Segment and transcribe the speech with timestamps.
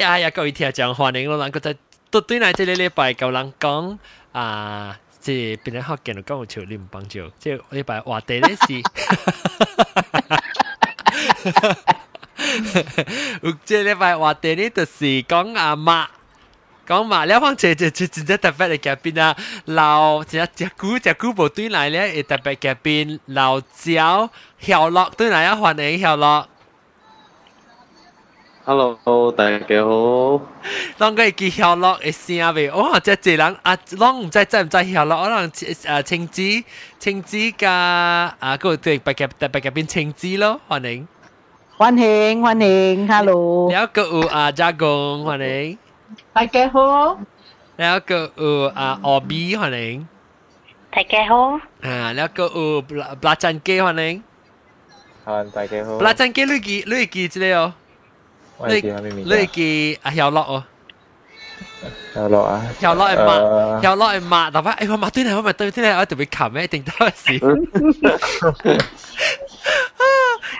[0.00, 1.74] 呀呀，各位听众欢迎我，人个在
[2.10, 3.98] 都对嚟这个礼拜够人讲
[4.32, 8.82] 啊，即系边啲学见到讲有潮，你唔帮助，即系礼拜话题咧是。
[13.42, 16.06] 有即礼拜话题咧，就是讲阿妈。
[16.86, 19.36] 讲嘛，了方这这这真正特别嘅嘉宾啊，
[19.66, 23.98] 老只只股只股部对嚟咧，会特别嘉宾老赵
[24.60, 26.46] 晓乐对嚟啊，欢迎晓乐。
[28.63, 30.39] Hello，大家好。
[30.99, 32.69] 啷个记晓乐一声未？
[32.69, 35.15] 哇，这几人啊，啷唔知知唔知晓乐？
[35.19, 36.43] 我能诶青子
[36.99, 37.71] 青子加
[38.39, 41.07] 啊，个对白夹白夹边青子咯，欢迎
[41.75, 43.71] 欢迎欢迎，Hello。
[43.71, 45.75] 有个有啊，加工欢迎，
[46.31, 47.17] 大家好。
[47.77, 50.07] 有个有啊，俄比欢迎，
[50.91, 51.59] 大家好。
[51.81, 54.23] 啊，有个有布拉布拉赞基欢迎，
[55.25, 55.97] 啊，大家好。
[55.97, 57.73] 布拉赞基，你记你记住了。
[58.68, 58.80] 你
[59.24, 60.64] 你记阿晓乐哦。
[62.14, 62.64] 晓乐啊。
[62.80, 63.38] 晓乐系骂，
[63.82, 67.40] 晓乐系骂，但系诶我骂对嚟，我骂对对嚟，我特别冚咩，一定当时。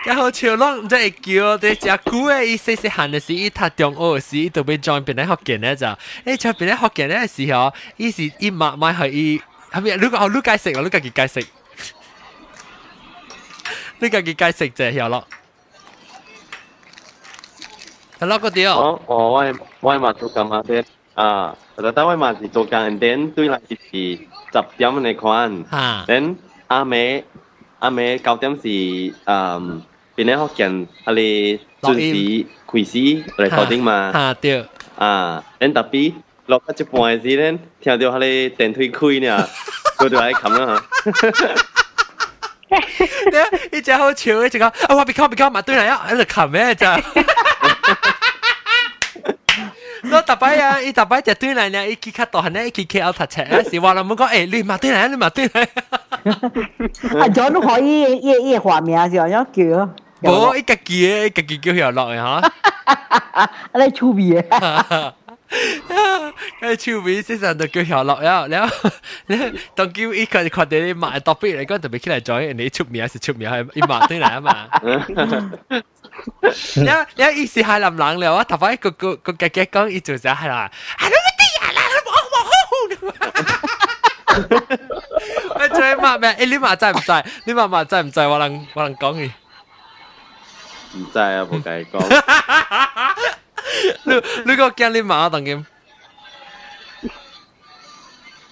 [0.05, 9.41] 然后潮浪唔知系叫啲只股诶，伊细细汉嘅时，伊读中学时，伊就被 join 边啲学见咧就，诶在边啲学见咧嘅时候，伊是伊骂骂系伊，
[9.71, 9.95] 系咪？
[9.97, 10.81] 你讲你解释啊？
[10.83, 11.45] 你家己解释，
[13.99, 15.23] 你家己解释就系晓
[18.21, 18.25] 乐。
[18.25, 18.99] 系咯，嗰啲哦。
[19.05, 26.35] 哦，我系我系嘛做紧嘛先啊，但系我嘛是做紧点对嚟是十点嚟看，吓，等
[26.67, 27.23] 阿妹
[27.79, 29.13] 阿妹九点是诶
[30.15, 34.65] 边啲学见阿你准时开始嚟确定嘛，吓对，
[34.97, 36.13] 啊，等特别
[36.47, 39.47] 落一只半嘅时咧，听到佢哋电梯开呢，
[39.97, 41.11] 佢就喺冚啦吓。
[43.71, 46.99] 你只好笑，你只讲啊，我别讲别讲，嘛对嚟啊，喺度冚咩咋？
[50.09, 55.61] 所以特摆啊，伊特摆就对嚟呢，伊去卡大汉呢，伊去 KL 读册啊，是话啦，冇讲诶，你嘛对嚟，你嘛对嚟。
[57.19, 59.27] 啊，咗都可以嘢嘢画名是吧？
[59.27, 59.89] 要叫。
[60.21, 62.51] 冇，伊家己嘅，伊家己叫晓乐嘅吓。
[63.73, 65.13] 你趣味嘅。
[66.61, 68.69] 诶趣味先生就叫晓乐了，了，
[69.75, 74.67] 当叫伊佢佢哋买 topic 嚟讲，特别起来 join，你出名是出名，系伊买对嚟啊嘛。
[76.75, 78.43] 你你意思系林冷了啊？
[78.43, 80.69] 头先个个个姐姐讲，伊做啥系啦？
[80.97, 81.71] 啊，你乜啲啊？
[81.73, 82.51] 啦，我我好。
[85.59, 86.33] 我最骂咩？
[86.33, 87.25] 诶，你骂在唔在？
[87.45, 88.27] 你骂骂在唔在？
[88.27, 89.31] 我能我能讲你。
[90.99, 91.99] 唔知啊，冇计讲。
[94.03, 94.13] 你
[94.45, 95.65] 你个惊你骂我当剑？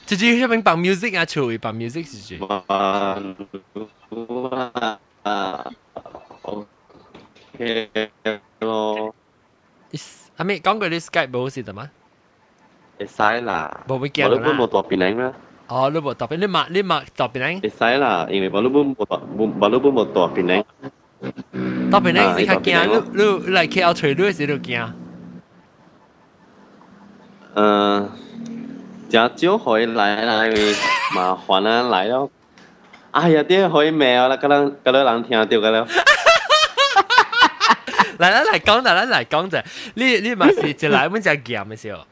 [0.05, 1.25] 直接去边放 music 啊？
[1.25, 2.45] 处放 music 是住。
[2.67, 3.17] 啊
[7.59, 9.15] ，OK 咯。
[10.37, 11.89] 阿妹讲句你 Skype 冇事得吗？
[12.99, 13.81] 会使啦。
[13.87, 14.29] 冇会惊啦。
[14.29, 15.33] 我都冇大变领啦。
[15.67, 17.61] 哦，你冇大变，你抹你抹大变领。
[17.61, 20.63] 会使啦，因为我都冇冇大冇我都冇大变领。
[21.89, 24.91] 大变领你较惊，你你嚟 KL 除你时都惊。
[27.55, 28.11] 嗯，
[29.09, 30.75] 真少可以来啦，因为
[31.15, 32.29] 麻烦啊来咯。
[33.11, 34.35] 哎呀，啲可以咩啦？
[34.35, 35.87] 嗰啲嗰啲人听到㗎啦。
[38.19, 39.57] 嚟嚟嚟讲，嚟嚟嚟讲就，
[39.95, 42.05] 你你咪是就嚟本就咸嘅时候。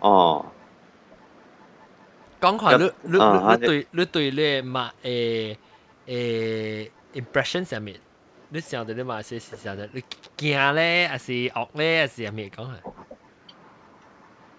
[0.00, 0.46] 哦。
[2.40, 5.56] 讲下你你你对你对你嘛诶
[6.06, 7.96] 诶 impression 上面，
[8.50, 10.02] 你想到你嘛是是想到你
[10.36, 12.72] 惊咧，还是恶咧，还是系咩讲下？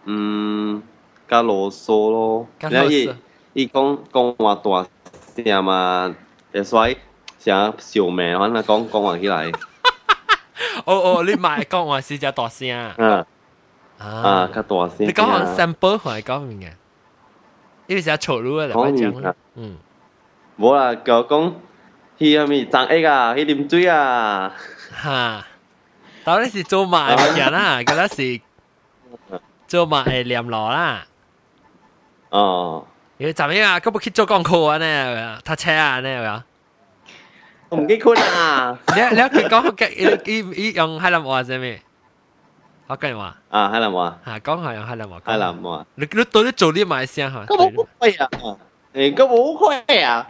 [0.05, 0.81] 嗯，
[1.27, 2.47] 加啰嗦咯。
[2.61, 3.15] 因为
[3.53, 4.87] 伊讲讲话大
[5.43, 6.15] 声嘛，
[6.51, 6.97] 会使
[7.39, 9.51] 成笑命，可能讲讲话起来。
[10.84, 12.70] 哦哦，你買講話是只大聲。
[12.98, 13.26] 啊
[13.98, 15.06] 啊，較大聲。
[15.06, 16.72] 你講下 sample 係講明嘅，
[17.86, 18.72] 因為成日嘈嚕啊，嚟
[19.22, 19.34] 講。
[19.56, 19.76] 嗯。
[20.58, 21.52] 冇啦，就講
[22.18, 23.34] 佢係咪長 A 啊？
[23.34, 24.54] 佢啉水啊？
[25.02, 25.46] 嚇！
[26.24, 28.40] 到底是做馬嘅人啦， 嗰陣是。
[29.66, 31.04] 做埋係念落啦。
[32.30, 32.86] 哦。
[33.18, 33.78] 你怎樣啊？
[33.80, 34.76] 咁冇去做廣告啊？
[34.78, 35.38] 呢？
[35.44, 36.00] 搭車啊？
[36.00, 36.08] 呢？
[36.22, 36.44] 我
[37.71, 38.77] 唔记得啊。
[38.87, 39.89] 你你佢讲嘅，
[40.25, 41.81] 伊伊用海南话系咩？
[42.87, 43.35] 我跟你话。
[43.49, 44.19] 啊，海南话。
[44.25, 45.21] 吓，讲系用海南话。
[45.25, 45.85] 海南话。
[45.95, 47.45] 你你到底做啲咩声吓？
[47.45, 48.29] 咁冇会啊！
[48.93, 50.27] 诶，咁冇会啊！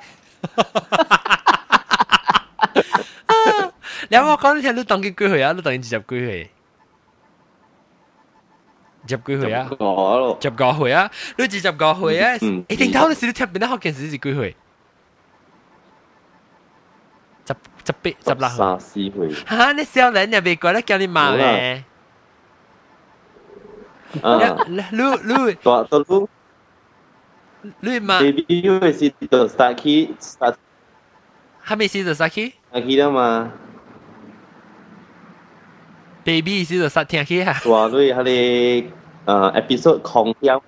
[4.10, 5.52] 你有冇讲你听你当几几岁啊？
[5.54, 6.52] 你当几十几岁？
[9.08, 9.68] 十几岁啊？
[10.42, 11.12] 十个岁啊？
[11.38, 12.36] 你至十个岁啊？
[12.70, 14.56] 一定偷你时你听边得学件事是几岁？
[17.90, 17.94] 十
[18.26, 18.58] 十八十六岁。
[18.58, 19.34] 三四岁。
[19.48, 19.72] 吓！
[19.74, 21.84] 你少年又未过得叫你妈咧？
[24.14, 26.28] 你你大到你
[27.80, 30.56] 你嘛 baby 因为是到 start 起 start
[31.62, 33.52] 还没试到 start 起 start 起啦嘛。
[36.24, 37.60] baby 是就实听起啊。
[37.66, 37.88] 哇！
[37.88, 38.92] 你系你
[39.26, 40.62] 诶 episode 狂掉。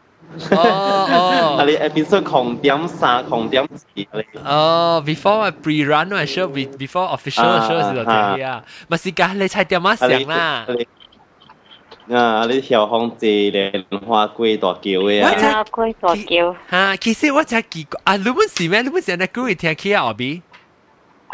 [0.52, 4.08] 哦哦，系你 episode 狂点三狂点四你。
[4.44, 10.66] 哦，before pre run 嘅 show before official show 时就听起啊，咪是㗎，你猜点乜声啦？
[12.12, 12.46] 啊！
[12.50, 15.32] 你小红字莲花龟大叫嘅啊！
[15.36, 16.56] 莲花龟大叫。
[16.70, 18.16] 吓，其实我真奇怪啊！
[18.16, 18.82] 你们是咩？
[18.82, 20.04] 你们是那句会听起啊？
[20.04, 20.42] 后边？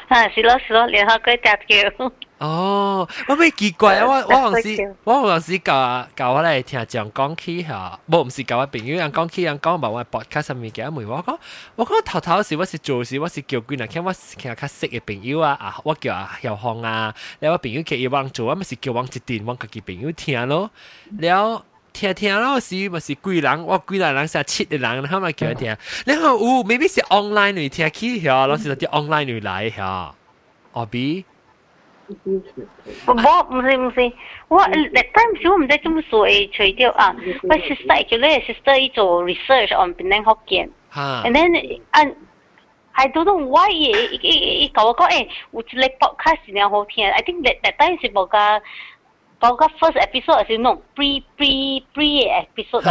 [0.08, 2.12] 啊，是咯是咯，莲花龟大叫。
[2.38, 11.37] 哦，我咩奇怪 啊，我 我往时我往时教教我来听讲讲起吓，无毋是教我朋友人讲起人讲，把我 podcast 上面讲问我讲，
[11.75, 20.70] 我讲头头时我是做事，我是叫鬼人，听我是较识嘅朋友啊，啊我叫啊游芳啊，你后朋友可以帮助，我咪是叫王一定帮家己朋友听咯，
[21.19, 21.61] 然
[21.93, 25.76] 听听咯时咪是鬼人，我鬼人人是七嘅人，他咪叫我听，
[26.06, 30.14] 然后有 maybe 是 online 嚟听起吓，老师就啲 online 嚟来吓，
[30.75, 31.25] 阿 B。
[33.08, 34.12] 我唔是唔是，
[34.50, 42.02] 我那当时我唔知点数诶除掉啊，我 sister actually sister 伊做 research on Penang Hokkien， and then 啊，
[42.92, 43.92] I don't know why 伊
[44.22, 48.38] 伊伊教我讲诶，有一个 podcast 真好听，I think that that time 是冇个。
[49.40, 52.81] 嗰个 first episode 系那种 pre pre pre episode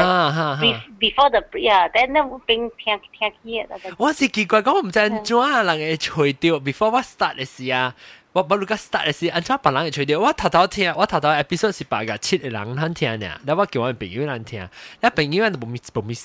[0.59, 3.67] pre before the pre 啊，但系我并听听起嘅。
[3.97, 7.95] 我是奇怪，讲唔知点啊，人会除掉 before 我 start 嘅时啊。
[8.38, 10.20] 我我如个 start 的时，按照别人也吹掉。
[10.20, 14.70] 我偷偷听，我偷偷 episode 是八个七个人难听的，那我叫我朋友难听，
[15.02, 16.16] 那朋友都不咪不咪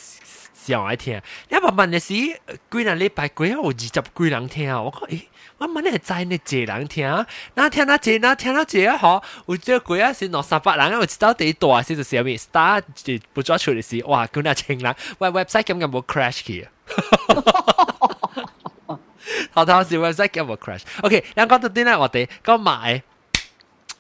[0.53, 1.19] 想爱听。
[1.49, 4.83] 那慢慢的是，几人礼拜几有二十几人听啊？
[4.83, 5.27] 我讲诶，
[5.57, 12.83] 我慢慢在那几人听，那听那几那听那几啊好，我这几啊是两三百人，我知道第一多是是啥物？start
[13.33, 16.69] 不抓出的时哇，跟那情人，我 website 根本无 crash 去。
[19.55, 20.83] 偷偷笑，website 叫我 crash。
[21.03, 23.03] OK，你講到啲咧，我哋講埋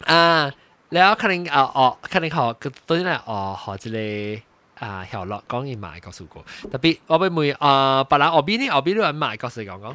[0.05, 0.51] 啊，
[0.91, 4.37] 然後可能啊哦，可能學到啲咧哦，學一
[4.81, 9.95] 個啊，曉樂講伊買告訴我，特別我俾每啊，別人我俾你，我俾你買告訴講講。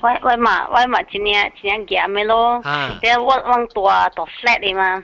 [0.00, 2.60] 外外嘛外嘛今年今年夹没咯，
[3.00, 5.02] 别我往多多 flat 的嘛，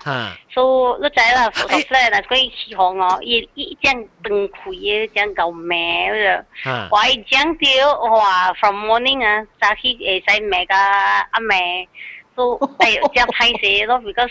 [0.50, 6.44] 所以你知啦，多 flat 那可以起红哦，一一张灯亏一张够美了，
[6.90, 11.88] 我一张掉哇，from morning 啊，早起会使买个阿美，
[12.34, 14.30] 所以哎张太细咯，because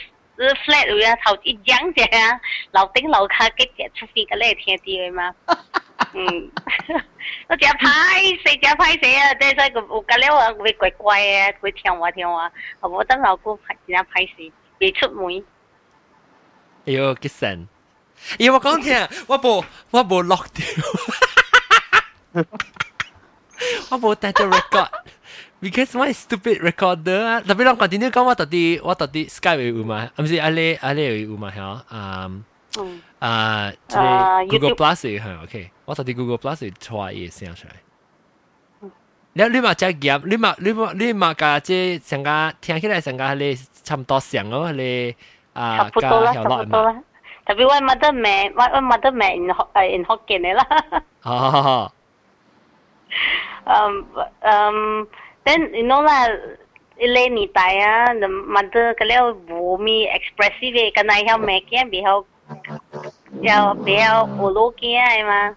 [0.65, 2.39] flat 有啊，头一张的啊，
[2.71, 5.33] 楼顶老卡给点出飞个那天的嘛。
[6.16, 6.50] 嗯，
[7.48, 7.78] 我只歹
[8.42, 9.34] 势，只歹势啊！
[9.34, 15.44] 即系个有隔了啊，会怪怪啊，会听话听话，我等老公真系歹势，未出门。
[16.86, 17.68] 哎呦，几神！
[18.38, 18.94] 哎，我讲听，
[19.28, 22.44] 我冇我冇落掉，
[23.90, 30.10] 我冇带咗 record。because my stupid recorder 啊，特别啷 continue 讲我到底我到底 Skype 会有嘛？
[30.18, 31.50] 唔是阿你阿你会有嘛？
[31.54, 31.84] 吓，
[32.78, 33.02] 嗯。
[33.18, 38.90] 啊，即系 Google Plus 系 OK，我睇啲 Google Plus 错嘢声出嚟。
[39.34, 45.14] 你你嘛只夹，你嘛你嘛你嘛架即成个听起来成个你差唔多上咯，你
[45.54, 47.02] 啊差不多啦，差不多啦。
[47.46, 51.02] 特别我 mother 名，我我 mother 名 in 诶 in Hokkien 嚟啦。
[51.22, 51.92] 哦。
[53.64, 54.06] 嗯
[54.40, 55.06] 嗯，
[55.44, 56.28] then you know 啦。
[56.98, 62.20] ile ni tai ah the mother kalau bumi expressive eh kana hiao me kia bi hiao
[62.20, 62.26] 又比
[63.42, 65.54] 较我老惊系嘛，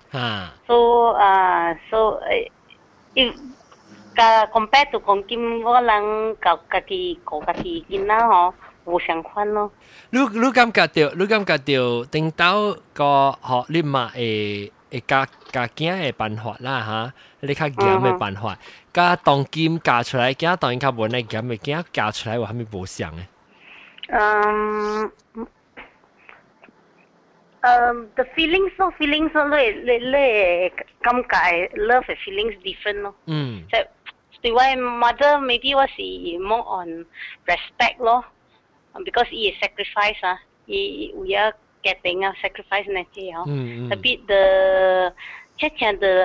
[0.67, 2.19] 所啊所
[3.15, 3.33] 诶，
[4.15, 4.21] 个
[4.59, 8.53] compare to 讲金我人教家己教家己囡仔嗬，
[8.85, 9.71] 无相款咯。
[10.11, 11.63] 你你感觉到你感觉到
[12.05, 18.57] 顶到个学你嘛会会教教囝嘅办法啦吓，你较严嘅办法，
[18.93, 23.21] 加当金教出来，囝当然较无呢严嘅囝教出来话系咪无相嘅？
[24.09, 25.11] 嗯。
[27.64, 30.70] um, the feelings no feelings no le le le
[31.04, 33.14] come kai love feelings different no.
[33.28, 33.64] Mm.
[33.72, 33.84] So,
[34.42, 37.04] the why mother maybe was he more on
[37.46, 38.24] respect lo,
[39.04, 41.52] because he is sacrifice ah, he we are
[41.82, 43.36] getting a sacrifice na year.
[43.36, 43.44] Ah.
[43.44, 43.86] Mm.
[43.86, 43.92] Hmm.
[43.92, 45.12] A bit the
[45.58, 46.16] just the, the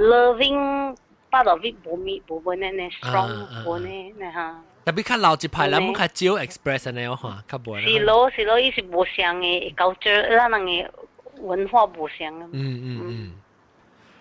[0.00, 0.96] loving
[1.30, 4.73] part of it, bo me bo strong bo ne ah, ah, ha.
[4.85, 7.77] 特别较老一派，咱们较少 express 呢个话，较无。
[7.79, 10.87] 是咯是咯，伊是无相嘅 culture，咱人嘅
[11.41, 12.47] 文化无相啊。
[12.51, 13.33] 嗯嗯嗯。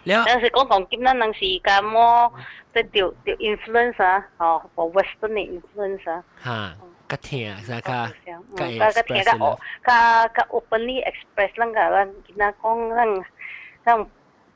[0.05, 0.25] 了。
[0.33, 2.33] 有时讲讲金咱人是咁么，
[2.75, 6.25] 即系条条 influence 啊，哦，或 western 嘅 influence 啊。
[6.45, 6.77] 吓。
[7.09, 8.07] 较听，啥较
[8.55, 13.25] 较较听较较较 openly express 咱个咱囡仔讲咱
[13.83, 14.07] 咱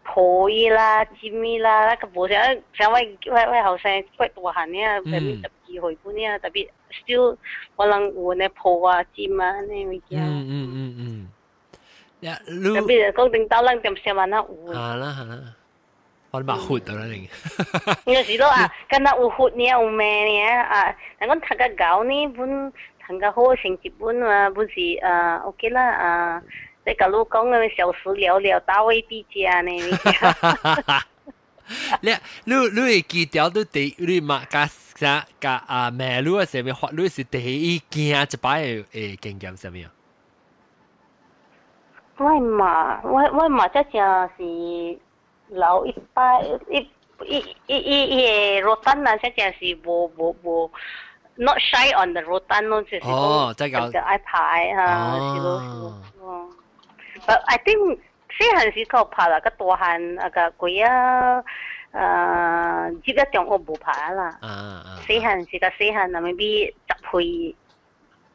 [0.06, 2.38] 抱伊啦、尖伊啦，那个无像
[2.75, 2.99] 像我
[3.30, 7.37] 我我后生quite 大汉呢，特别十几岁半呢，特别 still
[7.76, 10.21] 可能有呢抱啊、尖啊呢物件。
[10.21, 11.28] 嗯嗯嗯嗯。
[12.21, 14.47] 呀，特别讲定到咱点些万那有。
[14.73, 15.54] 系啦系啦。
[16.32, 17.28] 我嘛活到啦，你。
[18.12, 22.73] 有时都啊，跟那有活呢，有命呢啊，但讲读个高呢，本
[23.06, 26.42] 读个好成绩本啊，本是啊 OK 啦啊，
[26.87, 29.73] 即个老讲嘅小时了了，大位比家呢。
[32.00, 32.11] 你
[32.44, 39.88] 你你会记掉都第你嘛加啥加啊马路啊上面法律是第一件一摆诶经验上面。
[42.18, 44.99] 我嘛我我嘛即系是。
[45.54, 46.78] 老一百一
[47.26, 48.16] 一一一
[48.56, 50.71] 一 rotan 啊，即系是无无无
[51.35, 56.49] not shy on the rotan 咯，就是哦，即系个 iPad 啊，是咯是咯，哦。
[57.26, 57.99] But I think
[58.37, 61.42] 细汉时候拍啦，个大汉啊个鬼啊，
[61.92, 64.38] 诶，依家中学冇拍啦。
[64.40, 64.49] 啊
[64.87, 64.88] 啊。
[65.06, 67.54] 细汉时个细汉啊，maybe 十岁。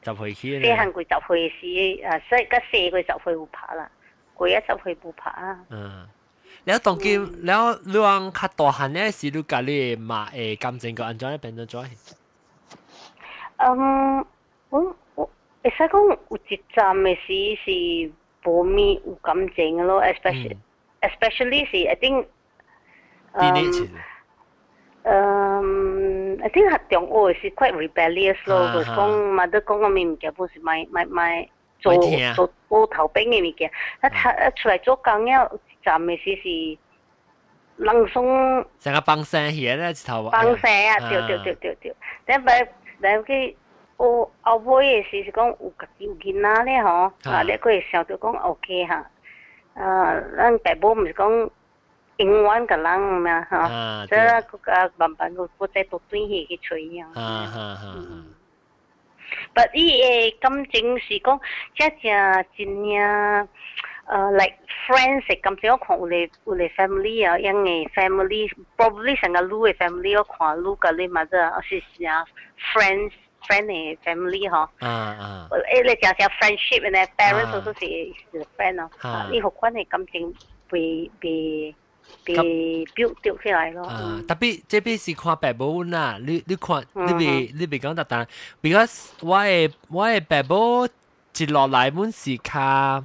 [0.06, 0.60] 十岁起。
[0.60, 1.62] 细汉佢十岁时，
[2.04, 3.90] 诶，细个细佢十岁冇拍啦，
[4.36, 5.60] 鬼啊十岁冇拍啊。
[5.70, 6.08] 嗯。
[6.66, 7.16] แล้วตรงกี้
[7.48, 11.90] แล้วเรื่องคัดตัวหันเนี่ยสิลูกกะเลยมาเอกำจริงก็อันจ้อยเป็นจ้อย
[13.62, 14.26] อืม
[14.72, 14.74] 我
[15.16, 15.20] 我
[15.64, 15.94] 会使讲
[16.30, 17.28] 有一站的是
[17.64, 17.68] 是
[18.46, 20.58] 无咪有感情咯，especially
[21.02, 22.26] especially 是 I think
[25.04, 31.94] 嗯，I think 中学是 quite rebellious 咯，就是讲嘛都讲个物件本是买买买做
[32.36, 33.70] 做做头兵嘅物件，
[34.04, 35.60] 一出一出嚟做工了。
[35.84, 36.78] 站嘅时是
[37.78, 41.96] 冷松，成个放声嘢咧，一头放声啊，对对对对对，
[42.26, 42.68] 但系
[43.02, 43.56] 但佢
[44.02, 49.10] 我后尾嘅事是讲有家己有囡仔咧嗬，啊，你佢会想到讲 OK 吓，
[49.82, 51.50] 啊，咱爸母唔是讲
[52.18, 57.86] 永远个人咩吓，即系嗰个慢慢个个再多转去去吹啊，啊啊啊！
[59.54, 61.40] 不，伊诶感情是讲
[61.76, 63.48] 真正真正。
[64.08, 64.56] uh, like
[64.88, 72.26] friends 系咁样看有嚟有嚟 family 啊，因为 family probably 成个 lu 嘅 family 我看 lu 嘅你嘛，即系是啊
[72.74, 73.12] friends
[73.48, 74.68] friend 嘅 family 嗬。
[74.80, 75.48] 啊啊。
[75.52, 78.90] 诶，你讲讲 friendship 咧，parents 都是是 friend 咯。
[79.02, 79.30] 啊。
[79.32, 80.34] 呢个关系感情
[80.70, 81.76] 被被
[82.24, 82.34] 被
[82.96, 83.84] build 掉起来咯。
[83.86, 88.28] 啊，特别这边是看爸母啦，你你看你别你别讲特单，
[88.62, 90.88] because 我嘅我嘅爸母
[91.34, 93.04] 接落来本是靠。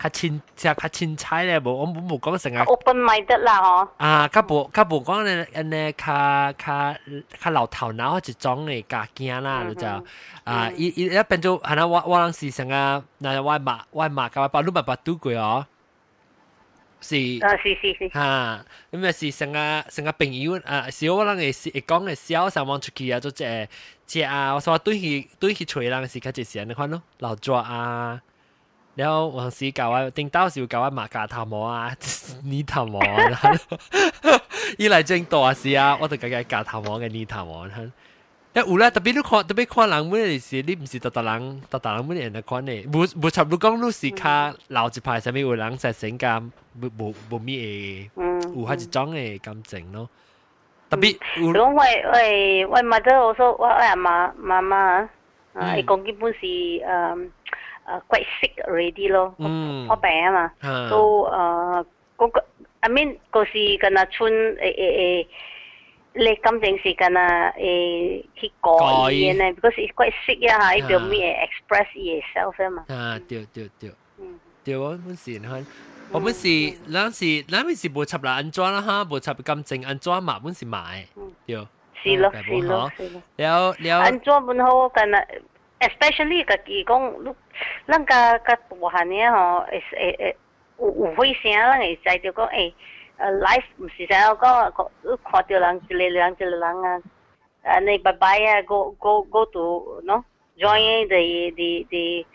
[0.00, 3.88] 较清即系较清彩咧，无我冇冇讲成日 open minded 啦，嗬。
[3.96, 6.94] 啊，较无较无讲咧，安尼较较
[7.40, 9.86] 较老头脑一种嘅家境啦，就
[10.44, 12.74] 啊，伊伊一变做系啦，我我当时成个
[13.20, 15.66] 嗱我妈我妈甲我爸都爸爸拄过哦。
[17.00, 23.68] 是啊，是是是吓，咁啊是成个成个朋友啊，是我人嘅是讲嘅小上网出去啊，做只
[24.06, 28.20] 只啊，我话对佢对佢吹人是较只时你看咯，老抓啊。
[28.95, 31.95] 然後往時教我，頂到時教我馬甲頭毛啊，
[32.43, 33.41] 呢頭毛啊，
[34.77, 37.67] 伊來正大事啊，我就家家教頭毛嘅呢頭毛。
[38.53, 48.09] 一有啦，特别你看特別看人本是，你唔是特特人特特人本人嚟看呢，無無差不多講你是卡老一派，上面有人實性感，無無無咩嘅，
[48.59, 50.09] 有下一種嘅感情咯。
[50.89, 51.53] 特別有。
[51.53, 54.75] 講我我我媽都我說我阿媽媽媽
[55.53, 57.29] 啊，伊講基本是誒。
[57.86, 59.34] 诶 quite sick already 咯，
[59.86, 60.52] 破病啊嘛，
[60.90, 61.86] 都诶
[62.16, 62.44] 嗰个，
[62.80, 64.60] I mean 嗰时跟阿村诶诶
[65.24, 65.26] 诶，
[66.14, 72.84] 你感情是跟阿诶去改嘢呢，because it's quite sick 啊吓，伊表咩 express yourself 啊嘛。
[72.88, 73.90] 啊，对对对，
[74.64, 75.64] 对我本时看，
[76.10, 81.06] 我本时嗰时嗰阵时无插啦安装啦哈，无插感情安装嘛，本时买，
[81.46, 81.66] 对。
[82.02, 83.22] 是咯是咯是咯。
[83.36, 83.98] 了了。
[84.00, 85.26] 安装本好跟阿。
[85.80, 87.34] especially 家己讲，
[87.86, 90.34] 咱甲甲大汉嘅吼，会会
[90.78, 92.72] 会有有会声，咱会知着讲，诶，
[93.18, 94.88] 诶，life 毋是啥讲，
[95.24, 97.02] 看到人一个人一个人啊，
[97.64, 100.24] 安尼拜拜啊，go go go to no
[100.58, 102.26] join the the the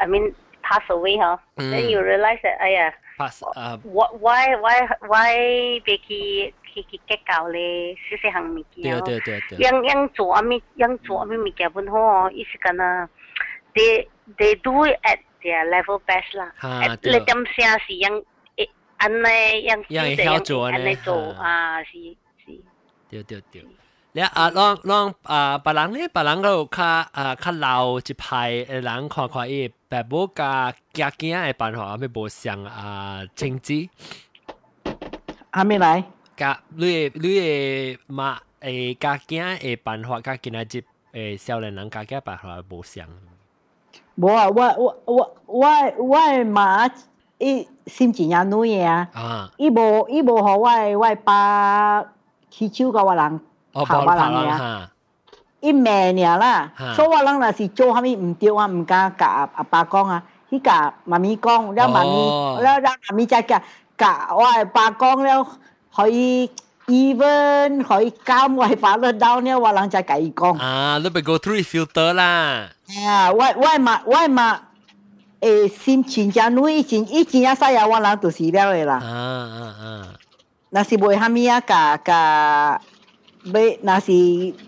[0.00, 5.34] I mean pass away 嗬，then you realize that 哎呀，pass 啊，why why why
[5.84, 6.00] 别
[6.74, 6.74] 去。
[6.74, 8.82] 去去结交咧，细细项物件。
[8.82, 9.58] 对对对对。
[9.58, 13.08] 样样做阿咪，样做阿咪物件本好哦，意思讲啊，
[13.74, 14.06] they
[14.36, 16.52] they do it at their level best 啦。
[16.58, 17.12] 啊，对。
[17.12, 18.24] 你点声是样
[18.56, 18.68] 诶，
[18.98, 19.26] 安尼
[19.68, 22.60] 样样样做安尼做啊，是是。
[23.10, 23.64] 对对对。
[24.12, 33.88] 你啊，让让啊，别人咧，别人嗰度较啊较老一派嘅人看看伊爸母甲家囝嘅办法，咩无像啊政治。
[35.52, 36.04] 还没来。
[36.35, 43.07] 甲你嘅你诶妈诶家境诶办法，甲今仔日诶少年人家境办法無像。
[44.15, 46.91] 無啊，我我我我我媽
[47.37, 49.09] 伊心情也女啊，
[49.57, 52.05] 伊无伊无互我我爸
[52.49, 53.39] 起手甲我人。
[53.73, 54.91] 拍我人诶啊，
[55.59, 62.09] 伊罵爾啦，所以我人若是做啥物毋對啊，毋敢甲阿爸讲啊，去甲妈咪讲，了妈咪，
[62.63, 63.61] 了了妈咪再甲
[63.97, 65.45] 甲我阿爸讲了，
[65.95, 66.49] 可以
[66.87, 70.57] even 可以監我爸了到了，我人才甲伊講。
[70.59, 72.69] 啊，你咪 go through filter 啦。
[73.05, 74.61] 啊，我我嘛我嘛。
[75.41, 78.95] 誒，心情真女，以前以前啊，細啊，我人就是了嘅啦。
[78.95, 80.07] 啊啊啊！
[80.71, 82.81] 那是袂蝦米啊，甲甲。
[83.45, 84.11] 要那是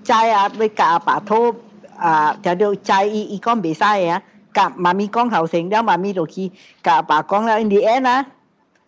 [0.03, 1.55] 斋啊，要甲阿爸討
[1.97, 4.21] 啊，條條齋伊伊講袂使啊，
[4.53, 6.51] 甲媽咪講後生了，媽咪就去
[6.83, 8.27] 甲阿爸講了，in the end 啊，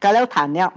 [0.01, 0.73] 甲了谈了。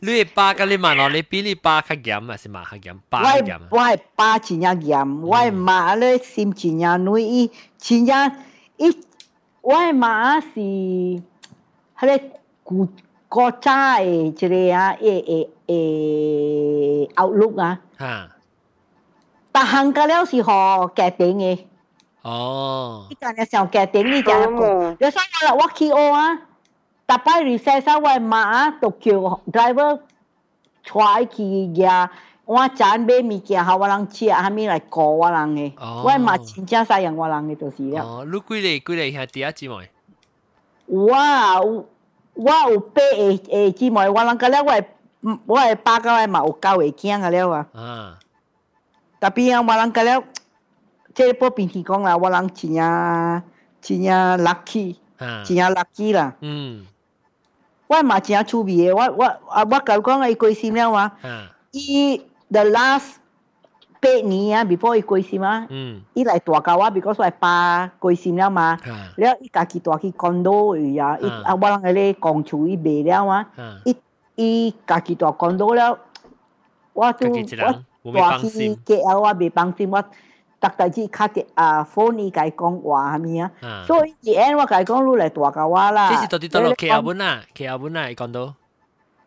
[0.00, 2.98] 你爸甲你妈咯，你比你爸较严啊，是嘛较严？
[3.08, 3.60] 爸较严。
[3.70, 8.32] 我系爸真正严，我系妈咧心真正女，伊真正
[8.76, 8.90] 伊
[9.60, 11.22] 我系妈是迄
[12.18, 12.20] 个
[12.62, 12.88] 古。
[13.30, 18.28] 国家诶即个啊，诶诶诶 outlook 啊，吓，
[19.52, 21.58] 但行嘅了是何家庭嘅，
[22.22, 25.18] 哦，呢间嘅时候家庭呢就个，有时
[25.50, 26.40] 我我去学啊，
[27.12, 29.12] 特别 research 我妈啊，都叫
[29.50, 30.00] driver
[30.84, 32.10] 带去呀，
[32.44, 35.72] 我赚买物件，后我人吃，下面来过我人嘅，
[36.02, 38.02] 我妈真正使用我人嘅就是了。
[38.02, 39.90] 哦，你几个几个兄弟啊姊妹？
[40.86, 41.60] 哇！
[41.60, 43.16] 我有八个
[43.50, 44.84] 诶姊妹，我人个了，我系
[45.46, 47.66] 我系八个系嘛有九个囝个了啊。
[47.74, 48.18] 啊。
[49.20, 50.24] 特别啊，我人个了，
[51.14, 53.42] 即系波边去讲啦，我人真正
[53.80, 54.96] 真正 lucky，
[55.44, 56.34] 真正 lucky 啦。
[56.40, 56.86] 嗯。
[57.87, 61.11] 我嘛真正趣味嘅，我我啊我甲讲伊關心了啊。
[61.71, 62.17] 伊
[62.51, 63.15] the last
[63.99, 65.65] 八年啊，before 伊過身嘛，
[66.13, 68.77] 伊来大教我，because 我爸過身了嘛，
[69.17, 73.47] 了伊家己大去 condo 去啊，伊啊我人个咧公厝伊卖了嘛，
[73.85, 73.95] 伊
[74.35, 75.97] 伊家己大 condo 了，
[76.93, 77.27] 我都
[78.03, 80.03] 我大去 KL 我未放心，我
[80.67, 86.09] 逐代志卡嘅啊 phone 伊甲伊講啊，所以伊 end 我甲伊講你來大教我啦。
[86.11, 88.09] 這是到底到落 KL 本啊？KL 本啊？
[88.09, 88.53] 伊 condo？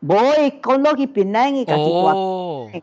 [0.03, 2.83] 冇，伊 condo 去檳城，伊家己大。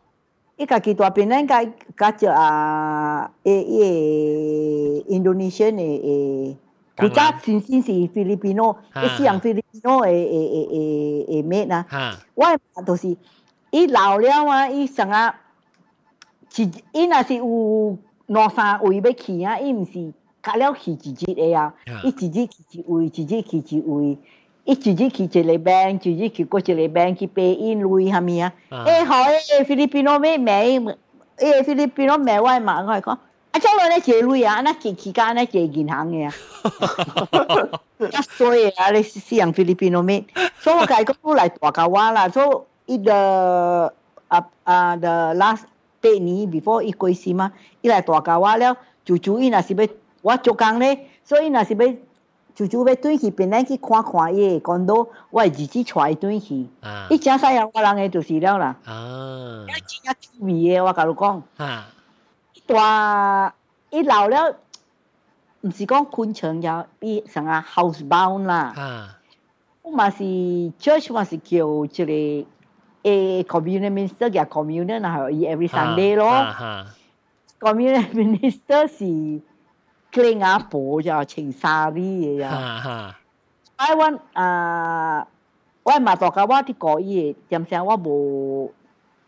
[0.56, 1.66] 伊家己大邊咧，甲
[1.98, 6.56] 甲只啊，誒誒，Indonesian 誒誒，
[6.96, 12.20] 佢家先先是菲律賓咯，伊是用菲律賓咯誒誒誒誒誒咩啊？
[12.36, 12.46] 我
[12.86, 13.18] 就是
[13.72, 15.36] 伊老了啊，伊成啊，
[16.52, 17.98] 是伊若是有
[18.33, 24.19] 两三位要去啊，伊毋是甲了去自己诶啊，伊自己去一位，自己去一位。
[24.65, 28.53] 伊自己去一个 bank，自己去过一个 bank 去 pay in 类下面啊。
[28.71, 30.79] 诶好诶，菲律宾佬咩咩，
[31.39, 33.11] 诶菲律宾佬咩话嘛，我系讲，
[33.53, 36.35] 啊将来咧借类啊，那期期间咧借银行嘅啊。
[38.13, 40.23] 啊所以啊，你试用菲律宾佬咩？
[40.61, 43.95] 所以我讲讲来大家话啦，所以伊个
[44.29, 45.63] 啊啊 the last
[46.04, 49.88] 八年 before 伊過世嘛，伊来大家話了，就就伊若是要
[50.22, 51.96] 我做工咧，所以若是要。
[52.56, 56.68] 就就要转去邊咧去看看伊個講到我係自己帶轉去，
[57.10, 58.76] 伊真使人我人诶就是了啦。
[58.86, 61.42] 啊，真正趣味嘅我甲你讲。
[61.58, 61.88] 啊，
[62.68, 63.56] 大
[63.90, 64.56] 伊老了，
[65.62, 68.72] 毋是讲昆蟲呀，伊成啊 housebound 啦。
[68.78, 69.18] 啊，
[69.82, 70.24] 我嘛是
[70.80, 72.48] church 嘛是叫即個
[73.03, 76.47] 诶 community minister 嘅 community 然后伊 every Sunday 咯。
[77.61, 79.43] community minister 是。
[80.11, 83.15] 新加坡就穿沙啲嘢呀。
[83.77, 85.29] 台湾啊，
[85.85, 88.73] 我嘛大家我啲讲嘢，点声我无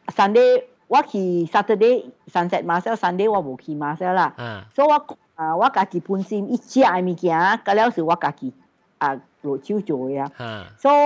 [0.07, 4.35] Sunday 我去 Saturday sunset 马sel，Sunday 我无去马 sel 啦。
[4.75, 8.53] 所以我啊，我家己本身一食嘅物件，嗰了是我家己
[8.99, 10.31] 啊 落手做嘅啊。
[10.79, 10.97] 所以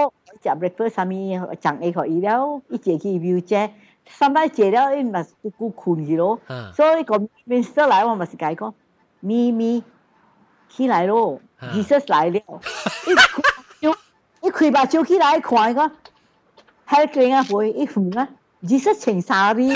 [0.43, 3.71] 食 breakfast 啥物，chẳng 会可以了，一节去 view 啫。
[4.07, 5.25] 三摆节了，伊咪
[5.59, 6.39] 顾困去咯。
[6.75, 8.73] 所以个面色来，我咪是解讲。
[9.21, 9.83] 咪咪
[10.69, 11.41] 起来咯，
[11.73, 12.41] Jesus 来了，
[13.07, 13.97] 一开
[14.43, 15.91] 一开把手起来看个，
[16.87, 18.29] 喺镜啊背一扶啊，
[18.63, 19.73] Jesus 穿衫啲，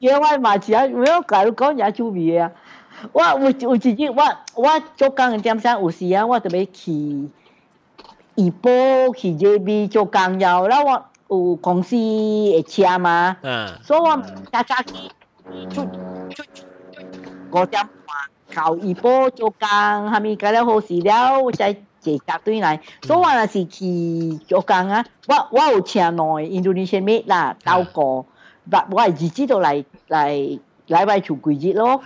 [0.00, 2.52] 嘢我嘛是啊，我教你讲嘢做咩啊？
[3.13, 4.23] 我有有自己我
[4.55, 6.91] 我做工點上有时啊，我特别去
[8.35, 8.69] 怡保
[9.15, 11.05] 去 JB 做工要，然后我。
[11.31, 14.17] 有公司的车嘛，嗯所以我
[14.51, 15.11] 早早起
[15.69, 15.83] 出
[16.33, 16.43] 出
[17.51, 19.59] 五点半到一波做工，
[20.09, 22.81] 下面搞了好事了，再坐车队来。
[23.03, 28.25] 所以我若是去做工啊，我我有請兩個印度尼西妹啦，鬥過，
[28.71, 30.57] 但我係日子都来来
[30.87, 32.01] 来外做幾日咯。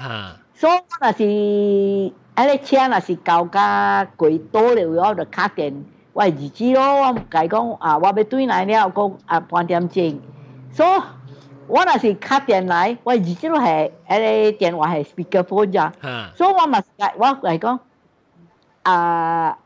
[0.62, 2.12] 所以我若是诶，
[2.52, 5.82] 你车若是交加几多了，我就卡电。
[6.14, 10.18] 我儿子咯，我甲伊讲啊，我要对来了，讲啊半点钟，
[10.72, 11.00] 所以
[11.68, 15.92] 我若是卡电来，我儿子都系迄个电话系 speakerphone 咋，
[16.34, 16.82] 所以我嘛
[17.16, 17.78] 我嚟讲
[18.82, 19.58] 啊，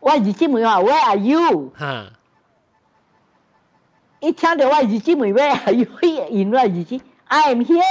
[0.00, 1.72] 我儿子问我 Where are you？
[4.18, 5.86] 一听到我儿子问 Where are you？
[6.28, 7.82] 因我儿子 I am here。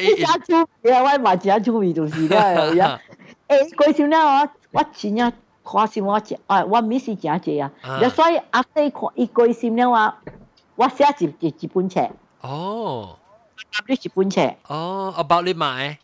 [0.00, 3.00] 一下出名，我嘛真出名就是啦，
[3.48, 4.48] 诶，过少了哦。
[4.72, 5.32] 我真正
[5.64, 7.70] 看心我食，啊，我咪是真济啊！
[7.82, 10.14] 啊所以阿弟看伊关心了我，
[10.76, 12.10] 我写一一一本册。
[12.40, 13.16] 哦。
[13.86, 14.54] 你一本册。
[14.66, 15.98] 哦，about 你买。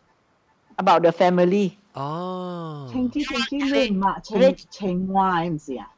[0.77, 1.71] about the family。
[1.93, 2.87] 哦。
[2.91, 5.89] 青枝青枝你唔嘛青青蛙唔是啊？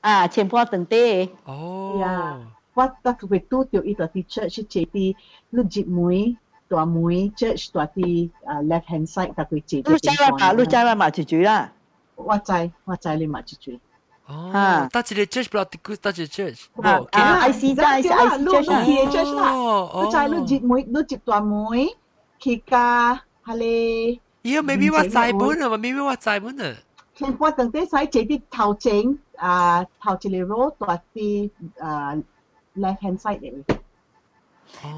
[0.00, 1.30] 啊，青花等地。
[1.44, 2.40] 哦。
[2.77, 5.13] phát các việc tu tiểu ít tòa thì church chế đi
[5.51, 6.35] lúc dịp muối
[6.69, 10.53] tòa muối church tòa thì left hand side các việc chế đi lúc trái mà
[10.53, 11.69] lúc trái mà chỉ chú là
[12.15, 13.71] hoa trái hoa trái lên mà chỉ chú
[14.29, 16.69] Oh, touch the church, but the good touch chỉ church.
[16.83, 17.23] Ah, okay.
[17.23, 17.95] ah, I see that.
[17.95, 18.67] I see, I see dạ, church.
[18.67, 18.87] Dạ, ah.
[18.87, 19.53] Yeah, dạ, church lah.
[19.55, 20.31] Oh, oh.
[20.31, 21.87] Lu jip mui, lu jip tua mui,
[22.39, 24.19] kika, hale.
[24.43, 26.57] Yeah, maybe what sai bun, or maybe what sai bun.
[27.19, 30.97] Can qua tang te sai chế đi thao chén, à, thao chế le rô, tua
[31.13, 32.15] ti, à,
[32.79, 33.63] left hand side 嚟。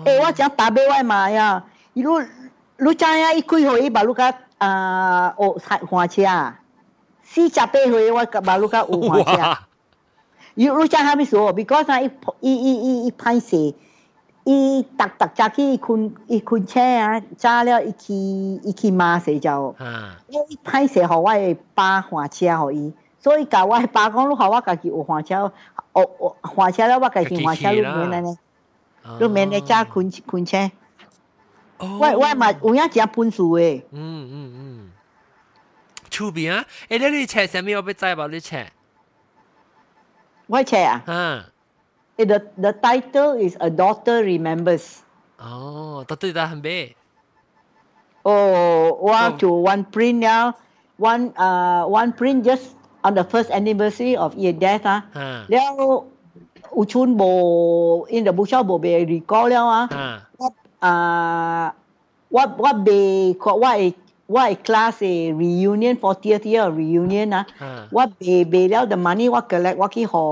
[0.06, 1.64] 誒，我講打俾我媽呀，
[1.94, 4.24] 如你知影伊開會伊把你個
[4.58, 6.60] 啊學換車啊。
[7.24, 9.58] 四十八歲我甲馬路甲有看車。
[10.56, 12.10] you 你知蝦米數？because 啊，伊
[12.42, 13.76] 伊伊伊伊歹勢，
[14.44, 19.76] 伊逐逐早起伊困伊困車啊， 早了伊去伊去罵死就，
[20.28, 25.24] 因為伊歹勢，互我誒爸換車互伊，所以甲我誒爸講，你互我家己有換
[25.93, 28.39] 车，学换车了我家己换车，你免安尼，
[29.21, 30.71] 你免咧早困困车。
[31.79, 33.83] 我我嘛有影真本事诶。
[33.91, 34.91] 嗯嗯嗯。
[36.09, 36.65] 出边啊？
[36.89, 38.29] 诶，你车上面我俾载吧？
[38.29, 38.65] 你车？
[40.47, 41.03] 我车啊？
[41.07, 41.45] 嗯。
[42.17, 44.99] The the title is A Daughter Remembers。
[45.39, 46.97] 哦，到底系咩？
[48.23, 50.55] 哦，我做 one print 了，
[50.99, 52.69] one 呃 one print just
[53.06, 55.00] on the first anniversary of your death อะ
[55.52, 55.72] แล้ว
[56.78, 57.24] อุชุนโบ
[58.16, 59.84] in the bushel โบเบรีก็แล้วอะ
[60.86, 61.64] อ่า
[62.36, 62.90] ว่าว่าเบ
[63.64, 63.74] ว่า
[64.36, 67.44] ว่า class a reunion 40th year reunion นะ
[67.96, 70.26] ว่าเบเบแล้ว the money ว่า collect ว่าที่หอ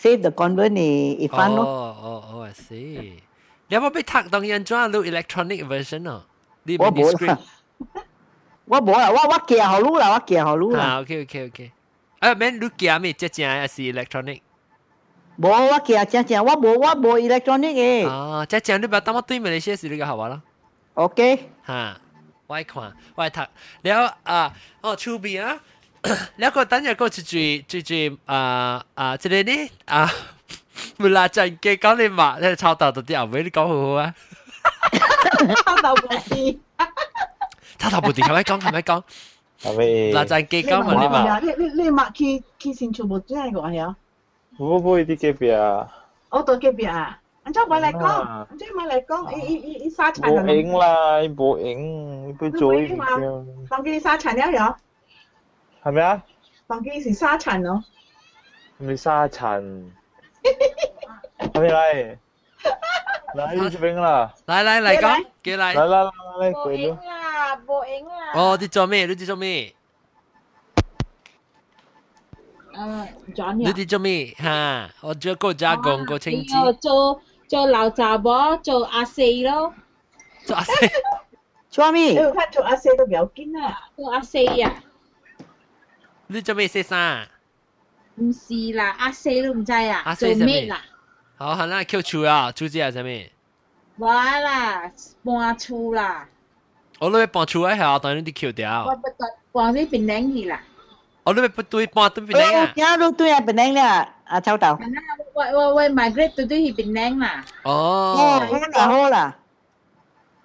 [0.00, 0.82] save the convent เอ
[1.18, 2.94] เอฟันเนาะอ๋ออ๋อ I see
[3.68, 6.22] แล้วว่าไปถักตรงยันจ้าดู electronic version เนาะ
[6.66, 7.38] ดีมินิสครีป
[8.70, 11.60] ว่าบอกว่าว่าเกียร์เขารู้ละว่าเกียร์เขารู้ละโอเคโอเคโอเค
[12.18, 14.40] 啊，免你夹咪，即正还是 electronic。
[15.36, 18.04] 无我夹正正，我无我无 electronic 诶。
[18.06, 20.40] 啊，即正你把当我对面那些是你个好玩咯。
[20.94, 21.50] OK。
[21.64, 22.00] 哈，
[22.46, 23.40] 我看，我读
[23.82, 25.60] 了啊，哦，出边啊，
[26.36, 30.10] 了个等下过去最最最啊啊，这里呢啊，
[30.96, 34.14] 不拉真嘅讲你嘛，你抄到到啲后尾你讲好好啊。
[35.64, 36.58] 抄到唔掂，
[37.78, 38.60] 抄到唔掂，係咪講？
[38.60, 39.02] 係咪講？
[39.61, 40.11] 系咪？
[40.13, 41.39] 拉阵嘅讲嘛你嘛？
[41.39, 43.95] 你你你嘛去去先全部真系个系啊？
[44.57, 45.87] 我唔会啲嘅边啊？
[46.29, 47.17] 我到嘅边啊？
[47.43, 54.75] anh cho mày lại con anh cho mày lại con ý ý ý sa chảnh bộ影啦bộ影佢做呢啲当机沙尘了有
[55.83, 56.23] 系咪啊？
[56.67, 57.83] 当机是沙尘咯，
[58.79, 59.89] 系咪沙尘？
[61.39, 62.17] 系咪嚟？
[63.33, 64.33] 嚟呢边啦！
[64.45, 65.73] 嚟嚟嚟讲，几嚟？
[65.73, 66.97] 嚟嚟
[67.55, 68.31] 嚟，播影啦，播影啦！
[68.35, 69.05] 哦，你做咩？
[69.05, 69.73] 你做咩？
[72.73, 74.33] 诶，转你哋做咩？
[74.39, 76.53] 吓，我做个加工个清子。
[76.81, 79.73] 做做老杂婆，做阿四咯。
[80.45, 80.71] 做阿四。
[81.69, 82.11] 做咩？
[82.11, 83.89] 你睇做阿四都唔要紧啊！
[83.95, 84.83] 做阿四啊！
[86.27, 87.27] 你做咩先生？
[88.15, 90.15] 唔是啦，阿四都唔知啊。
[90.15, 90.81] 做咩啦？
[91.37, 94.03] 好，系啦，Q 厝啊，厝子系啥物？
[94.05, 94.91] 话啦，
[95.23, 96.27] 搬厝啦。
[96.99, 98.85] 我都要搬厝喺下，当然啲 Q 掉。
[98.87, 99.15] 我不得
[99.51, 100.61] 搬去槟城去啦。
[101.23, 102.73] 我都要不对搬对槟城啊。
[102.75, 104.77] 而都对啊槟城啦，啊秋豆。
[105.33, 107.45] 我我我 migrate 对对去槟城啦。
[107.63, 108.15] 哦。
[108.47, 109.37] 好啦好啦。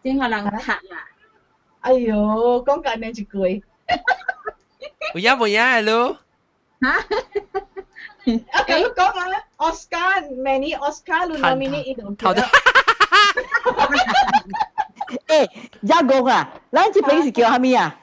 [0.05, 0.81] 正可能拍啦。
[1.81, 2.15] 哎呦，
[2.65, 3.65] 讲紧你一句。
[5.15, 6.19] 唔呀唔呀，咯。
[6.83, 7.05] 吓？
[8.27, 12.15] 咁讲啊，Oscar，many Oscar 都 nominate 呢度。
[12.15, 12.47] 诶，一讲啊，
[14.77, 14.80] 咱
[16.93, 18.01] 这边是叫啥物啊？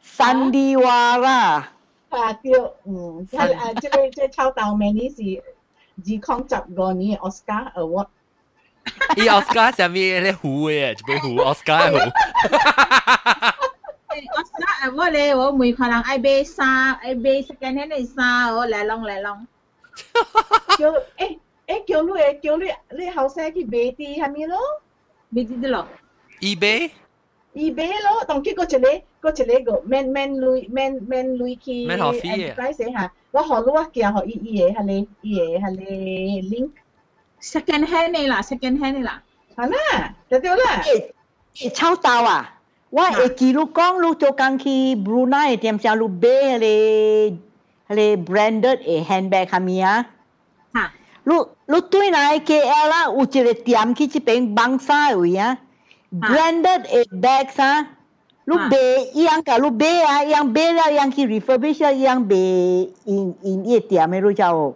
[0.00, 1.72] 三迪瓦啦。
[2.10, 2.52] 啊，对，
[2.84, 5.22] 嗯，啊，啊，这个这超豆名呢是
[5.96, 8.06] 二零十五年 Oscar Award。
[9.16, 11.98] 伊 Oscar 上面咧虎嘅，一杯虎 Oscar 虎。
[14.08, 19.46] Oscar Award 咧，我每可能爱买衫，爱买 second hand 嘅衫，我来弄来弄。
[20.78, 20.96] 叫诶
[21.66, 22.64] 诶，叫你诶，叫你
[22.98, 24.58] 你后生去买啲系咪咯？
[25.30, 25.88] 买啲啲咯。
[26.40, 29.04] eBay。eBay 咯，当结果一个。
[29.22, 32.72] 个一个个免免累免免累去，免学费啊！
[32.72, 36.70] 使下，我学你我叫学伊伊个，系你伊个系你 link
[37.40, 39.22] second hand 嘅啦，second hand 嘅啦，
[39.56, 40.82] 系啦，就对啦。
[41.54, 42.58] 诶，超到啊！
[42.90, 46.58] 我会记录讲，你做工去 Brunei 点上你买嗰
[47.88, 50.06] 个嗰个 branded 嘅 handbag 系咪啊？
[50.74, 50.92] 吓！
[51.24, 51.34] 你
[51.66, 55.58] 你对来 KL 啦，有一个店去这边帮晒位啊
[56.12, 57.86] ，branded 嘅 bags 啊。
[58.44, 58.76] lu be
[59.14, 63.36] yang ka lu be ah yang be lah yang ki refurbish lah yang be in
[63.40, 64.74] in 一点的路叫。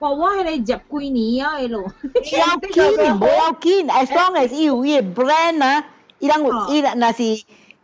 [0.00, 0.10] 哇！
[0.10, 1.58] 我系你入几年啊？
[1.60, 5.82] 路要 紧，唔要紧，as long as 有伊 brand 啊，
[6.18, 7.22] 伊人伊那是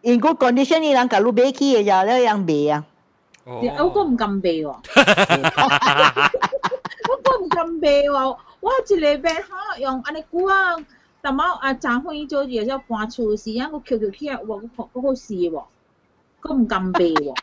[0.02, 2.84] in good condition，伊人甲你买起嘅就了样卖啊。
[3.46, 4.66] 我个唔敢买喎，
[7.08, 10.76] 我个唔敢买喎，我一个买哈用安尼久啊。
[11.24, 14.60] 但冇啊，赚开呢做嘢之后搬出时间，我翘翘起来，哇！
[14.76, 15.64] 我好好事喎，
[16.42, 17.34] 我唔敢买喎。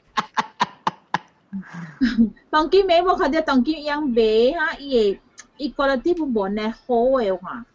[2.49, 5.19] 当今买我看到当今样买哈，伊
[5.57, 7.65] 伊个了啲部门咧好嘅话。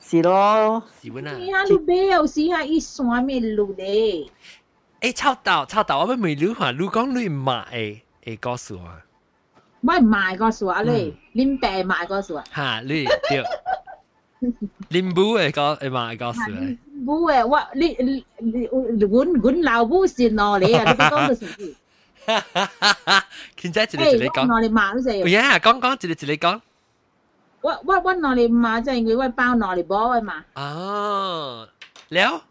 [0.00, 1.32] 是咯，是喎呐。
[1.36, 4.30] 你啊，你买有时哈，伊山面路咧。
[5.00, 8.00] 诶，抄到抄到，我咪未聊下，你讲你买诶，
[8.36, 8.88] 诶告诉我。
[9.80, 12.44] 唔系卖告诉我你，恁爸卖告诉我。
[12.54, 13.42] 吓，你对。
[14.89, 16.77] 恁母会告会嘛会告诉你。
[17.03, 18.25] 母诶，我你你
[18.99, 20.91] 阮阮老母是哪里啊？
[20.91, 21.75] 你讲就是。
[22.25, 22.93] 哈哈哈！
[23.03, 23.25] 哈，
[23.57, 24.47] 现在一日一日讲。
[24.47, 25.19] 哪里骂你谁？
[25.31, 26.61] 呀，讲讲一日一日讲。
[27.59, 30.45] 我我我哪里骂，就因为我包哪里包的嘛。
[30.55, 31.67] 哦，
[32.09, 32.43] 了。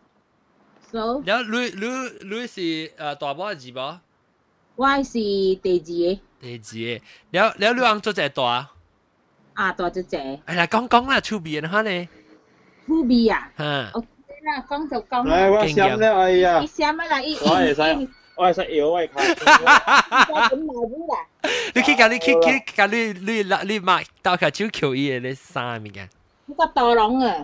[0.91, 1.23] So。
[1.25, 1.87] 了，你你
[2.29, 4.01] 你是呃大包还是二包？
[4.77, 6.21] 我是第二个。
[6.41, 8.69] 第二个，了了，你昂做在大。
[9.54, 10.18] 啊，大只只。
[10.46, 12.08] 哎呀，讲讲啦，出边哈呢？
[12.86, 13.52] 出边啊？
[13.58, 13.90] 吓。
[13.94, 14.08] OK
[14.46, 15.28] 啦，讲就讲。
[15.28, 16.60] 来，我闪咧，哎呀。
[16.60, 17.18] 你闪乜啦？
[17.46, 20.34] 我系使，我系使摇，我系靠。
[20.34, 21.26] 我咁耐啲啦。
[21.74, 26.08] 你去教你去去教你你你买刀卡手扣伊嘅你衫物件。
[26.50, 27.36] 呢个刀龙啊，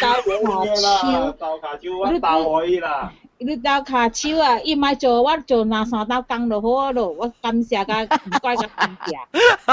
[0.00, 1.32] 刀卡手。
[1.38, 3.12] 刀卡手我刀可以啦。
[3.42, 9.12] 你刀卡手啊，伊买做我做两三刀工就好咯，我感谢甲唔怪甲感谢。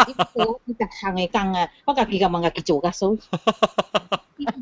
[0.08, 3.18] 伊做伊逐项嘅工啊，我家己甲问家己做甲数。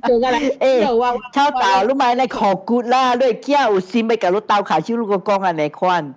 [0.08, 6.16] 做甲嚟，诶，抄刀你买嚟学骨啦，你惊有心要甲你刀卡手，你个讲安尼款。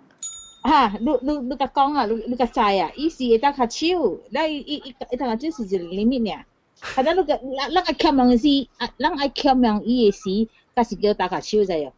[0.63, 6.45] 啊，你你你甲讲啊，你你甲知啊，伊是刀卡手，那伊伊伊伊刀卡手是一个 limit 尔。
[6.81, 11.93] 系啦，你个咱咱爱欠人时，啊，咱爱欠人伊嘅时，甲是叫刀卡手啫哟。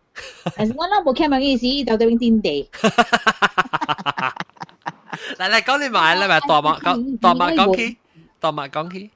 [0.56, 2.68] 但是我那冇听明意思，就对边癫地。
[5.38, 7.96] 嚟嚟讲你买啦，咪大麦讲大麦讲起，
[8.40, 9.10] 大麦讲起。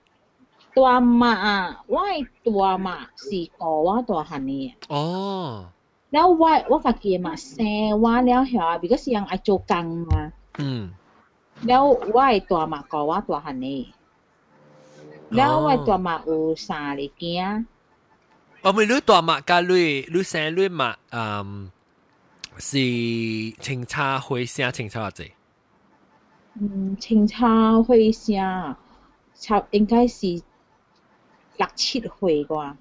[0.74, 1.98] 大麦啊，我
[2.44, 4.72] 大麦是个我大汉嘅。
[4.88, 5.66] 哦。
[6.12, 7.56] แล้วว่าว่าฝากเกียมาแซ
[8.04, 10.22] ว่าแล้วเหรอบิก็เสียงไอโจกังมา
[10.61, 10.82] อืม
[11.66, 11.85] แล้ว
[12.16, 13.80] ว่าตัวมาก็ว่าตัวหันนี่
[15.37, 17.42] แล้วว่าตัวมาอุสาลิเกีย
[18.66, 21.70] 我咪你大麦甲你你生你麦，嗯，
[22.58, 22.78] 是
[23.61, 25.30] 清茶花声清茶偌济？
[26.61, 28.76] 嗯，清茶花声
[29.35, 30.26] 差应该是
[31.56, 32.74] 六七岁啩，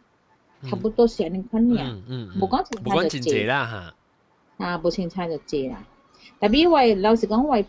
[0.70, 1.78] 差不多是安尼款尔。
[1.84, 3.94] 嗯嗯，无讲清茶就济啦
[4.60, 4.66] 吓。
[4.66, 5.84] 啊，无清茶就济啦。
[6.40, 7.64] 特别我老实讲，我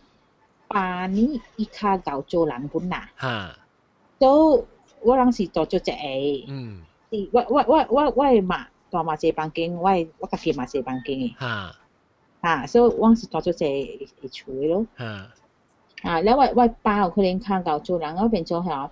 [0.68, 3.10] 八年以下搞做人本啦。
[3.18, 3.56] 吓。
[4.18, 4.66] 都
[5.00, 6.44] 我当时做咗只诶。
[6.48, 6.82] 嗯。
[7.31, 9.89] 我我我我我系嘛，大嘛坐房间，我
[10.19, 11.33] 我家己嘛坐房间嘅。
[11.37, 11.75] 哈
[12.41, 14.85] 吓，所以我是大咗坐一厝咯。
[14.95, 15.29] 哈
[16.03, 18.89] 啊，然外我我爸可能看到做人，我变咗吓，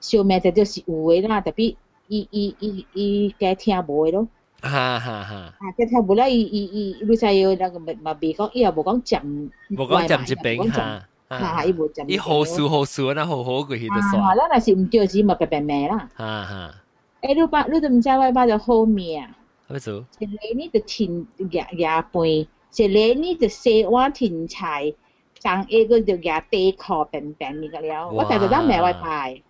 [0.00, 1.76] 小妹仔就是有嘅啦，特别
[2.08, 4.28] 伊伊伊伊家听无嘅咯。
[4.62, 5.34] 哈哈哈！
[5.58, 11.06] 啊，佢听无啦，伊伊伊，你知要那个咪咪未讲，伊又无讲浸，无讲浸一边吓。
[11.30, 12.04] 吓，伊无浸。
[12.08, 14.22] 伊好熟好熟，那好好过去就算。
[14.22, 16.08] 啊，那那是唔着急，咪白白咩啦。
[16.16, 16.74] 吓哈。
[17.21, 19.35] 诶，你把你都唔知我把就好面啊！
[19.67, 20.05] 咩做？
[20.19, 24.93] 一个呢就甜牙牙饭，一个呢就西碗甜菜，
[25.41, 29.41] 争 A 嗰条嘢地壳平平嘅了，我第日都未会派。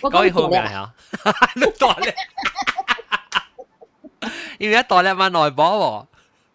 [0.00, 0.90] 我讲好嘅系，
[1.56, 2.14] 你代咧，
[4.58, 6.06] 因为一代咧买内保喎。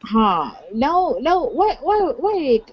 [0.04, 2.32] はあ、然后，然后我我我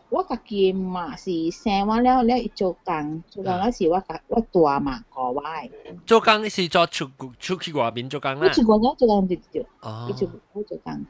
[0.10, 5.70] 我家己嘛是生我了了做工，做工我是我家我大嘛国外。
[6.06, 8.50] 做工是做出出去外面做工啦。
[8.50, 11.06] 出去外面做工对对对，哦，做我做工。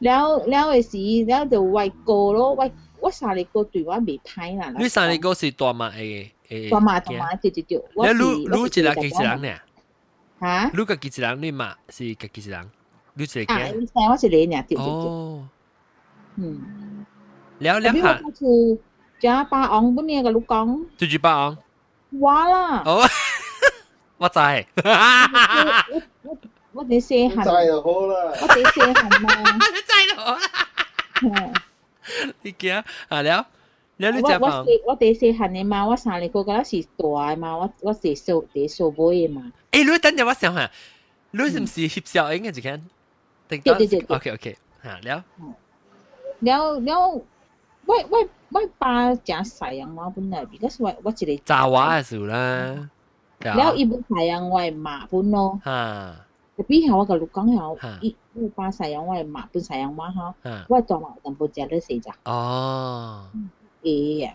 [0.00, 4.70] 了了的是了就外国咯，外我三日哥对我未歹啦。
[4.78, 6.68] 你三日哥是大嘛诶诶。
[6.68, 8.12] 大嘛大嘛对对对，我是
[8.50, 9.48] 我是大嘛。
[10.40, 10.70] 啊？
[10.74, 12.70] 你家己一人，你嘛是家己一人，
[13.14, 13.54] 你一个。
[13.54, 15.42] 啊，你生我一个尔对对对。
[17.73, 18.59] วแล้วผ่านคือ
[19.23, 20.67] จ้าปลาอองปุ่นเนี่ยกับลูกกอง
[20.99, 21.51] จุจุปลาออง
[22.23, 22.95] ว้าล่ะโอ้
[24.21, 24.39] ว่าใจ
[26.75, 29.33] ว่าได้เซหันใจ就好啦ว่าได้เซหันมา
[29.89, 30.45] ใจ就好啦
[32.43, 32.75] 你记啊
[33.11, 33.39] 啊แล้ว
[33.99, 38.99] แล้ว你จะฟังว่าได้เซหันเนี่ยมาว่าสาเลยก็ก็是ตัวมาว่าว่า是数ได้数杯
[39.35, 39.39] 嘛
[39.71, 40.59] 诶你等阵我想下
[41.37, 42.67] 你是唔是翕相应该就看
[43.49, 44.47] 对对对 OK OK
[44.83, 45.62] 吓แล้วแล้วแล้ว
[46.40, 47.22] 了了，
[47.86, 52.88] 我我我爸真晒人我本来，because 我我一个查娃嘅時啦，
[53.40, 56.16] 了伊要晒人我嘅馬本咯，嚇，
[56.66, 60.34] 比後我甲你講後，伊我爸晒人我嘅馬本晒人我吼，
[60.68, 63.26] 我做馬淡薄食咧死咋，哦，
[63.82, 64.30] 誒，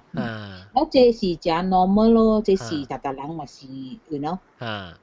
[0.73, 3.67] 我這是食 normal 咯，這是逐逐人嘛是
[4.09, 4.93] ，you know，嚇，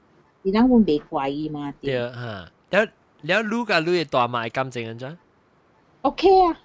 [0.43, 2.85] 伊人阮袂怪伊嘛，對，嚇，了
[3.21, 5.17] 了，你甲你嘅大媽感情安怎
[6.01, 6.57] ？OK 啊。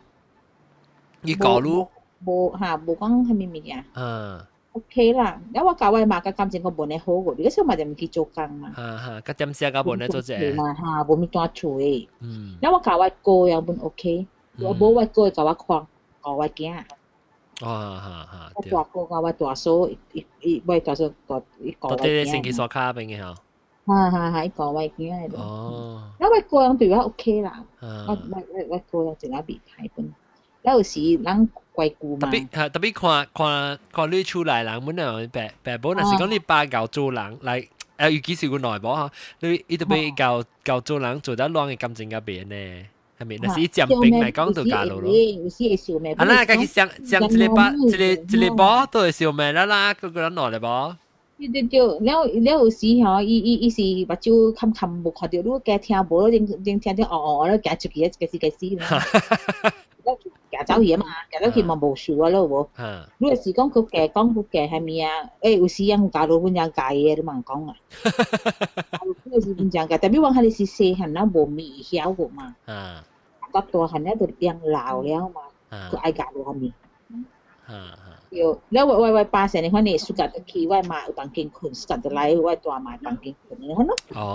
[1.24, 1.88] 伊教路
[2.26, 3.84] 无吓无讲系咩物件。
[3.94, 4.48] 啊。
[4.74, 8.72] OK 啦，因为教位嘛个感情个本嚟好个，如果小嘛就唔去做工嘛。
[8.76, 10.56] 吓吓，个点写个本嚟做啫。
[10.56, 12.08] 嘛吓，冇咪多处诶。
[12.20, 12.58] 嗯。
[12.62, 14.28] 因为教位个样本 OK，
[14.60, 15.88] 我冇位个教位框，
[16.24, 16.84] 教位惊。
[17.62, 18.52] 哦吓吓。
[18.54, 21.98] 我大个教位大数，一一位大数个一个位惊。
[21.98, 23.36] 到底星期所卡边嘅嗬？
[23.88, 25.38] 吓吓吓，一个位惊喺度。
[25.38, 26.04] 哦。
[26.20, 30.14] 因为个样对我 OK 啦，我我我我个样净系别睇本。
[30.64, 32.30] 有时人怪顾嘛。
[32.30, 37.68] 特别系特别看看看你出来人，本来白白本来是讲你把教做人嚟，
[37.98, 42.86] 诶尤其是个内部吓，你一特别教教做人做得乱嘅感情嗰边呢。
[43.20, 43.38] 系咪？
[43.42, 45.10] 那是占兵嚟讲到假路咯。
[46.18, 50.98] 啊，那家己想想一个把一个一个波都系笑命啦啦，嗰个人来嚟波。
[51.40, 58.48] 对对对，了了有时吼，伊伊伊是目睭冚冚无看到，如果加听无，你你听听哦哦，你加出去，一个是个
[60.02, 60.32] 是。
[60.50, 63.06] 夹走嘢嘛，夹走佢咪无数啊咯喎。
[63.18, 65.30] 如果是讲佢夹讲佢夹系咩啊？
[65.42, 67.76] 诶，有时人搞到本样解嘅，你问讲啊。
[69.26, 72.56] 有时本样解，特别讲系你是细汉啦，无未晓个嘛。
[72.66, 73.04] 啊。
[73.52, 75.42] 个大汉咧就变老了嘛，
[75.92, 76.74] 佢爱搞到系咪？
[77.68, 77.98] 啊。
[78.32, 84.30] 有，แล้ววัยวัยป้าเสร็จในคนนี้สุกัดขี่วัยมาบางกินขุนสุกัดไล่วัยตัวมาบางกินขุนนี่เขาเนาะอ๋อ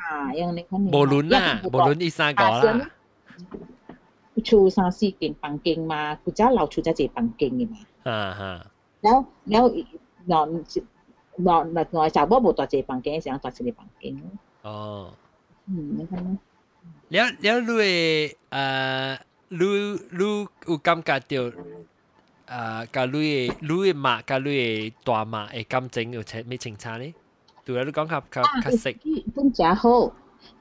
[0.00, 2.74] อ่ายังในคนนี้โบลุนน่ะโบลุนอีสานก่อนละ
[4.46, 7.76] 厝三四间房间嘛，佢家老厝只一房间嘅嘛。
[8.04, 8.42] 啊哈。
[9.02, 9.16] แล้ว
[9.50, 9.64] แล้ว
[10.30, 10.48] นอน
[11.46, 14.04] นอนนอนจากบ่บ่ตัวเจ房间时候ตัว一个房间。
[14.62, 14.68] 哦。
[15.68, 16.28] 嗯，你看咯。
[17.12, 17.90] แล้วแล้วลุย
[18.52, 18.62] เอ่
[19.06, 19.08] อ
[19.58, 19.68] ลุ
[20.18, 20.30] ลุ
[20.68, 21.32] 有感觉到
[22.46, 23.16] 啊，甲你
[23.60, 27.04] 你嘅马甲你嘅大马嘅感情有咩清差呢？
[27.64, 28.96] 对啊，你讲较较较识。
[29.34, 30.12] 本真好。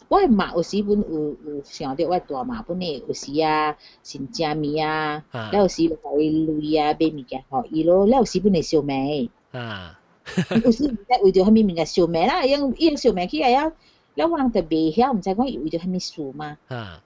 [0.08, 9.28] 我嘛有时本有有想着我大嘛本嚟有时啊先食面啊，了有時就互伊累啊买物件互伊咯，了有时本嚟燒賣。
[9.50, 9.98] 啊，
[10.64, 13.72] 有时毋知為着虾米物件烧麦啦，因伊燒賣起来啊，
[14.14, 16.56] 了我人就未曉，毋知講為着虾米事嘛。
[16.68, 17.02] 啊，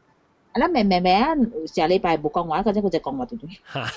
[0.52, 1.34] 啊，咱明明明啊，
[1.72, 3.48] 下礼拜無講話，嗰陣佢就講話對對。
[3.72, 3.88] 啊，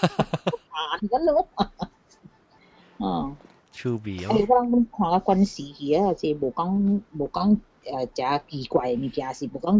[1.01, 1.47] 咁咯。
[2.97, 3.35] 哦。
[3.73, 4.29] 趣味哦。
[4.47, 7.57] 我人看個關係去啊，即係無講無講。
[7.85, 9.79] 呃，食奇怪诶物件，是无讲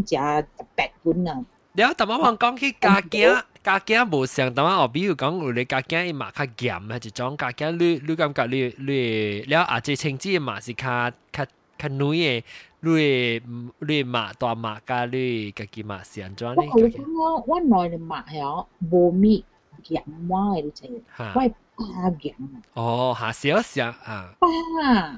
[0.58, 1.44] 食白粉啊。
[1.74, 11.46] 你阿大妈讲讲起家姜，家姜无像大妈哦，比如讲有咧家姜伊嘛较咸啊，一种家姜你你感觉你你了阿只青诶嘛是较较
[11.78, 12.44] 较软诶。
[12.86, 13.42] 你
[13.80, 16.56] 你马大马加你家己嘛是安怎呢？
[16.58, 19.42] 我我我内的马吼无咩。
[19.83, 21.33] 味咸话嘅你知，我。
[21.77, 22.35] 巴嘅。
[22.75, 24.33] 哦，下少少啊。
[24.41, 24.49] 巴，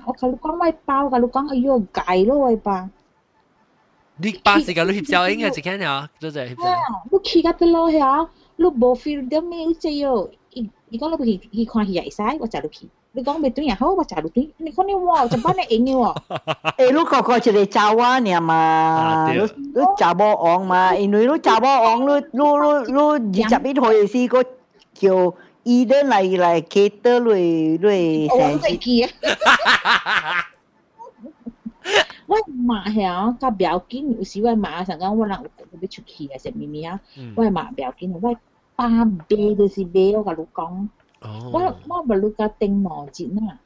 [0.07, 2.91] 我同你讲喂包噶，你讲哎哟计咯喂巴。
[4.23, 6.09] 你巴时间你翕照应该系几多？
[6.21, 6.65] 做就翕照。
[7.11, 10.31] 你企得得咯呀，你冇 feel 到咩啫哟？
[10.53, 12.89] 伊伊讲你去去看戏系使，我就你去。
[13.15, 14.51] 你讲未对也好，我就你对。
[14.59, 16.17] 你讲你哇，就班你应嘅喎。
[16.77, 19.31] 诶，你个个一个查我呢嘛？
[19.33, 20.95] 你你查某王嘛？
[20.95, 22.93] 因为你查某王，你你你
[23.33, 24.45] 你二十一岁时个。
[24.93, 25.33] 叫
[25.63, 29.07] 伊咧来来 cater 类类成绩。
[32.27, 32.37] 我
[32.67, 37.01] 嘛遐甲不要紧，有时我嘛想讲我人有要出去啊，食咪咪啊，
[37.35, 38.37] 我嘛不要紧，我
[38.77, 40.89] 爸买就是买，我甲你讲，
[41.53, 43.61] 我我无你甲顶毛巾啊，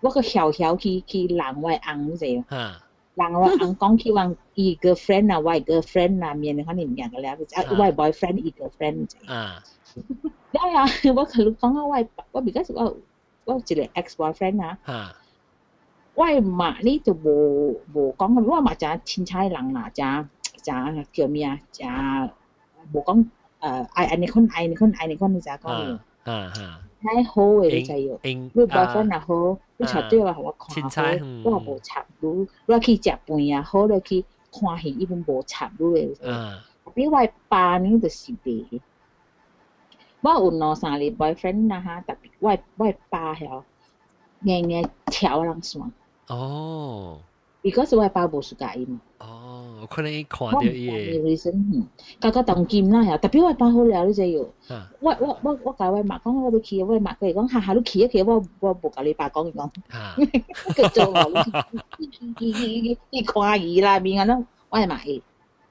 [0.00, 7.36] 我个小小去去人我红者，人我红讲去往伊个 friend 啊，我个 friend 啊，面可能唔样个了，啊，
[7.70, 9.62] 我 boyfriend 伊个 friend 者，啊，
[10.52, 10.84] 呀呀，
[11.14, 12.96] 我甲你讲啊，我我 because 我
[13.44, 14.78] 我一个 ex boyfriend 啊。
[16.16, 20.30] 我嘛呢就无无讲，我嘛真凊彩人啦，真
[20.62, 21.58] 真叫咩啊？
[21.72, 21.86] 真
[22.92, 23.18] 无讲
[23.60, 26.80] 诶爱安尼款爱安尼款爱安尼款，你就讲啊啊！
[27.01, 30.89] 太好誒，你就要，你 boyfriend 又好，你插對我互我看好，
[31.45, 36.15] 我也無插你，我去食饭也好，你去看戲，伊本無插你誒。
[36.95, 38.81] 比外八呢就是袂，
[40.21, 43.63] 我有兩三個 boyfriend 啦哈，特别我我爸遐，
[44.43, 45.91] 硬硬跳人算。
[46.27, 47.21] 哦
[47.68, 49.00] ，because 我爸无暑假伊嘛。
[49.18, 51.22] 哦，可能伊看到伊嘅。
[51.22, 51.84] reason，
[52.20, 54.52] 甲甲当金啦，特别我爸好了，你知有。
[55.00, 59.70] 我我我我甲我妈讲，我要去，我妈佢讲，哈哈，你去一去，我我无甲你爸讲讲。
[60.74, 61.44] 佢做我，
[61.98, 62.10] 伊
[62.50, 65.22] 伊伊看伊啦，面安咯，我系嘛伊，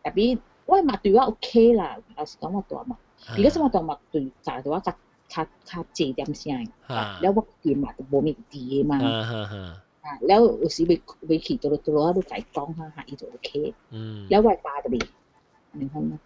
[0.04, 2.96] 特别我妈对我 OK 啦，老实讲我大妈，
[3.36, 4.94] because 我大妈对就对我较
[5.28, 8.98] 较较济点声，แล้ว我见嘛就冇咩啲嘛。
[10.09, 10.93] แ啊，然後有時未
[11.29, 13.75] 未去到到啊，都解講下下，伊就 OK。
[13.91, 14.27] 嗯。
[14.31, 15.01] แล้ววัยปลาตัวดี
[15.71, 16.21] อันนี้เขานะ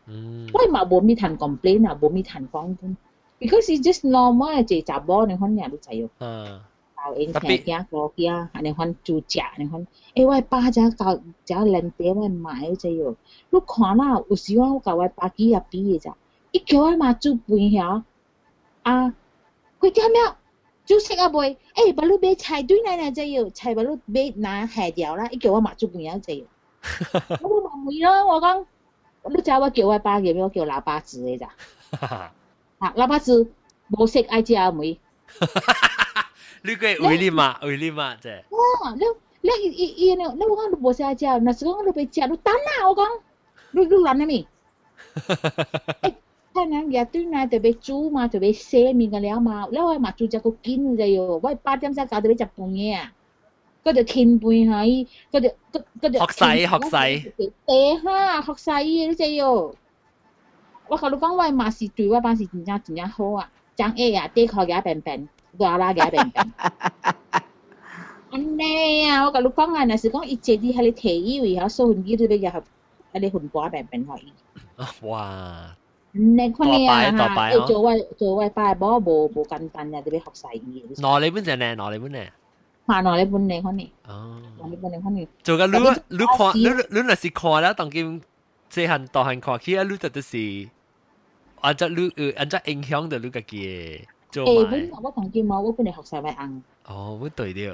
[0.54, 2.92] ว่ามาบ่มีทัน complain อะบ่มีทันฟ้องทุน
[3.40, 6.08] because it's just normal เจจับบ่ในห้องเนี่ยรู้ใจอยู่
[6.96, 9.82] เอาเองแข่งยากรอกี้อันนี้ห้องจูจ่าในห้อง
[10.14, 11.14] เอ้วัยปลาจะกับ
[11.48, 13.10] จะเล่นเตี้ยมันหมายใจอยู่
[13.52, 16.12] ลูกขอน่ะอุสิว่ากับวัยปลากี่อะปีจ้ะ
[16.54, 17.90] อีกแค่ว่มาจูปุ่นเหรอ
[18.86, 18.94] อะ
[19.80, 20.28] คุยกันเนี่ย
[20.91, 26.45] 就食啊袂，诶，把你买菜对奶奶就要，菜把你买拿下掉啦，伊叫我买做半样就要，
[27.41, 28.65] 我冇问佢咯，我讲，
[29.35, 30.41] 你知我叫我爸叫咩？
[30.41, 31.49] 我叫喇叭子嘅咋，
[31.99, 32.31] 啊，
[32.95, 33.51] 喇叭子
[33.91, 34.97] 冇食爱食梅，
[36.63, 39.03] 你个为你嘛，为你嘛啫，哇，你
[39.41, 43.05] 你伊伊你你我讲你冇食爱食，那时讲你俾食，你等啦，我讲，
[43.71, 44.47] 你你谂咩
[46.54, 53.12] 太难也对呐，特别煮嘛，特别洗面个了嘛，了我嘛煮只个紧个哟，我八点三九特别食饭个啊，
[53.82, 57.32] 嗰就天半下伊，嗰就嗰嗰就學曬學曬，
[57.66, 59.74] 地下學曬伊個只哟。
[60.88, 65.28] 我甲你講，我嘛是對我班是真正真正好啊，張 A 啊，地殼也平平，
[65.58, 66.52] 熱啦也平平。
[68.30, 74.32] 安尼啊，我甲你講啊，若是講伊坐啲喺你提議位，我收銀機都俾入，喺你混瓜平平可以。
[75.08, 75.74] 哇！
[76.14, 77.08] 내 콘이 야.
[77.08, 80.60] 하, 이 조와 조와 빠이 뭐뭐 간단냐 되게 학사 이.
[81.00, 82.28] 너네 분이 네, 너네 분이 네.
[82.86, 83.88] 아, 너네 분이 네, 콘 이.
[84.04, 84.36] 어.
[84.60, 85.24] 너네 분이 네, 콘 이.
[85.42, 85.80] 저가 루
[86.12, 88.20] 루코 루루나 시 코라 당김
[88.68, 90.68] 제한 더한 코 키야 루다듯 이.
[91.64, 94.04] 안자 루 안자 인형의 루가기 에.
[94.30, 94.68] 做埋。
[94.68, 96.62] 誒，本我同佢冇，我本嚟學曬外硬。
[96.84, 97.72] 哦，本對掉。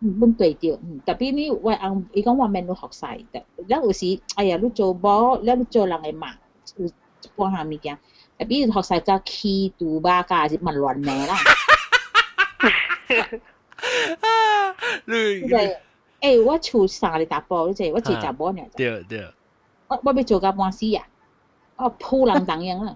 [0.00, 0.76] 嗯，本對掉。
[0.84, 3.42] 嗯，特別呢外硬，伊講話咩都學曬，但
[3.80, 6.36] 有時哎呀，你做波，你做人嚟罵。
[7.35, 7.97] 帮下物件，
[8.39, 11.35] 诶，比如学晒个气度吧，加是问乱名啦。
[15.05, 15.13] 你
[16.21, 18.61] 诶，我厝三个大波，你知我自杂波呢？
[18.75, 19.27] 对对。
[19.87, 21.03] 我我要做个半死啊！
[21.75, 22.95] 我铺人当样啊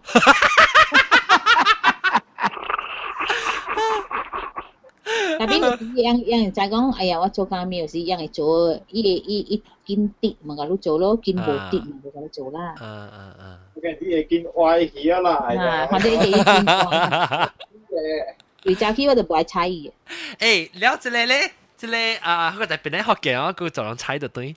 [5.52, 5.60] ！tapi
[5.96, 12.76] yang yang 就系讲，哎呀，我做间庙时，yang 系做伊伊伊见跌嘛，个都做咯，见无跌嘛，个都做啦。
[12.80, 13.60] 啊啊啊！
[13.76, 17.50] 嗰啲嘢见歪起啊啦，啊，或者系见诶，
[18.66, 19.92] 回家去我就唔爱猜伊。
[20.40, 24.56] 诶，了这个咧，这个啊，嗰个特别咧学嘅，我佢就能猜得对。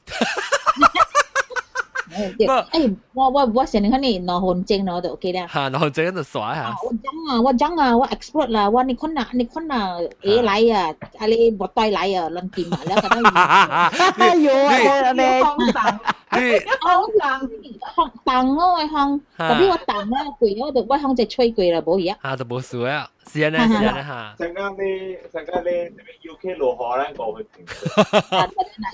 [2.38, 5.47] 不過，誒，我我我成日喺你攞紅證攞就 OK 啦。
[5.47, 6.76] 嚇，攞紅證就耍嚇。
[6.84, 13.30] 我講啊，我講啊，我 export 啦，我你看啊，你看啊，誒嚟啊，啊你冇帶嚟啊，亂掂啊，你覺得？
[14.26, 16.59] 哎呦，你你當你
[17.09, 17.49] 當
[17.95, 22.16] 當當我咪當，特別我當咧，攰我就我當只吹攰啦，冇嘢。
[22.22, 23.07] 啊，就冇事啊。
[23.33, 27.47] 是啊，是啊，阵间你阵间你 UK 落河咧，过去。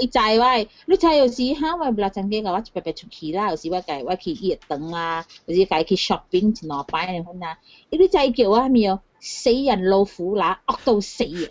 [0.01, 7.57] 伊知喂，你知有时哈，我不啦，阵间个我白白出去啦，有时我计我去热等啊，有时计去 shopping 一两摆你看啊，
[7.91, 9.01] 伊你知叫我咩哦？
[9.21, 11.49] 死人老虎乸，恶到死啊！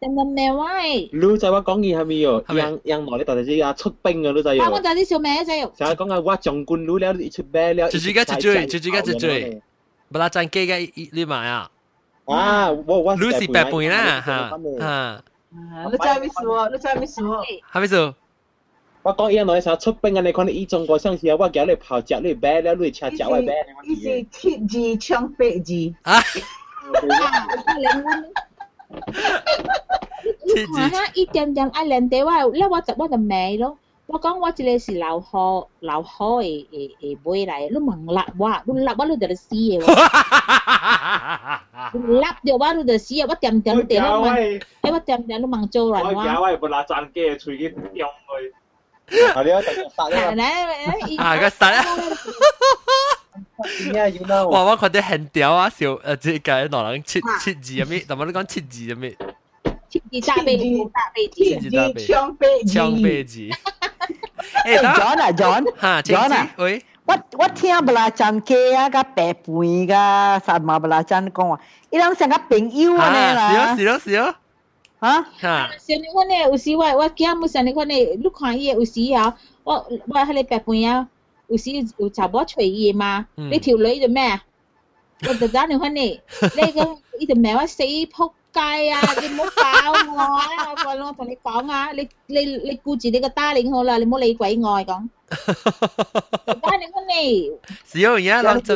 [0.00, 1.08] 真系咩喂？
[1.12, 2.44] 你知我讲嘢系咪哦？
[2.48, 4.68] 让让内地大只啊出兵啊，你知啊？
[4.70, 5.58] 我就啲小咩仔。
[5.60, 7.88] 就系讲啊，我将军佬了，一出兵了。
[7.88, 9.62] 就自己一追，就自己一追。
[10.10, 11.70] 不拉真机嘅你买啊？
[12.26, 14.50] 啊，我我 Lucy 白半啦，吓
[14.80, 15.22] 吓。
[15.90, 16.70] 你知咩事喎？
[16.70, 17.44] 你知咩事喎？
[17.72, 18.14] 系咪事？
[19.02, 20.22] 我讲嘢内时出兵啊！
[20.22, 23.52] 你看你依种个上次我叫你跑脚你啤了你车脚你啤。
[23.84, 25.94] 伊是铁字枪八字。
[26.02, 26.22] 啊！
[30.56, 33.76] 你看一点点爱练地话，咧我就我就未咯。
[34.08, 39.84] 我讲我一个是老好老好嘅嘅嘅妹嚟，你问立我，你立我你就死嘅喎。
[42.20, 43.26] 立掉我你就死啊！
[43.28, 46.10] 我点点地咯问，诶我点点都问做人话。
[46.10, 48.52] 我搞系本来赚机，随机用佢。
[49.08, 49.52] 系你一
[49.96, 50.04] 杀
[51.18, 51.24] 啊！
[51.24, 51.84] 啊个杀啊！
[54.50, 54.64] 哇！
[54.64, 55.68] 我觉得很屌啊！
[55.70, 59.16] 小诶，即系攞人切切字入面，同埋你讲切字入面。
[59.88, 63.40] 切字大飞字，大飞字，切字大飞，枪飞字，枪飞字。
[64.64, 66.84] 诶，John 啊，John，吓，John 啊，喂。
[67.06, 69.92] 我我听不啦真嘅啊，个白饭个
[70.46, 71.60] 啥嘛不啦真讲话，
[71.90, 73.50] 伊人成个朋友啊啦。
[73.50, 74.34] 是咯是咯是咯。
[75.00, 75.20] 啊？
[75.38, 75.70] 吓。
[75.78, 79.74] 像你看呢，有时我我惊冇像你看呢，你看伊有时啊，我
[80.06, 81.06] 我喺你白饭啊，
[81.48, 84.40] 有时有查某随伊嘛，你条女做咩？
[85.28, 86.22] 我就打电话你，
[86.56, 88.32] 你个伊条命我死仆。
[88.58, 88.60] 街
[88.90, 89.00] 啊！
[89.20, 90.46] 你唔好搞我啊！
[90.86, 95.08] 我我同你讲啊，你你你顾住你个 darling 好啦，你唔好理鬼爱讲。
[96.46, 97.50] darling 你，
[97.86, 98.74] 只有而家谂就。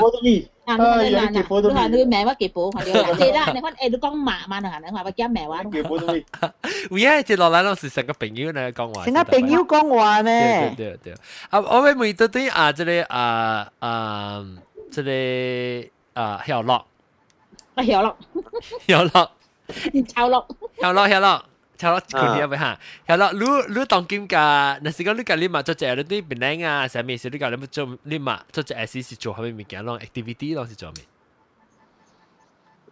[0.69, 5.65] 啊，你你你你话你名话几宝，系你即系啦，你讲诶，你讲麻麻啊，你话乜嘢名话？
[5.65, 6.07] 几宝都。
[6.09, 9.05] 而家接落嚟嗰时成个朋友嚟讲话。
[9.05, 10.75] 成个朋友讲话咩？
[10.77, 11.15] 对对对。
[11.51, 14.45] 啊，我会每到对啊，即系啊啊，
[14.91, 16.73] 即系啊，晓乐。
[16.73, 16.85] 啊，
[17.77, 18.15] 晓乐。
[18.87, 19.29] 晓乐。
[20.09, 20.47] 抄落，
[20.81, 21.45] 抄落，抄落，
[21.77, 23.45] 抄落，佢哋咪吓，抄落，你
[23.79, 31.05] 你当今个，那时讲你个你嘛做只你啲本来啊，上面是你个你做你嘛做只 S 是做下面物件咯，activity 咯是做咩？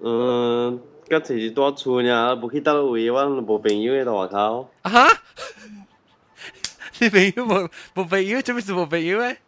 [0.00, 0.78] 嗯，
[1.08, 4.70] 嗰时多厝呢，冇去到位，我冇朋友喺度外口。
[4.82, 5.08] 啊哈？
[6.98, 8.40] 你朋友冇冇朋友？
[8.42, 9.38] 做咩事冇朋友咧？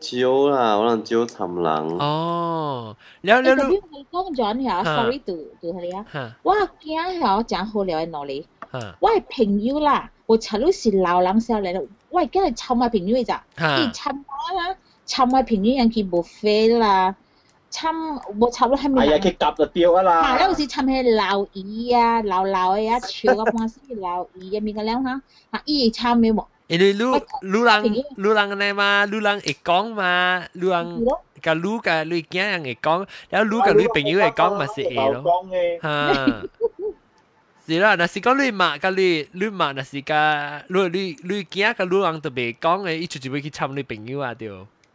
[0.00, 1.98] chiếu là 可能招尋人。
[1.98, 3.68] 哦，了了了。
[3.68, 3.76] 你
[4.10, 6.04] 講咗嚇，sorry，杜杜係啊。
[6.42, 8.44] 我今日我講好了喺哪裡？
[9.00, 11.86] 我係朋友啦，我查到是老人少嚟咯。
[12.10, 13.44] 我而家係尋下朋友咋？
[13.56, 14.76] 你尋下啦，
[15.06, 17.14] 尋下朋友人佢冇飛啦。
[17.68, 17.90] 侵
[18.38, 19.06] 冇插咯，係咪？
[19.06, 20.22] 係啊，佢夾就掉啊啦。
[20.22, 25.20] 係啦，好似侵係鬧耳啊，鬧鬧啊，潮啊，半死鬧耳啊，面個靚嚇，
[25.52, 26.44] 嚇依嘢侵咩喎？
[26.67, 27.83] 因为 lu lu lang
[28.17, 31.03] lu lang 呢嘛，lu lang 会讲嘛，lu lang
[31.41, 35.45] 个 lu 个女囝人会讲，然后 lu 个女朋友会讲嘛是会咯，
[35.81, 36.43] 吓。
[37.67, 40.13] 是啦，那是讲你妈个你你妈那是个
[40.69, 44.49] 你你你囝个 lu lang 都未讲嘅，伊就就要去参女朋友啊对。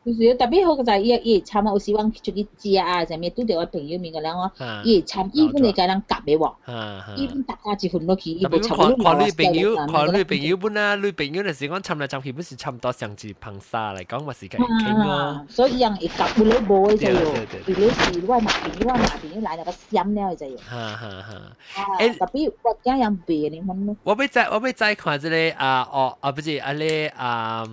[0.07, 4.49] 就是特别好嘅就系伊伊参有时往出去食啊，就咩拄着我朋友面嘅人我，
[4.85, 15.45] 伊参伊本嚟个人夹嘅喎，伊本大家一份落去，伊冇参看看女朋友，看女朋友本啊，女朋友那时讲参来参去，本是差唔多上至碰沙嚟讲，嘛是嘅倾咯。
[15.49, 17.21] 所以人会夹会攞冇嘅就要，
[17.67, 20.57] 如果是我麻朋友，我麻朋友来那个心了就要。
[20.59, 21.97] 哈哈哈。
[21.99, 23.97] 诶，特别我家人别你看咯。
[24.05, 27.65] 我要再我要再看这个啊哦啊不是啊咧啊。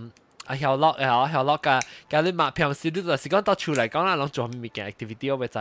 [0.48, 1.80] 啊晓乐啊晓乐噶，
[2.10, 5.58] 噶你嘛平时你就是讲到厝嚟讲啦，拢做咩物件 activity 我咪知，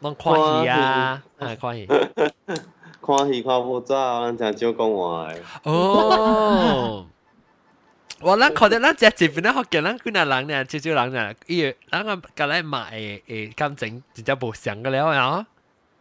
[0.00, 1.86] 拢看戏啊，啊看戏，
[3.06, 5.36] 看戏看不早，咱真少讲话诶。
[5.70, 7.06] 哦，
[8.20, 15.46] 我咱看到咱只这边咧，学见咱几那人呢，少少人呢，伊咱个个来买诶诶感情真正无相个了呀。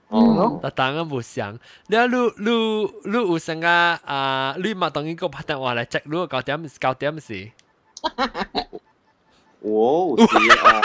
[0.07, 1.57] 哦，但当然无相。
[1.87, 2.51] 你你你
[3.05, 4.55] 你有成个啊？
[4.63, 7.51] 你嘛当然个拍电话来 check，如果九点九点是。
[9.60, 10.80] 我有時啊，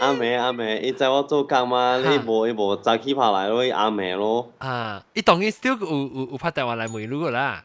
[0.00, 1.98] 阿妹阿妹，伊知我做工嘛？
[1.98, 4.50] 你无伊无早起拍来咯，阿妹咯。
[4.58, 7.64] 啊，伊當然 still 有有有拍電話來問你個啦。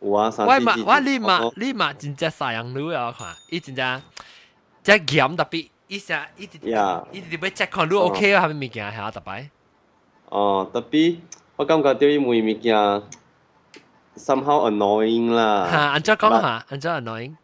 [0.00, 3.14] 有啊，我嘛我你嘛你嘛真正曬人女啊！
[3.16, 4.02] 看，伊真正
[4.82, 9.48] 即鹹特别，伊成伊直伊直要 check 看路 OK 啊，係咪物件係特別？
[10.33, 11.17] 哦，特别。
[11.55, 12.73] 我感觉对伊每物件
[14.15, 15.67] somehow annoying 啦。
[15.69, 16.65] 吓，安怎讲下？
[16.69, 17.35] 安怎 annoying？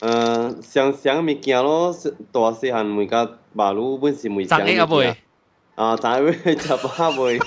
[0.00, 1.92] 诶，常常物件咯，
[2.32, 5.16] 大细汉每个马路本是每常物件。
[5.76, 7.38] 啊，常会食巴会。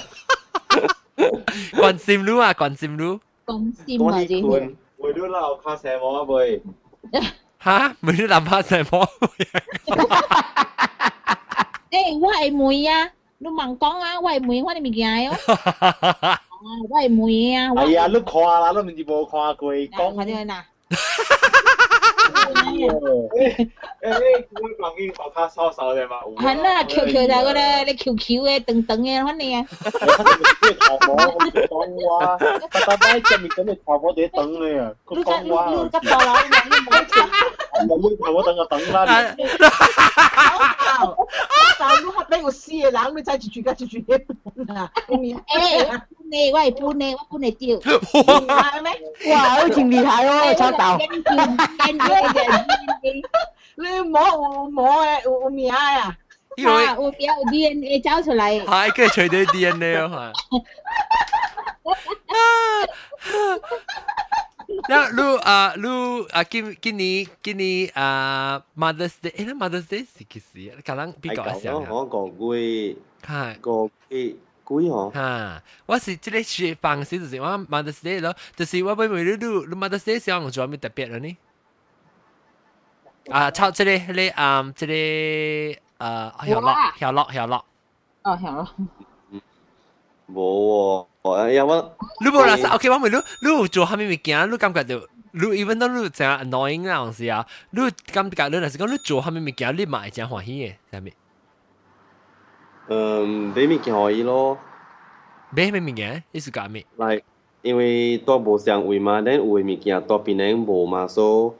[1.73, 3.19] 关心路啊，关心路。
[3.45, 4.75] 关心啊，真系。
[4.97, 6.61] 每路闹卡蛇魔会。
[7.63, 7.95] 吓？
[7.99, 9.27] 每路闹卡蛇魔会。
[11.89, 13.09] 诶，我系妹啊！
[13.38, 15.26] 你茫讲啊，我 con 你 hoài mười quá thì mày gài.
[15.26, 15.34] Ó.
[22.45, 23.69] 诶诶，
[24.51, 26.17] 我讲紧我卡收手嘅嘛。
[26.37, 29.65] 系啦，Q Q 就嗰咧，你 Q Q 嘅等等嘅，肯定啊。
[31.67, 35.69] 讲话，爸爸喺上面咁你头我哋等你啊，佢讲话。
[35.71, 37.87] 你个头佬，你冇钱。
[37.87, 39.35] 冇妹头我等我等啦。
[41.79, 44.91] 但如果俾我试嘅人，你再住住家住住一半啊！
[46.25, 47.77] 诶，你我系搬你，我搬你掉。
[47.79, 48.91] 系咩？
[49.33, 50.97] 哇，好似厉害喎，炒豆。
[53.75, 56.15] 你摸 摸诶有名啊？
[56.57, 57.11] 因为有有
[57.51, 58.63] DNA 找出嚟。
[58.65, 60.33] 系，跟住随对 DNA 咯，系。
[64.87, 70.79] 那lu ah lu ah kini kini kini ah Mother's Day，诶，Mother's Day 是几时啊？
[70.85, 71.87] 可能比较想啊。
[71.89, 72.95] 我个月，
[73.25, 74.35] 系个月
[74.67, 75.11] 几号？
[75.13, 81.37] 吓，我是即个学方式就是我 Mother's Day 咯，就是我每每日都 Mother's Day 想我做咩特别嘅呢？
[83.29, 87.61] 啊，抄即个迄个啊，即个诶晓乐晓乐晓乐。
[88.23, 88.67] 哦，晓乐。
[90.33, 91.91] 冇喎，有乜？
[92.21, 93.15] 你冇啦，OK，我问你，
[93.47, 94.49] 你有做虾米物件？
[94.51, 94.95] 你感觉到
[95.33, 97.45] 你 even 到你真 annoying 那样事啊？
[97.71, 97.81] 你
[98.13, 101.13] 感觉你若是讲你做虾米物件，你嘛会真欢喜嘅，系咪？
[102.87, 104.57] 嗯，买物件可以咯。
[105.51, 106.23] 买咩物件？
[106.31, 106.85] 你是讲咩？
[106.97, 107.23] Like
[107.61, 111.53] 因为多无相位嘛，但有嘅物件多边咧无嘛，所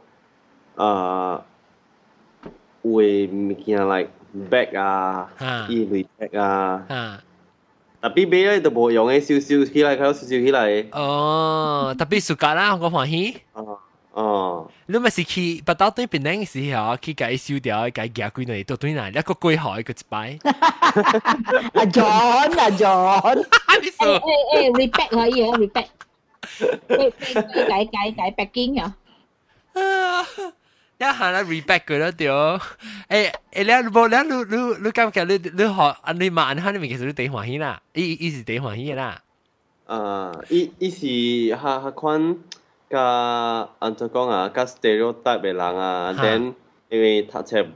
[0.78, 1.44] 以啊，
[2.82, 4.10] 有嘅物件 like
[4.50, 5.30] bag 啊，
[5.70, 7.22] 衣类 bag 啊。
[8.02, 10.86] 特别买咧就无用嘅，烧烧起来，佢烧烧起来。
[10.92, 13.42] 哦，特别暑假啦，我欢喜。
[13.54, 13.78] 哦
[14.16, 20.38] 哦，你咪是去不到对边嗰阵时候，去解烧掉，解夹几内都对内，一个几好一个一摆。
[20.44, 23.46] 阿 John，阿 John，诶
[23.98, 24.22] 诶
[24.54, 25.88] 诶，reback 可以啊，reback。
[26.58, 28.96] 解解解 backing 啊。
[30.98, 32.60] 一下咧 reback 佢咯屌，
[33.10, 39.22] 诶诶你冇你你你你感觉你你学你慢下你咪其实你第欢喜啦，伊伊是第欢喜啦。
[39.88, 42.38] 啊，伊伊是下下款
[42.89, 46.55] 甲安怎讲啊，甲 ka-stero ta-belang ah, then
[46.91, 47.67] eh, we 讀書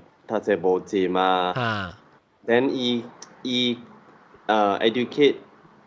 [0.63, 1.53] 無知嘛
[2.47, 3.05] ，then 依
[3.43, 3.77] 依，
[4.47, 5.37] 誒 educate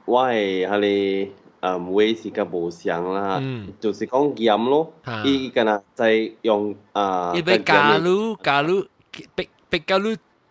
[0.05, 1.30] why halay
[1.61, 3.39] um waste ka-ba-syang lah,
[3.80, 4.36] to-sikong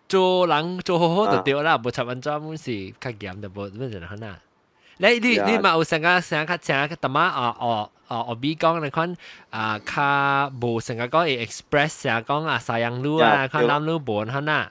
[0.07, 2.65] 做人做好好就 e ika-nah, tai yong
[4.03, 4.52] uh.
[4.98, 9.14] 你你你嘛有成个成个成个特妈啊哦哦哦比讲你看
[9.50, 14.70] 啊，较无成个讲会 express 成讲啊西洋路啊，看南路无好啦。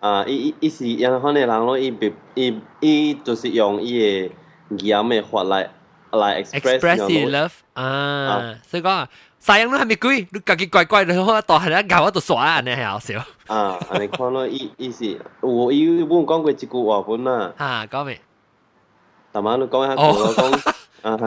[0.00, 4.30] 啊，伊伊伊是洋款嘅人咯，伊别伊伊就是用伊嘅。
[4.70, 5.70] 盐嘅法来
[6.12, 9.08] 来 express express love 啊，所以讲啊，
[9.40, 10.26] 西洋都系咪贵？
[10.30, 13.18] 你家己怪怪的，我到系咧搞我都耍啊，你系好笑。
[13.46, 15.06] 啊，你看咯，意意思，
[15.42, 17.52] 有伊本讲过一句话本啊。
[17.58, 18.20] 吓，讲咩？
[19.33, 20.73] 大媽你講一下佢我講
[21.03, 21.17] 啊。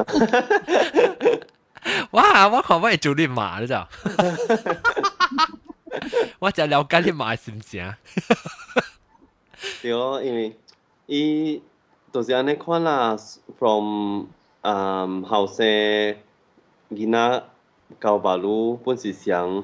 [2.13, 2.49] 哇！
[2.49, 3.77] 我看我係做你媽你就，
[6.41, 7.99] 我就了解你媽是唔是啊？
[9.83, 10.57] 對哦，因為
[11.07, 11.63] 伊。
[12.13, 13.15] 就是安尼款啦
[13.59, 14.25] ，from
[14.63, 15.67] 嗯後生
[16.91, 17.45] 囡仔
[18.01, 19.63] 到巴魯本是想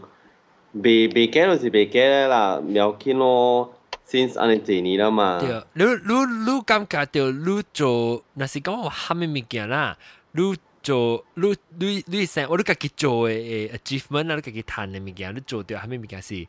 [0.72, 3.72] 未未嫁就是未計啦，苗緊咯
[4.11, 5.39] ，since 安尼幾年啦嘛。
[5.39, 9.97] 對，你你你感覺到你做，若是講蝦米物件啦，
[10.31, 16.47] 你做你你你成我你家己做嘅 achievement 啊，你家己談嘅物件，你做到蝦米物件是。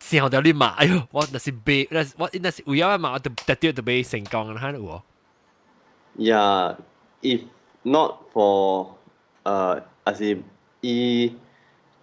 [0.00, 5.02] 想到你嘛，哎呦，我那是被，那我那是为了嘛，我特特地就被成功了，哈有。
[6.16, 6.76] Yeah,
[7.20, 7.42] if
[7.82, 8.90] not for
[9.42, 10.40] 呃，还是
[10.80, 11.34] 伊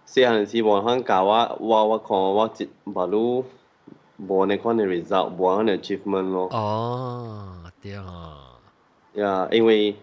[0.06, 3.44] 細漢時無肯教我，我我看我一無如
[4.20, 6.48] 无那款的 result，无那 achievement 咯。
[6.50, 8.58] 哦，对啊。
[9.14, 9.96] Yeah，因为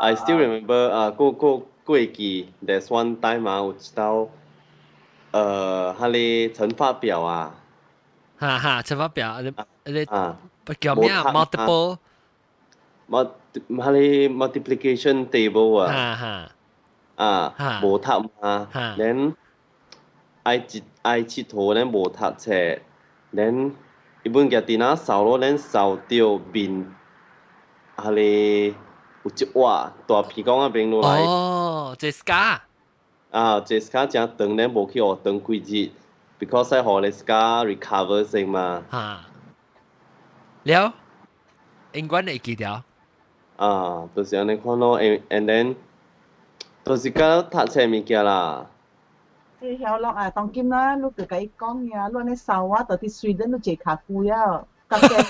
[0.00, 4.28] I still remember 啊，过过过期，there's one time 啊，我知道。
[5.30, 7.54] 呃，佢哋乘法表啊，
[8.38, 9.52] 哈哈，乘法表，你
[9.84, 10.36] 你啊，
[10.80, 11.22] 叫咩啊？
[11.24, 11.98] multiple，
[13.10, 13.28] 佢
[13.68, 16.16] 哋 multiplication table 啊，哈
[17.16, 19.34] 哈，啊，无读嘛，then
[20.44, 22.80] 爱一爱佚佗咧无读册
[23.35, 23.71] 恁
[24.23, 26.85] 伊本家电哪扫落，恁扫着面，
[27.95, 31.21] 啊咧有一瓦大鼻孔啊边落来。
[31.23, 32.61] 哦，这是假。
[33.31, 35.89] 啊，这是假，真长恁无去学堂规日
[36.39, 38.83] ，because 好咧是假 recover 先嘛。
[38.91, 39.27] 啊，
[40.63, 40.93] 了，
[41.93, 42.83] 应该会记得。
[43.57, 45.75] 啊，就是安尼看咯，and and then，
[46.85, 48.67] 就是甲读册物件啦。
[49.62, 55.08] 你晓咯啊，当今啦，你就甲伊讲呀，你安尼扫啊，到底水等你坐卡久呀，咁嘅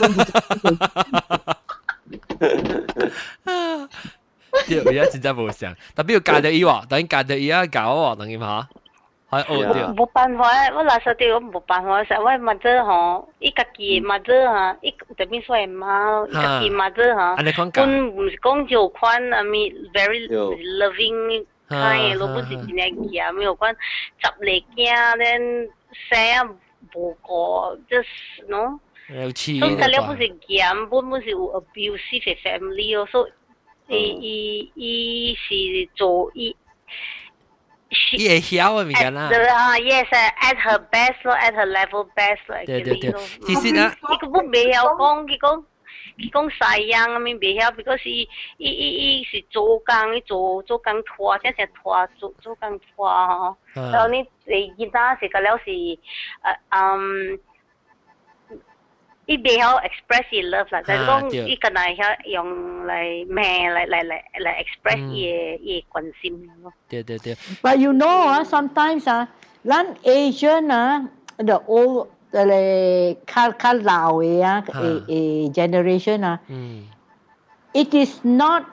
[4.69, 8.69] 对，而家真真冇想，特别要教到伊喎，等教到伊啊教喎，等于吓。
[9.31, 17.37] 冇办法，我那时候我冇办法，实我妈仔吼，伊家己妈仔哈，伊特别说妈，伊家己妈仔哈，
[17.75, 23.75] 本唔是讲就款，啊咪 very loving kind，咯不是真系嘢，没有关
[24.19, 25.71] 十嚟惊，then
[26.11, 26.59] 生
[26.95, 28.07] 无个，just
[28.49, 28.79] no。
[29.09, 29.59] 有钱。
[29.61, 33.29] 所以佢了不是惊，本不是有 abusive family 哦，所
[33.89, 36.55] 以伊伊伊是做伊。
[38.13, 39.23] 伊会晓啊，咪紧啦。
[39.23, 42.59] 啊，yes, at her best 咯，at her level best 咯。
[42.67, 43.11] 对对对，
[43.47, 45.65] 其实啊，伊个本未晓讲，佢讲
[46.19, 48.29] 佢讲西洋啊，咪未晓，because 伊
[48.59, 53.57] 伊伊伊是做工，伊做做工拖，即系拖做做工拖吼。
[53.75, 55.99] 然后你你见他是个了是，诶
[56.71, 57.39] 嗯。
[59.31, 66.73] 伊袂晓 express 伊 love 啦，但是讲伊个能晓用嚟咩嚟嚟嚟嚟 express 伊嘅伊嘅关心咯。
[66.89, 67.35] 对对对。
[67.61, 69.29] But you know 啊，sometimes 啊，
[69.63, 76.38] 咱 Asian 啊，the old like, kal lao yeah, a, a generation uh,
[77.74, 78.70] it is not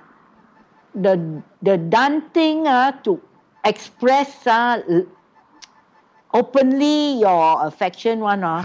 [0.94, 3.20] the the done thing uh, to
[3.64, 4.80] express uh,
[6.32, 8.64] openly your affection one uh.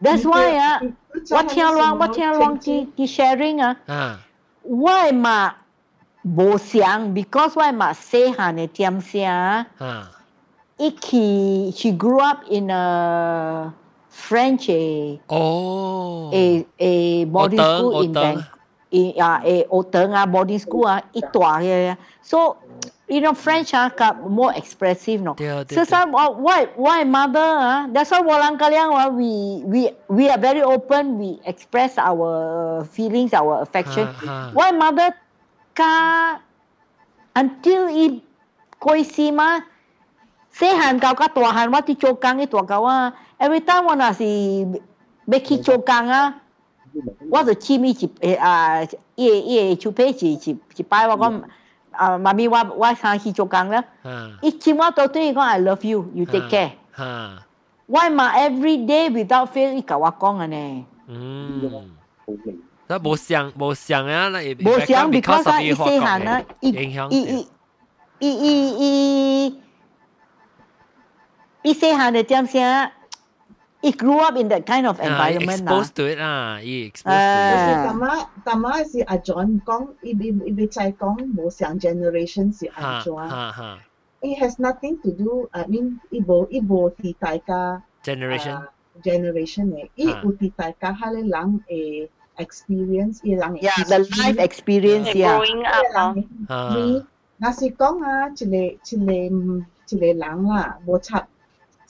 [0.00, 0.80] that's why uh,
[1.28, 3.74] what tiang long what tiang long ki, sharing uh,
[4.62, 5.52] why ma
[6.24, 7.12] bo siang?
[7.14, 9.00] Because why ma say ha ne tiam.
[10.78, 13.72] Iki, he grew up in a
[14.12, 16.28] French a oh.
[16.32, 18.38] a a boarding Oteng, school in bang
[18.92, 22.60] in a, a Oteng, a boarding school ah itu ah yeah so
[23.08, 23.88] you know French ah
[24.28, 25.32] more expressive no
[25.72, 30.28] so some oh, why why mother ah that's why walang kaliang ah, we we we
[30.28, 34.04] are very open we express our feelings our affection.
[34.04, 34.50] Ha, ha.
[34.52, 35.16] why mother
[35.72, 36.36] ka
[37.32, 38.20] until i
[38.76, 39.64] koisima
[40.53, 44.81] sima 细汉到甲大汉，我啲做工啲大狗啊，every time 我若是
[45.25, 46.35] 要去做工啊，
[47.29, 48.83] 我就签伊一诶啊，
[49.15, 51.41] 伊伊手皮一一一摆我讲。
[51.91, 53.83] 啊，妈咪我我上去做工啦，
[54.43, 56.69] 伊千我都对伊讲 I love you, you take care。
[57.87, 60.85] 我嘛 every day without fail 伊甲我讲嘅呢。
[61.07, 61.89] 嗯，
[62.85, 67.47] 那无想无想啊，那也无想，because 啊，伊细汉啊，伊伊
[68.19, 69.60] 伊伊伊伊
[71.63, 72.91] 伊细汉嘅点声。
[73.81, 77.53] he grew up in that kind of environment uh, exposed to it ah he exposed uh,
[77.61, 85.47] to it 但系但系是阿 John 讲，伊伊伊别再讲冇上 generation 是阿 John。It has nothing to do.
[85.51, 88.65] I mean，伊无伊无替大家 generation
[89.03, 96.17] generation 嘅，伊有替大家下咧人诶 experience，伊人 yeah the life experience yeah growing up
[96.75, 97.05] 你
[97.37, 99.05] 若是讲啊，一个一个
[99.87, 101.27] 一个人啦，无插。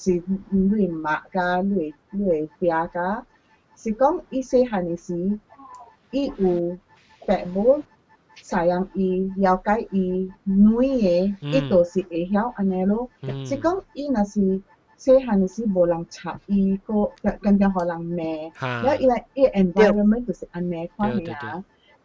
[0.01, 0.11] 是
[0.49, 3.25] 你妈家你你爹家，
[3.75, 5.39] 是讲伊细汉嘅时，
[6.11, 6.77] 伊有
[7.25, 7.83] 父母
[8.43, 13.09] 赡养伊、了解伊女嘅，伊都是会晓安尼咯。
[13.23, 14.39] 是讲伊若是
[14.99, 17.11] 细汉嘅时无人插伊，个
[17.41, 21.63] 更加互人骂，了伊来伊 environment 就是安尼款嘅啊。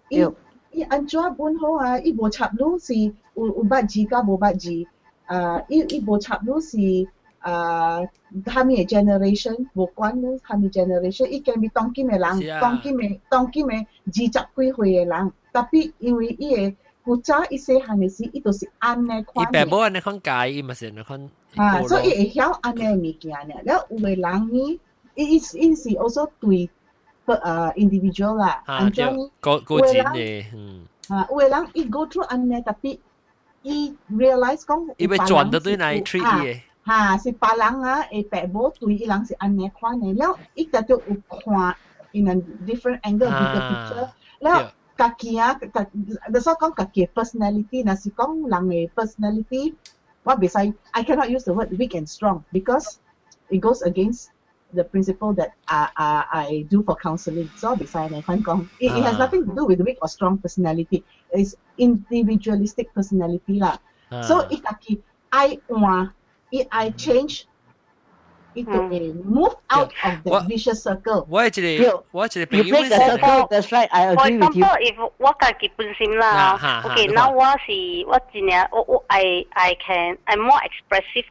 [0.08, 0.26] 伊
[0.70, 1.98] 伊安怎本好啊？
[2.00, 4.88] 伊无插女是有有捌字甲无捌字，
[5.26, 7.06] 啊，伊伊无插女是。
[7.46, 8.00] 啊，
[8.46, 19.50] 他们嘅 generation 无关咯，他们 generation 已经系当今嘅人，当今嘅当今嘅二十几岁嘅人，特别因为伊个古早伊细汉嘅时，伊都是安尼款嘅。
[19.50, 21.30] 伊爸母安尼款教，伊嘛是安尼款。
[21.56, 23.60] 啊，所以伊会晓安尼物件咧。
[23.64, 24.80] 了有嘅人呢，
[25.16, 26.70] 伊伊伊是 also 对
[27.26, 29.30] 个诶 individual 啦，安怎呢？
[29.40, 30.84] 个个人嘅，嗯。
[31.08, 32.98] 啊，有嘅人伊 go through 安尼，特别
[33.62, 36.60] 伊 realize 讲，伊要转到对嚟 treat 伊嘅。
[36.86, 41.76] 哈是别人啊，诶父母对伊人是安尼款嘅，了伊个就有看
[42.12, 42.34] in a
[42.66, 44.08] different angle bigger picture，
[44.40, 49.74] 了家己啊，家，你所讲家己 personality，若是讲人嘅 personality，
[50.24, 52.96] 我袂使，I cannot use the word weak and strong because
[53.48, 54.30] it goes against
[54.74, 59.80] the principle that I I I do for counselling，所以袂使嚟款讲，it it has nothing to do with
[59.82, 63.78] weak or strong personality，it's individualistic personality 啦，
[64.24, 65.00] 所以伊家己
[65.30, 66.12] 爱换。
[66.50, 67.42] if I change
[68.54, 71.24] 伊就会 move out of the vicious circle。
[71.30, 72.64] 我系一个，我系一个朋友。
[72.64, 73.88] You break the circle, that's right.
[73.90, 74.64] I agree with you.
[74.66, 77.72] For example, if 我家己本身啦，OK，那我是
[78.06, 81.24] 我真系我我 I I can I'm more expressive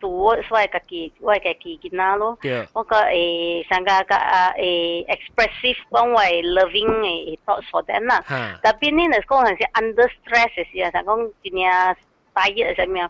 [0.00, 2.36] towards 我家己我家己囡仔咯。
[2.74, 8.22] 我个诶上个个诶 expressive 讲我 loving 诶 thoughts for them 啦。
[8.62, 11.96] 但边呢嚟讲系 under stress 嘅时候，就讲真系
[12.34, 13.08] 大热系什么样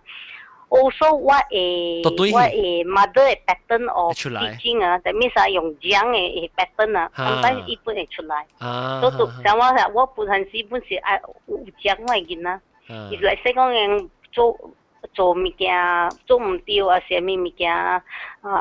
[0.73, 2.03] ？also what a
[2.33, 4.15] what a mother a pattern of
[4.59, 8.47] teaching 啊，that means 啊用讲嘅 pattern 啊，sometimes 伊本会出来。
[9.01, 12.61] 所以像我系我本身是本是爱有讲我嘅囡仔，
[13.11, 14.57] 伊来说讲人做
[15.15, 15.75] 做物件
[16.27, 18.03] 做唔对啊，什么物件啊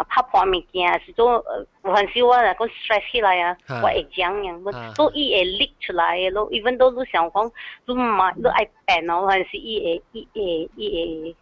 [0.08, 1.44] 拍破物件是做
[1.84, 6.50] 有阵时我嚟讲 stress 起来啊，我会讲样，所以伊会 leak 出来嘅咯。
[6.52, 7.52] even 都你想讲
[7.86, 11.36] 你唔系你爱变咯，有阵时伊会伊会伊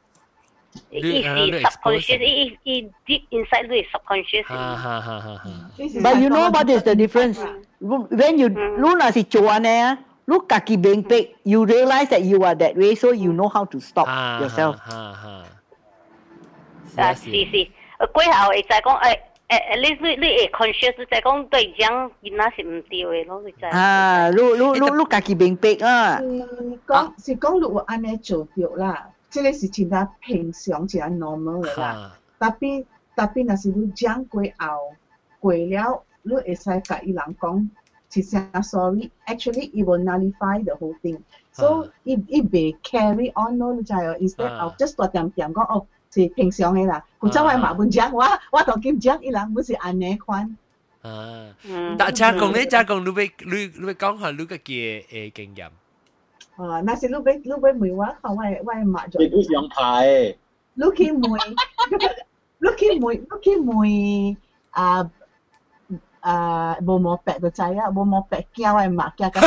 [0.92, 1.02] 会。
[1.02, 2.20] It's subconscious.
[2.20, 4.46] It, it deep inside you is subconscious.
[6.02, 7.40] But you know what is the difference?
[7.80, 12.76] When you Luna si Joanna, look kaki beng pek, you realize that you are that
[12.76, 14.08] way, so you know how to stop
[14.42, 14.78] yourself.
[16.98, 17.68] 啊，是是，
[18.14, 19.18] 过后会就系讲诶。
[19.48, 23.70] 诶，你你你会 conscious 就系讲对讲，囡仔是唔对嘅咯，就系。
[23.70, 26.20] 啊，你你你你家己明白啊。
[26.88, 29.10] 讲是讲你有安尼做对啦。
[29.30, 32.18] 即个是真系平常，真系 normal 嘅啦。
[32.40, 32.86] 特别
[33.16, 34.96] 特别，若是你讲过后
[35.40, 37.68] 过了，你会使甲伊人讲
[38.14, 44.16] 一声 sorry，actually it will nullify the whole thing。So it it may carry on 咯，你知哦？
[44.20, 47.06] Instead of just 大点点讲哦，是平常嘅啦。
[47.20, 50.58] 古早我嘛本讲，我我同佢讲，伊人唔是安尼款。
[51.02, 51.54] 啊，
[51.98, 55.70] 但系讲你，讲你要你你讲下你个嘅诶经验。
[56.60, 59.20] 啊，那是你俾你俾梅话看我我抹咗。
[59.20, 60.36] 你都羊排。
[60.74, 61.28] 你去梅，
[62.60, 64.38] 你去梅，你去梅
[64.72, 65.10] 啊
[66.22, 69.40] 啊冇冇白就知啊，冇冇白叫我抹叫个。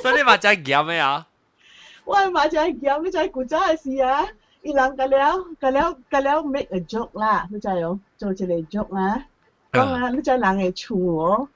[0.00, 1.26] 所以你抹只叫咩啊？
[2.04, 4.24] 我抹只叫，你就古早嘅事啊！
[4.62, 9.24] 伊人个了个了个了 make a joke 啦，你就有做一个 joke 啦。
[9.72, 11.48] 讲啊，你就人嘅厝哦。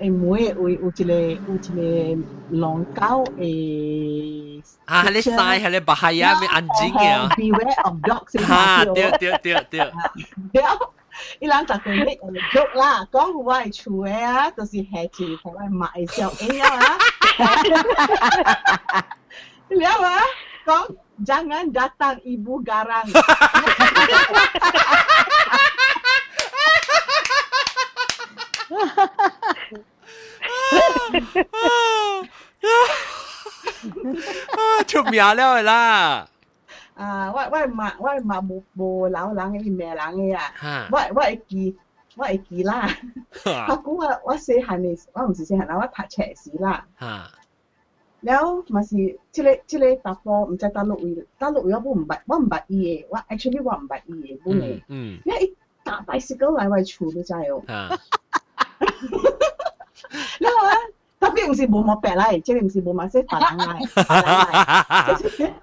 [0.00, 2.18] e moe ui u tile u tile
[2.50, 3.50] long kau e
[4.90, 9.32] ha hale sai hale bahaya me anjing ya beware of dogs in ha tio tio
[9.44, 9.86] tio tio
[10.52, 10.72] tio
[11.40, 12.14] ilang tak kau ni
[12.52, 16.72] joke lah kau wai chue ya to si happy kau wai mai xiao eh ya
[19.78, 20.28] lihat ah
[20.66, 20.84] kau
[21.24, 23.08] jangan datang ibu garang.
[28.74, 29.32] 啊哈哈！
[31.06, 32.22] 啊
[34.56, 34.82] 啊！
[34.86, 35.02] 就
[35.34, 36.28] 了啦。
[36.94, 40.88] 啊，我我嘛我嘛无无老人嘅，无人嘅啊。
[40.90, 41.76] 我我会记，
[42.16, 42.88] 我会记啦。
[43.44, 46.86] 我我先系未，我唔是先系啦我踏车时啦。
[46.96, 47.30] 哈，
[48.20, 54.82] 有咪是，即个即个百货唔知大陆会，大陆有我唔白，我唔白意嘅，我 actually 我唔白意嘅，唔理。
[54.88, 55.54] 嗯，因为
[55.84, 57.62] 踏 bicycle 来都真哦。
[57.68, 57.98] 哈。
[60.39, 60.93] 然后咧。
[61.21, 64.25] 特别唔是冇冇白嚟，即系唔是冇买些白冷嚟，白冷
[65.13, 65.53] 嚟，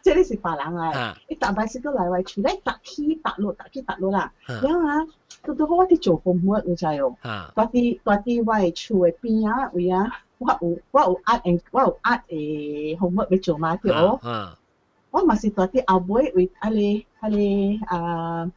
[0.00, 1.14] 即系你是白冷嚟。
[1.28, 4.32] 你大摆食个嚟位处咧，搭起搭落，搭起搭落啦。
[4.46, 5.04] 然后啊，
[5.42, 7.16] 到到我啲做 homework 你知哦，
[7.56, 10.06] 嗰啲嗰啲位处嘅边啊位啊，
[10.38, 14.56] 我有我有压诶，我有压诶 homework 要做嘛啲哦。
[15.10, 18.48] 我嘛是嗰啲后尾为阿你阿你啊。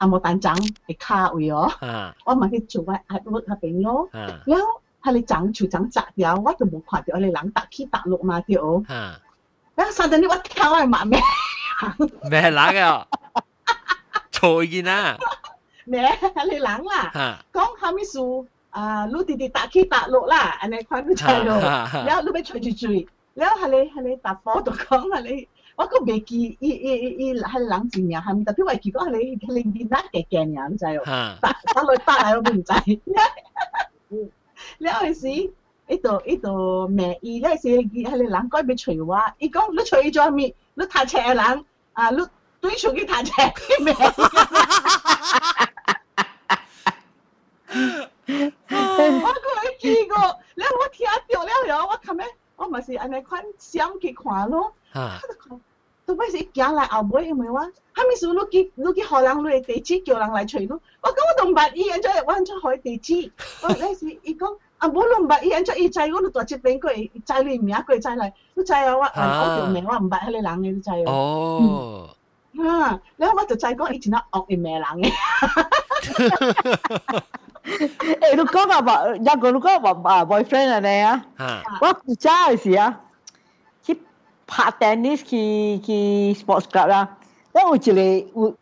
[0.00, 0.54] 阿莫蛋长
[0.86, 1.70] 嘅卡位哦，
[2.24, 4.82] 我嘛去做埋 artwork 嗰边咯，然后。
[5.02, 8.82] 系你长就长窄掉，我就冇看到你人搭起搭落嘛掉。
[8.88, 9.14] 啊！
[9.92, 11.20] 三等你我跳去骂咩？
[12.28, 13.06] 咩人啊？
[14.32, 15.16] 错见啊！
[15.84, 16.02] 咩？
[16.10, 17.38] 系你人啦。
[17.52, 21.54] 讲下面数啊，你弟弟搭起搭落啦，安尼看你睇咯。
[22.04, 25.48] 然后你咪随住追，然后系你系你搭波度讲系你。
[25.75, 31.03] 我個未記，伊伊伊係人字名，係咪特別為記講係你係你啲哪嘅嘅人，唔知哦。
[31.41, 32.73] 打打落打嚟我唔知。
[34.77, 35.51] 你 嗰時，
[35.87, 37.55] 呢度呢度咩意咧？
[37.57, 41.37] 是係你人該俾除話，伊講你除咗面，你太斜人
[41.93, 42.17] 啊，你
[42.61, 43.33] 對住佢踏斜
[43.83, 43.93] 咩？
[47.73, 52.21] 我佢見過， 你我聽到了了，我琴日
[52.55, 54.73] 我咪是安尼款相去看咯，
[56.06, 57.66] 到尾是行来后尾，因为我后
[58.08, 60.80] 面是你去你去学人攞地址，叫人来除咯。
[61.02, 64.56] 我讲我同白伊，然之后我出海地址，我嗰时伊讲。
[64.78, 68.94] 啊，无拢毋捌，伊安怎伊知我都大一边过，知你名过知来，你知啊？
[68.94, 70.94] 我我条名我毋捌迄个人嘅，你知啊？
[71.10, 72.10] 哦。
[72.58, 75.10] 啊，然后我就知讲以前啊恶嘅咩人嘅。
[77.64, 81.24] 诶，你讲啊，话一个你讲话啊，boyfriend 啊你啊，
[81.80, 83.09] 我揸嘅时啊，去
[84.50, 87.16] 拍 tennis 去去 sports club 啦，
[87.54, 88.54] 因为一个我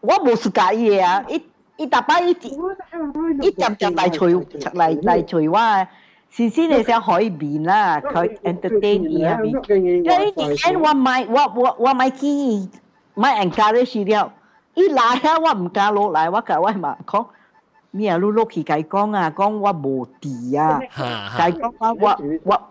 [0.00, 1.42] 我冇时间嘢啊，一
[1.76, 5.86] 伊逐摆伊伊集集嚟随嚟嚟随我，
[6.30, 12.68] 时时你想海边啦，佢 entertain 伊啊边，因为以前我买我我我买机
[13.14, 14.32] 买 encourage 了，
[14.74, 17.26] 伊来啊我唔敢落来，我甲我嘛讲。
[17.90, 18.16] 咩啊？
[18.16, 22.68] 你落去解讲啊，讲我无地啊，解讲我我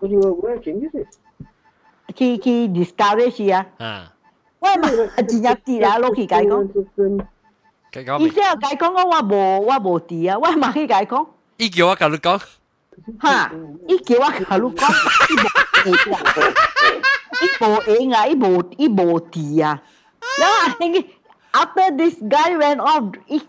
[2.14, 4.12] 去去 discourage 啊，
[4.60, 4.88] 我嘛
[5.28, 6.68] 真正地啊，落去解讲。
[8.18, 11.26] 伊即系解讲我我无我无地啊，我嘛去解讲。
[11.56, 12.40] 伊叫我甲你讲。
[13.18, 13.50] 哈！
[13.88, 14.70] 伊叫我甲你讲，
[17.42, 17.64] 伊无
[18.00, 19.82] 影啊，伊无伊无地啊。
[20.38, 21.04] 然后 I think
[21.52, 23.40] after this guy went off，伊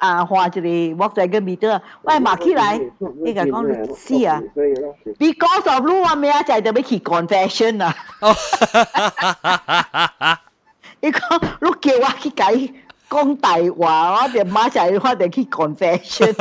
[0.00, 2.76] 啊画一个 Volkswagen meter，喂骂起来，
[3.24, 4.42] 伊甲讲死啊！
[5.18, 7.94] Because of 你我明仔载就要去 confession 啊！
[11.00, 12.74] 伊讲你叫我去解。
[13.08, 16.34] 讲大话，我哋马仔我哋去 confession。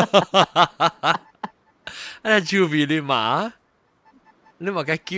[2.23, 3.53] 啊，Juby 你嘛，
[4.57, 5.15] 你嘛个叫，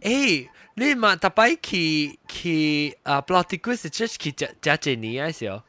[0.00, 5.64] 诶，你嘛特别去去啊 p l o t i c u s church 去食食一年啊，是哦，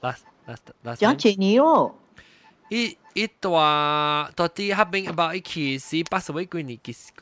[0.00, 0.14] 嗱
[0.49, 1.37] last, last Yang time.
[1.37, 1.53] Ni
[2.69, 5.89] I, it was Toti having about it kiss.
[5.89, 7.13] He passed away when he kissed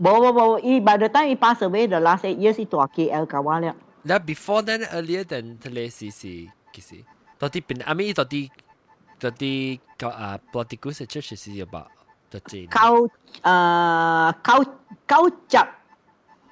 [0.00, 0.56] Bo, bo, bo.
[0.56, 3.76] He, by the time he passed away, the last eight years, it was KL Kawale.
[4.04, 7.04] That before then, earlier than today, si si kisi.
[7.38, 8.50] Toti pin, I mean, Toti,
[9.20, 11.92] Toti, Ah, Plotikus, the church is about
[12.32, 12.66] Toti.
[12.70, 13.06] Kau,
[13.44, 14.64] ah, kau,
[15.06, 15.78] kau cap.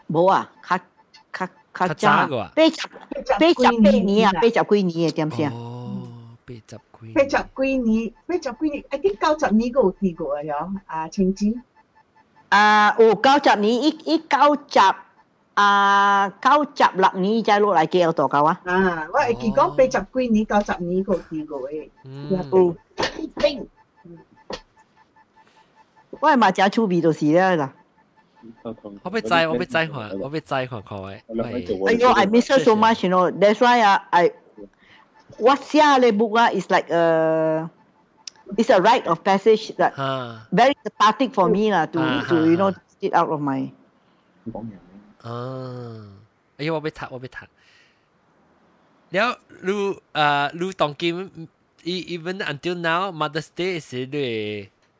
[0.07, 0.79] Boa, ah, kau
[1.73, 3.55] 较早个啊，八十八十
[3.91, 5.51] 几年啊，八十几年诶，点先？
[5.51, 6.77] 八十几，
[7.15, 10.73] 八十几年，八十几年，一定九十年有试过哟。
[10.87, 11.55] 啊，青姐，
[12.49, 14.81] 啊，我九十年，一一九十
[15.55, 18.61] 啊，九十六年才落来几多高啊？
[18.65, 21.91] 啊，我会记讲八十几年，九十年有试过诶。
[22.05, 22.77] 嗯，
[26.19, 27.73] 我嘛正趣味就是咧啦。
[27.75, 27.80] 嗯。
[28.40, 28.74] 啦。
[29.04, 31.24] 我俾斋，我俾斋看，我俾斋看看位。
[31.88, 33.32] 哎呦，I miss her so much, you know.
[33.32, 34.32] That's why I, I
[35.40, 37.70] what 写嘅 book 啊，is like a
[38.58, 39.92] it's a rite of passage that
[40.52, 42.00] very cathartic for me 啦，to
[42.30, 43.62] to you know get out of my.
[45.26, 46.00] อ่า
[46.56, 47.50] ไอ้ว่าไปถักว่าไปถัก
[49.14, 49.28] แล้ว
[49.68, 49.82] รู้
[50.18, 51.16] อ่ารู้ตองกิม
[52.16, 54.16] even until now Mother's Day 是对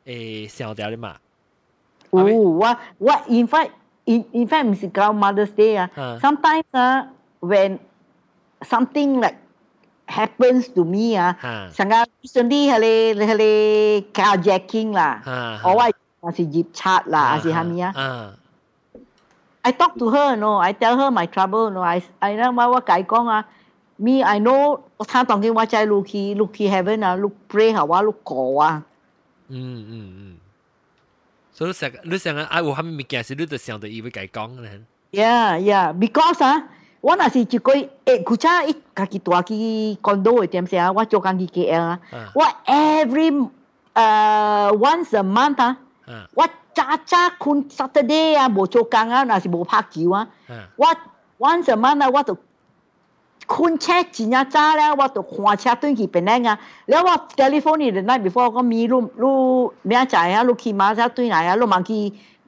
[0.08, 0.10] 诶
[0.48, 1.16] 想掉的嘛
[2.13, 3.71] Oh, what, what, in fact,
[4.05, 6.19] in, in fact, Miss Gao, Mother's Day, uh, uh.
[6.19, 7.07] sometimes uh,
[7.39, 7.79] when
[8.63, 9.37] something like
[10.07, 11.71] happens to me, uh, uh.
[11.71, 15.67] sangat recently, hale, hale carjacking lah, uh, uh.
[15.67, 15.95] or what,
[16.35, 17.91] si jeep chart lah, uh, si Hami, uh.
[17.95, 18.35] uh.
[19.63, 22.71] I talk to her, no, I tell her my trouble, no, I, I know what,
[22.71, 23.43] what Gai Gong, uh,
[23.99, 28.71] me, I know, ท่านต้องกินว่าใจลูกคีลูกคี heaven นะลูก pray หาว่าลูกขอว่า
[29.53, 30.33] อืมอืมอืม
[31.52, 34.80] 所以你成你成日啊，有虾米物件是你就想到伊要解讲咧。
[35.12, 35.94] Yeah, yeah.
[35.94, 36.68] Because 啊，
[37.00, 39.54] 我那是一个诶，佢家一家己大去
[40.02, 42.00] condo 嘅点先啊，我做紧去 KL 啊。
[42.34, 43.48] 我 every 诶
[43.94, 45.78] once a month 啊，
[46.34, 46.48] 我。
[46.76, 50.28] 渣渣困 Saturday 啊，无做工啊，若是无拍球啊，
[50.76, 50.86] 我
[51.38, 52.36] once a month 啊，我就
[53.46, 62.02] 困车真啊早咧，我就换车转去边咧啊，แล้ว我 telephone the night before ก็มีลูกลูกแม่จ่ายอ่ะลูกขี่ม้าจะ转嚟啊，ลูกมันขี่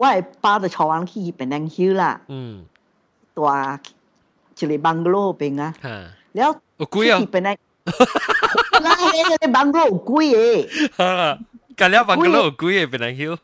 [0.00, 2.22] 我包着坐往去便当休啦。
[2.28, 2.64] 嗯，
[3.34, 3.78] 大
[4.58, 5.74] 一个网络边啊，
[6.32, 7.20] 了有几啊？
[7.30, 10.96] 本来，那迄个网络有几个？
[10.96, 11.38] 哈，
[11.76, 13.38] 干了网络有几个便当休？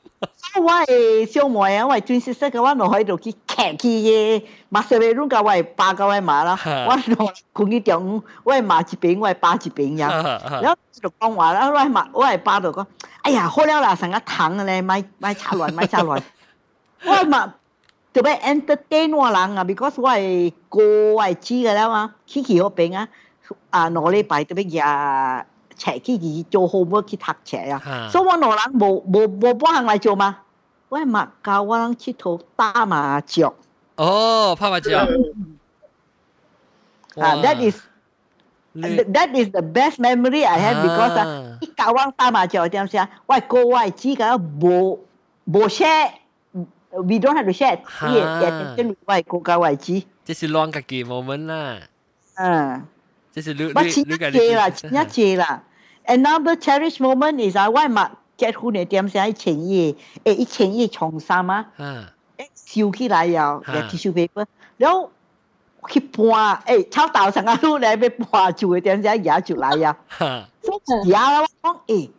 [0.59, 10.09] 我诶小妹啊，我转识识个，我落去就去客去个，马上要弄个我巴个我马啦，我落困去中午，我马一边，我巴一边呀。
[10.63, 12.87] 然后就讲话啦，我马我巴就讲，
[13.21, 16.23] 哎呀，好了啦，上个糖咧，买买炒乱，买炒乱。
[17.05, 17.55] 我嘛。
[18.13, 20.81] 特別 entertain 我人啊，because 我係個
[21.17, 23.09] 我係知嘅啦嘛，去去嗰邊啊，
[23.69, 25.45] 啊兩禮拜特別日
[25.77, 30.39] 斜去去做 homework 去讀冊啊，所以我兩人冇冇冇幫行嚟做嘛，
[30.89, 33.53] 我係咪教我人佚佗打麻雀？
[33.97, 34.95] 哦，拍麻雀。
[34.97, 35.07] 啊
[37.43, 37.77] ，that is
[38.75, 44.99] that is the best memory I have because 啊，一教我打麻雀點先，我係個我係知嘅，冇
[45.47, 46.13] 冇 share。
[46.96, 50.04] we don't have to share 嘢嘢真系国家位置。
[50.26, 51.80] 这是乱家己 moment 啦。
[52.36, 52.86] 嗯。
[53.34, 55.64] 这是你你你家己啦，钱一借啦。
[56.06, 59.96] Another cherished moment is 啊，我嘛结婚嘅点先一千亿，
[60.26, 61.68] 诶一千亿重衫啊。
[61.78, 62.06] 嗯。
[62.56, 64.46] 烧起来呀，嘅 tissue paper，
[64.78, 65.12] 然后
[65.88, 69.96] 去搬，诶炒豆成啊，路嚟要搬住嘅点先嘢就嚟呀。
[70.18, 72.10] 所以呀，我讲诶。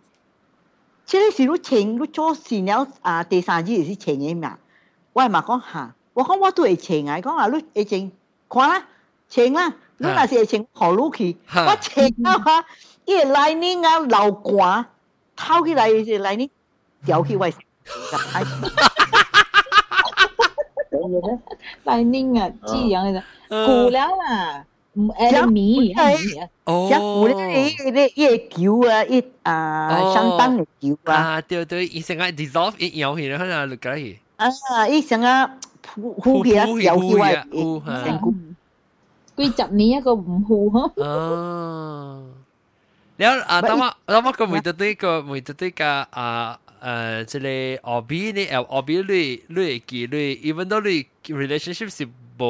[1.05, 4.57] 即系是你请你做事了啊，第三日是请嘅嘛。
[5.17, 8.13] 我系嘛讲吓，我讲我都会请啊，讲啊你会请，
[8.49, 8.87] 看啦，
[9.29, 12.65] 请啦，你若是会请好路去，我请啊嘛，
[13.07, 14.87] 伊个来年啊流汗，
[15.37, 16.49] 透起来是来年
[17.05, 17.53] 掉去位，
[21.85, 24.65] 来年啊，这样嘅，过了啦。
[24.95, 34.19] 唔诶米系哦，一股咧啲啲啲酒啊，一啊相当嘅酒啊，啊对对，伊成个 dissolve 一摇起来，可能就可以。
[34.37, 35.27] 啊，伊成个
[35.95, 37.47] 呼呼起啊，摇起来，
[38.05, 38.35] 成股
[39.37, 40.93] 几十年一个唔呼呵。
[40.97, 42.25] 哦，
[43.19, 46.27] แล้วอ่าแต่ว่าแต่ว่าก็มีตัวนี้ก็มีตัวนี้ก็อ่า
[46.83, 47.49] เอ่อ即系
[47.89, 50.99] OB นี่เออ OB เลยเลยกี่เลย even though เลย
[51.43, 51.99] relationship 是
[52.39, 52.43] 冇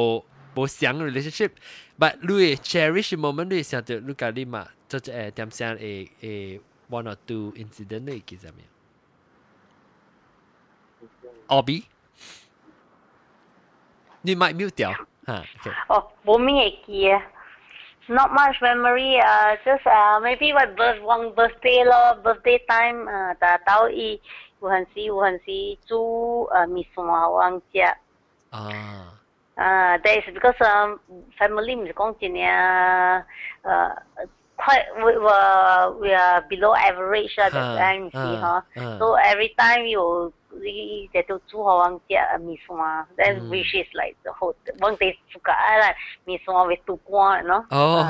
[0.55, 4.55] 冇想 relationship。but 你 cherish moment 你想到你家己嘛，
[4.89, 5.79] 做只诶点声诶
[6.21, 8.67] 诶 one or two incident 你记得没有
[11.47, 11.83] ？Obi，
[14.21, 14.91] 你咪 mute 掉
[15.25, 15.43] 哈。
[15.89, 17.21] 哦，冇咩记啊。
[18.07, 24.21] Not much memory, uh, just uh, maybe my birth one birthday 咯，birthday time 啊，但到伊
[24.61, 27.79] 有阵时有阵时煮诶米线我食。
[28.49, 29.09] 啊。
[29.55, 30.99] Uh, that is because um,
[31.37, 33.23] family 唔是讲真嘅，
[33.63, 33.95] 诶，
[34.57, 38.63] quite we were we are below average 啦，that time 唔是嗬，
[38.97, 40.33] so every time 有
[40.64, 44.56] i de tu chu ho ang tia mi swa then which is like the hot
[44.80, 45.94] bang te suka ala
[46.26, 48.04] mi swa ve tu kwa no oh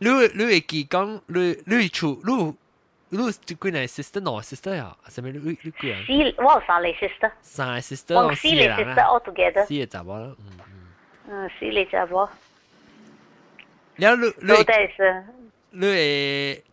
[0.00, 2.54] lu lu e ki kang lu lu chu lu
[3.10, 4.74] lu tu kuin ai sister no sister à?
[4.74, 6.42] à, ya sa me lu lu kuin si à?
[6.44, 7.30] wa sa le sister.
[7.42, 9.64] Sa sister o si le sister all together.
[9.66, 12.28] Si e za ba la mm si le za ba
[14.00, 14.54] แล้วลุลุ
[15.80, 16.02] ลุเอ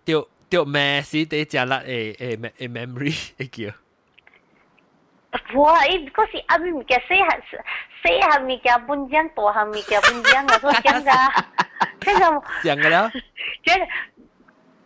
[0.04, 1.25] เดียว 掉咩事？
[1.27, 3.73] 第一只啦诶诶诶 memory 会叫。
[5.55, 5.87] 哇！
[5.87, 7.41] 伊嗰时阿咪唔记细下
[8.03, 11.45] 细下咪叫半张，大下咪叫半张，我都讲噶。
[12.01, 13.11] 这个讲嘅了。
[13.65, 13.73] 这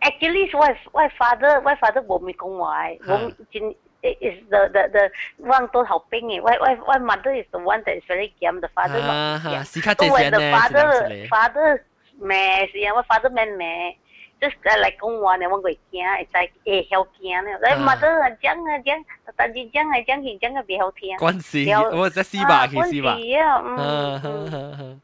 [0.01, 7.81] actually 我我 father 我 father 冇咪讲话，冇真 is the the the 我都好兵嘅，我我我 mother is the one
[7.83, 9.63] that is very 严，the father 唔系。
[9.63, 10.53] 是较正常咧。
[10.53, 11.81] father father
[12.19, 12.93] 咩事啊？
[12.93, 13.97] 我 father 咩咩
[14.39, 17.53] ，just 嚟讲话咧，我会惊，会在会晓惊咧。
[17.53, 19.05] 你 mother 啊讲啊讲，
[19.35, 21.17] 但系讲系讲系讲系别好听。
[21.17, 21.65] 关事，
[21.95, 23.15] 我在西吧，去西吧。
[23.15, 25.01] 关事啊，嗯。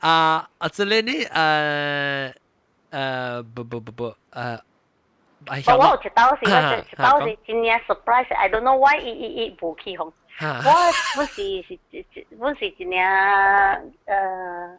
[0.00, 1.12] 啊啊，这里呢，
[2.32, 2.46] 诶。
[2.90, 4.60] 诶不不不不诶。
[5.46, 10.12] 我我有一道是，我一道是真正 surprise，I don't know why 伊伊伊无起哄。
[10.40, 11.78] 我本是是
[12.38, 12.98] 本是真正
[14.06, 14.78] 诶。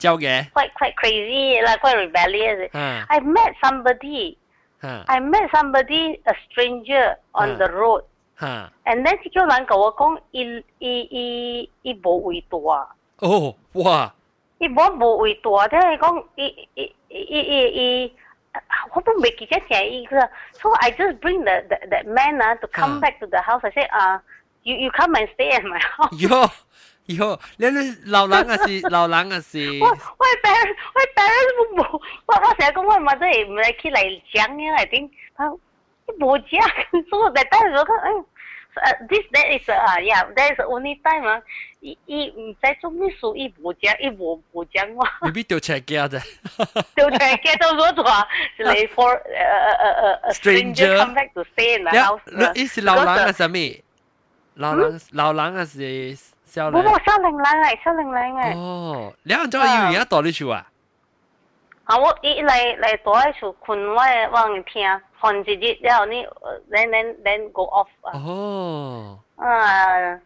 [0.00, 0.50] 教嘅。
[0.52, 4.36] Quite quite crazy 啦，quite rebellious。I met somebody.
[4.82, 8.04] I met somebody, a stranger on the road.
[8.38, 12.58] And then 叫人甲我讲，伊伊伊伊无位大。
[13.18, 14.12] 哦，哇！
[14.58, 18.12] 伊无无位大，即系讲伊伊伊伊伊。
[18.94, 20.18] 我都未记得成伊个，
[20.52, 23.60] so I just bring the the that man ah to come back to the house.
[23.62, 24.18] I say, ah,
[24.62, 26.10] you you come and stay at my house.
[27.06, 29.58] 哟哟，你你老人啊是老人啊是。
[29.80, 35.10] 我我 parents 我 parents 冇，我我成日讲我妈都系唔系起嚟讲嘅，系点？
[35.36, 38.24] 佢冇讲，所以我第第时我讲，哎。
[38.84, 41.40] uh, this that is uh, yeah that is the only time 啊，
[41.80, 45.18] 伊伊唔知做咩事，伊无讲，伊无无讲话。
[45.22, 46.20] 你必调车架啫。
[46.94, 48.28] 调车架到嗰话，
[48.58, 49.22] 是嚟 for 诶诶
[50.26, 52.52] 诶诶 stranger come back to stay in the house。
[52.54, 53.32] 你是老人啊？
[53.32, 53.58] 什么？
[54.56, 56.16] 老人老人啊是
[56.50, 56.84] 少年。
[56.84, 58.58] 冇少年人嚟，少年人嚟。
[58.58, 60.66] 哦，你按照要而家多啲处啊？
[61.84, 65.00] 啊，我伊嚟嚟多啲处，困我我听。
[65.18, 66.22] 看一日，然后你，
[66.70, 68.12] then then then go off 啊。
[68.24, 69.18] 哦。
[69.36, 70.20] 啊，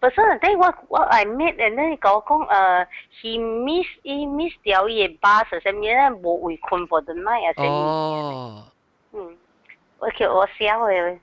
[0.00, 2.86] 不是，但我我 I met and then 讲讲诶，
[3.20, 8.64] he miss he miss 掉伊嘅 bus 什么咧，冇会困 for the night 啊，哦。
[9.12, 9.36] 嗯，
[9.98, 11.18] 我叫我笑嘅。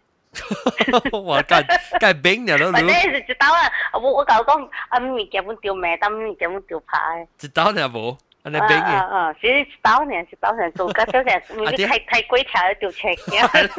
[1.12, 1.64] 我梗
[2.00, 3.70] 梗冰嘅咯，你是一刀啊！
[3.94, 7.28] 我我讲讲，啊咪叫本掉命，但咪叫本掉牌。
[7.40, 8.18] 一刀你冇？
[8.44, 8.84] 安尼冰嘅。
[8.84, 13.70] 啊啊，其实一刀呢，一刀呢，做个小件，你太太鬼条就切嘅。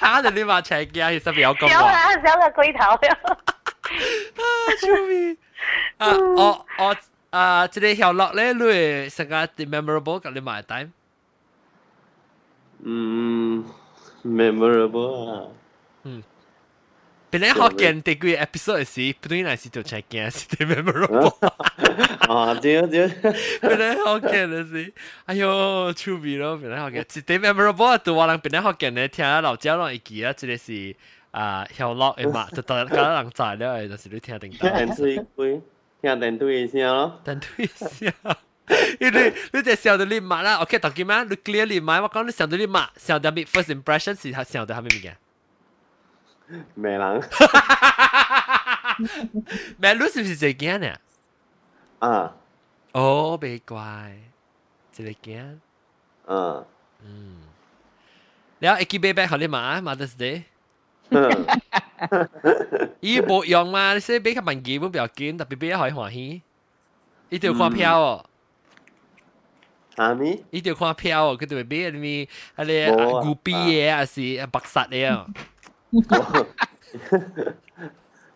[0.00, 0.20] 吓！
[0.30, 1.68] 你话切嘅，其实有咁。
[1.68, 2.98] 小啊，小个鬼头。
[4.80, 5.38] 救命！
[5.98, 6.96] 啊，我我
[7.30, 10.92] 啊，即系小落咧，你成个 memorable 咁你买单？
[12.84, 13.64] 嗯
[14.24, 15.46] ，memorable 啊。
[16.04, 16.22] 嗯。
[17.32, 21.32] 本来学见第几 episode 时，不对，那是就 check 见是最 memorable。
[22.28, 23.08] 啊，对对。
[23.60, 24.92] 本来学见的是，
[25.26, 26.56] 哎呦，出名咯！
[26.60, 30.96] 本来学见，是最 memorable 对我人本来学见的，听老鸟拢会记啊，这个是
[31.30, 34.68] 啊小乐的嘛，就当个人知了，就是你听定到。
[34.76, 35.60] 听对对，
[36.02, 37.20] 听定对声咯。
[37.24, 38.12] 定对声。
[38.99, 45.17] 因为你只想到你骂啦，OK，当今嘛，你 clear 你骂，我讲你想到你骂，想到 make first impression 是想到下面物件。
[46.73, 47.23] 美人，
[49.77, 50.95] 美女是不是这件呢？
[51.99, 52.35] 啊，
[52.91, 54.17] 哦，别怪，
[54.91, 55.59] 这个件，
[56.27, 56.65] 嗯
[57.03, 57.37] 嗯，
[58.59, 60.43] 然后一记 baby 好你骂，Mother's Day。
[62.99, 66.41] 伊无用嘛，你说比较慢记，本比较紧，特别比较好欢喜。
[67.29, 68.25] 伊就看票哦。
[69.96, 70.42] 啊咪？
[70.50, 72.26] 伊条看票哦，佢特别俾你
[72.56, 75.26] 嗰啲古币嘅，还是白煞嘅哦。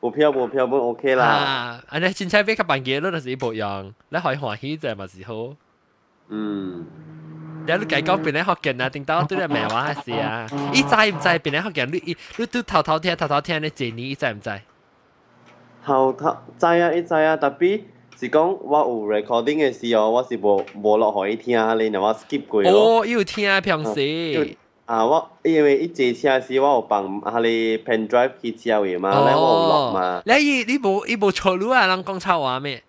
[0.01, 1.25] 冇票冇票本 OK 啦。
[1.25, 5.55] 啊，安尼真正俾佢办嘢咯，就是无用，你可以欢喜就嘛是好。
[6.29, 6.85] 嗯。
[7.67, 8.91] 你你计讲边咧学见啊？
[8.91, 10.47] 定到对你咩话系啊？
[10.75, 11.91] 伊知唔知边咧学见？
[11.91, 14.61] 你你都头头听头头听你谢你，伊知唔知？
[15.83, 17.81] 头头知啊，伊知啊，特别
[18.20, 22.62] 是講我有 recording 嘅時候，我是無無落可以聽下你，然後我 skip 過。
[22.64, 24.58] 哦，要聽平時。
[24.86, 30.22] 啊，我因為一坐車時，我有放下你 pen drive 去車位嘛，咧我有落嘛。
[30.26, 32.84] 你伊你無伊無錯路啊，人講臭話咩？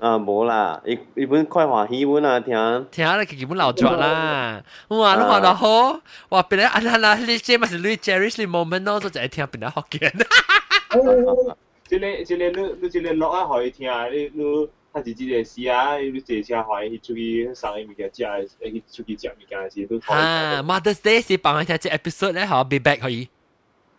[0.00, 2.54] 啊，冇啦，伊伊本快歡喜文啊，聽。
[2.90, 4.60] 聽你，基本老作啦。
[4.88, 11.56] 哇，你話得好，哇，變嚟啊啦啦，你這咪是你 cherish 你 moment 咯，就係聽變嚟學嘅。
[11.87, 14.69] 即个即个你你即个录啊，可以听，你你。
[14.95, 20.15] 他是即个时啊，你坐车欢喜出去送啲物件食，去出去食物件嘅时都可以。
[20.15, 23.27] 啊，Mother's Day 是帮佢听只 episode 咧，好 be back 可以。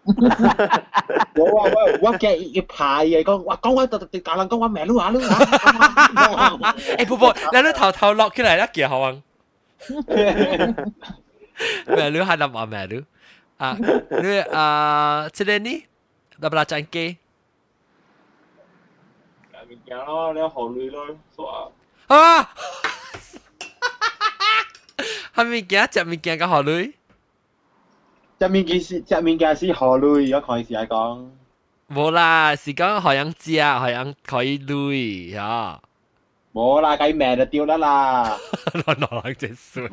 [0.05, 5.27] 我我我我嘅要排嘅讲，我讲我特特教人讲我咩路啊路啊。
[6.97, 9.17] 诶，不不，你都头头落起嚟啦，几好啊！
[11.89, 13.03] 咩路系谂话咩路？
[13.59, 13.77] 啊，
[14.23, 15.87] 你啊，即系呢？
[16.41, 16.65] 得不啦？
[16.65, 17.17] 真机。
[19.89, 21.71] 物件咯，你考虑咯，煞。
[22.09, 22.51] 啊！
[25.35, 26.93] 系物件，食物件嘅考虑。
[28.41, 31.29] 食物件是食物件是考虑，我看是系讲。
[31.91, 35.81] 冇啦，是讲好样食，好样可以累呀。
[36.53, 38.39] 冇啦，计命就掉啦啦。
[38.73, 39.91] 攞攞嚟只算。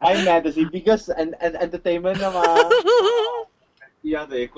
[0.00, 2.42] 计命就是 biggest and and entertainment 啊嘛。
[4.04, 4.48] 依家就系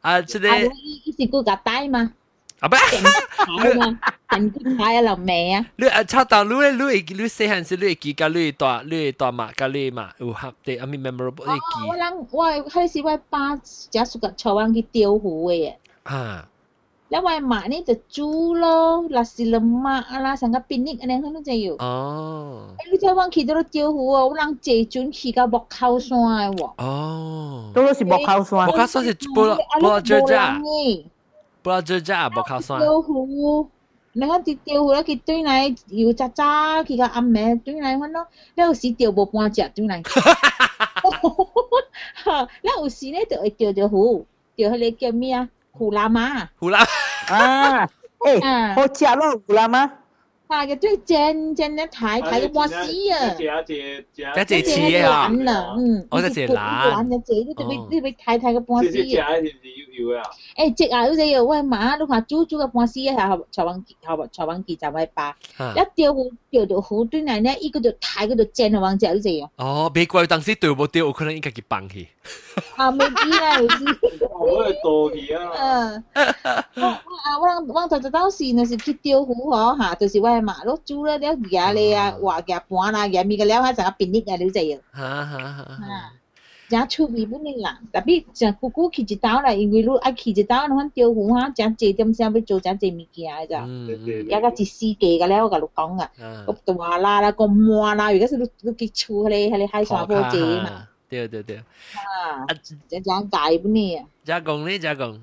[0.00, 0.70] 啊，即系
[1.04, 2.12] 伊是顾夹带嘛？
[2.60, 5.66] 啊不，人顾带啊流命啊！
[5.76, 11.88] 你啊，炒到你咧，你会你细汉时你会记甲你大你大马甲你嘛有合啲阿咪 memorable 你记。
[11.88, 15.74] 我人我开始我爸只属个潮湾去钓鱼嘅。
[16.04, 16.46] 啊。
[17.10, 18.64] แล้ววันมานี่จะจูโล
[19.16, 19.54] ลาสิล
[19.84, 21.94] มาอะไรสังกัดปินิกอะไรทั้งนั้นจะอยู่อ๋อ
[22.76, 26.92] ไอ้ลูกชายวันขี่ตัวเจียวหัววันเจจุนขี่กับบอกเข้าซวยวะอ๋อ
[27.74, 29.38] 都是บอกเข้าซวยบอกเข้าซวย是不
[29.82, 30.44] 不เจอจ้า
[31.62, 32.80] 不知道这这也无靠算。
[32.80, 33.68] 钓湖，
[34.14, 38.26] 你看啲钓湖咧，佢对嚟要渣渣，佢个暗暝对嚟揾咯，
[38.56, 40.02] 你有时钓无半只对嚟。
[42.62, 44.24] 你有时咧就会钓条湖，
[44.56, 45.48] 钓佢哋叫咩啊？
[45.77, 46.79] 胡拉妈，胡拉，
[47.27, 47.83] 啊，
[48.25, 49.91] 哎、欸，好吃咯，胡拉妈。
[50.54, 52.74] 啊，嘅最正正咧睇睇个波屎
[53.12, 53.32] 啊！
[53.32, 55.28] 一只一只一只似啊！
[55.78, 58.90] 嗯，我只只懒，只只你特别特别睇睇个波屎。
[58.90, 60.24] 只只系唔系要要啊？
[60.56, 65.36] 诶，只啊，好似又喂马，你话煮煮个波屎系后财运后财运记就系八，
[65.76, 66.18] 一钓好
[66.50, 69.48] 钓到好短嚟咧，依个就睇嗰度正啊，往只好似样。
[69.56, 72.06] 哦，美国当时钓冇钓，有可能应该佢放弃。
[72.76, 73.84] 啊，未知啦，未知。
[74.40, 76.02] 我系多啲啊！
[76.14, 76.26] 嗯，
[76.74, 76.98] 我
[77.40, 84.80] 我我就就当时那是去钓湖嗬吓，就是喂 马碌煮咧，了夹你啊，话夹半啦，夹咪个了，系成个便利啊，你就样。
[84.92, 86.12] 哈哈哈！
[86.68, 100.86] 真趣味本嚟啦，特别像姑姑去一刀啦，因为你爱去一刀，你看钓湖哈，真济点先要做真济物件咋，有个一世纪个了，我甲你讲啊，个大啦啦，个满啦，而家是你你去厝迄个迄个海沙坡节嘛。
[101.08, 101.56] 对对对。
[101.56, 102.46] 啊，
[102.88, 104.06] 这样解不呢？
[104.22, 104.78] 加工呢？
[104.78, 105.20] 加工，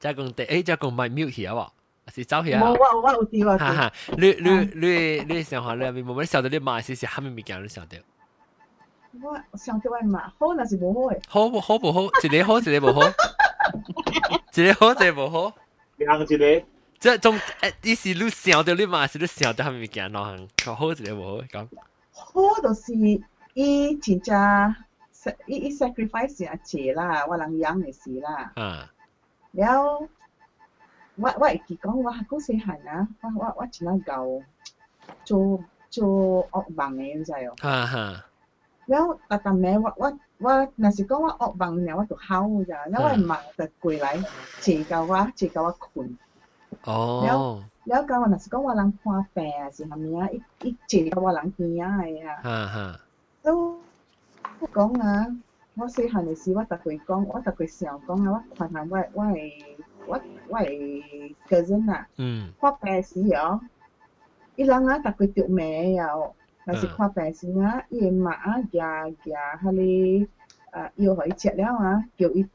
[0.00, 1.70] 加工第诶，加工咪 mute 去啊？
[2.09, 2.61] 是走去啊？
[2.63, 3.57] 我我我有啲我。
[3.57, 6.19] 哈哈，你你你你想下你面冇？
[6.19, 7.61] 你晓得你買是是虾米物件？
[7.63, 7.97] 你晓得？
[9.21, 11.19] 我想得我買好，那是無好誒。
[11.27, 12.01] 好不好不好？
[12.23, 13.07] 一個好，一個無好。
[14.53, 15.53] 一個好，一個無好。
[15.97, 16.65] 兩一個。
[16.99, 20.11] 即種誒，你是你想到你買是你想到蝦米物件？
[20.11, 21.67] 兩項，個好一個無好講。
[22.11, 22.93] 好就是
[23.53, 24.75] 伊真正
[25.47, 28.51] 伊伊 sacrifice 啊錢啦，我人養嘅事啦。
[28.55, 28.91] 啊。
[29.53, 30.07] 了，
[31.21, 34.25] 我我一讲我好姓汉啊，我我我只能搞
[35.25, 35.59] 做
[35.89, 37.55] 做恶梦的，咁知哦。
[37.59, 38.25] 哈哈。
[38.85, 39.19] 然后？
[39.27, 44.17] 我我我，那是讲我恶梦，然我就好咋，然后梦就过来，
[44.61, 46.17] 自救我自救我困。
[46.85, 47.61] 哦。
[47.83, 50.29] 然后我那是讲我人患病啊，是虾米啊？
[50.29, 52.97] 一一自救我人病啊，哎呀。
[53.43, 53.77] 都
[54.57, 55.27] 不讲啊！
[55.75, 59.25] 我细汉的时，我特会讲，我特会想讲啊，我看看我我。
[59.25, 59.33] 我
[60.06, 62.06] 我我系个人啊。
[62.16, 62.52] 嗯。
[62.60, 63.60] 看病时哦，
[64.56, 66.08] 伊人啊逐个着命啊，
[66.64, 70.26] 若是看病时啊，伊个妈啊夹夹迄
[70.70, 72.46] 个啊药互伊食了啊，叫伊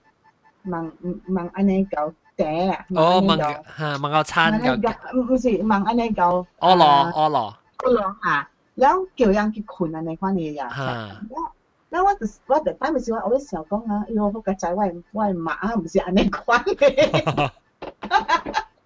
[0.65, 0.91] 问
[1.27, 2.13] 问安尼搞。
[2.37, 2.85] 嗲啊！
[2.95, 4.71] 哦，问吓问个餐嘅，
[5.13, 6.21] 唔是问安尼个。
[6.21, 7.57] 屙罗屙罗。
[7.79, 10.69] 屙罗吓，然后叫人去困安尼款嘢呀。
[10.69, 11.21] 吓。
[11.94, 17.50] 那我就我就當時我我想講啊，喲，我個仔我我媽啊，唔是安尼款嘅。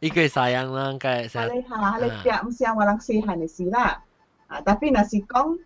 [0.01, 1.55] 呢句晒樣啦，梗係。
[1.55, 4.03] 你嚇，你食唔是我人細漢嘅事啦。
[4.47, 5.59] 啊，特別若是講，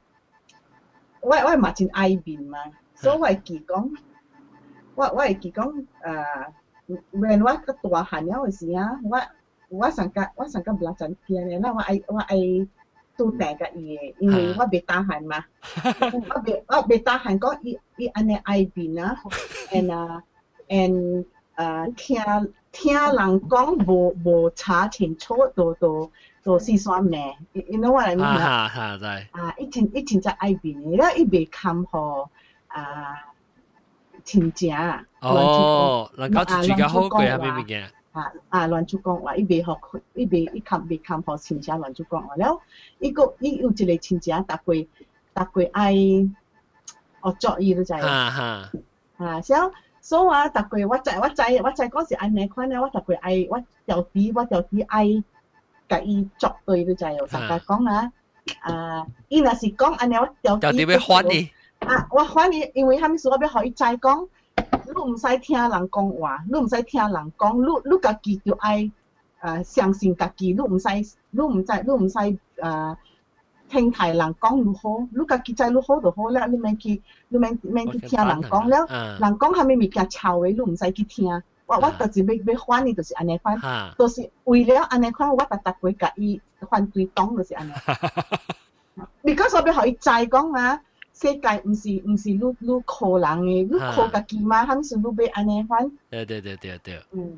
[1.21, 2.59] 我我嘛真愛面嘛，
[2.95, 3.91] 所以我係記講，
[4.95, 6.25] 我我係記講誒。
[7.13, 9.21] when 我個大漢了嘅時啊，我
[9.69, 12.37] 我上個我上個不拉真見咧，那我愛我愛
[13.17, 15.45] 都大個伊嘅，因為我別打漢嘛，
[15.85, 19.17] 我別我別打漢講伊伊安尼愛病啊，
[19.73, 20.23] and 啊
[20.69, 21.25] and
[21.57, 22.19] 誒聽
[22.73, 26.11] 聽人講無無查清楚，都都
[26.43, 27.21] 都是算命
[27.53, 28.71] ，you know what I mean 啊？
[28.75, 29.05] 啊，知。
[29.33, 32.31] 啊，一前以前就愛變嘅，啦伊別看好
[32.69, 33.29] 啊。
[34.25, 37.91] 親戚啊，哦，人家自己好貴啊，咩物件？
[38.13, 42.61] 啊啊，亂出講話，伊未學佢，伊未伊冚未冚學親戚亂出講話，了，
[43.01, 47.95] 伊個伊有一個親戚啊，逐個逐個愛學作伊都知。
[47.95, 48.71] 啊哈。
[49.17, 49.57] 啊，所
[50.01, 55.25] 所以話逐個我知我知我知嗰時安尼款咧，我逐個愛我條啲我條啲愛
[55.89, 58.13] 甲伊作對都知哦，大家讲啊，
[58.61, 60.61] 啊，伊若是讲安尼我條啲。
[60.61, 61.51] 條啲要反你。
[61.83, 62.07] 啊！
[62.13, 64.29] 我反你因為蝦米事，我要学伊知講，
[64.95, 68.91] 你毋使听人讲话，你毋使听人讲，你你家己就愛
[69.43, 70.89] 誒相信家己，你毋使
[71.31, 72.97] 你毋知你毋使誒
[73.69, 78.87] 聽太人講如好，你家己知如好就好啦，你免去你免免去聽人講了，
[79.19, 81.43] 人講蝦米物件臭嘅，你唔使去聽。
[81.65, 83.57] 我我就是要要反伊，就是安尼反，
[83.99, 87.73] 就是為了安尼款，我逐逐個甲伊反對黨就是安尼。
[89.23, 90.81] because 我要互伊知講啊。
[91.23, 95.89] 世界唔是唔是愈愈靠人嘅，愈靠家己嘛，还是愈要安尼款。
[96.11, 97.01] 对对对对对。
[97.13, 97.37] 嗯。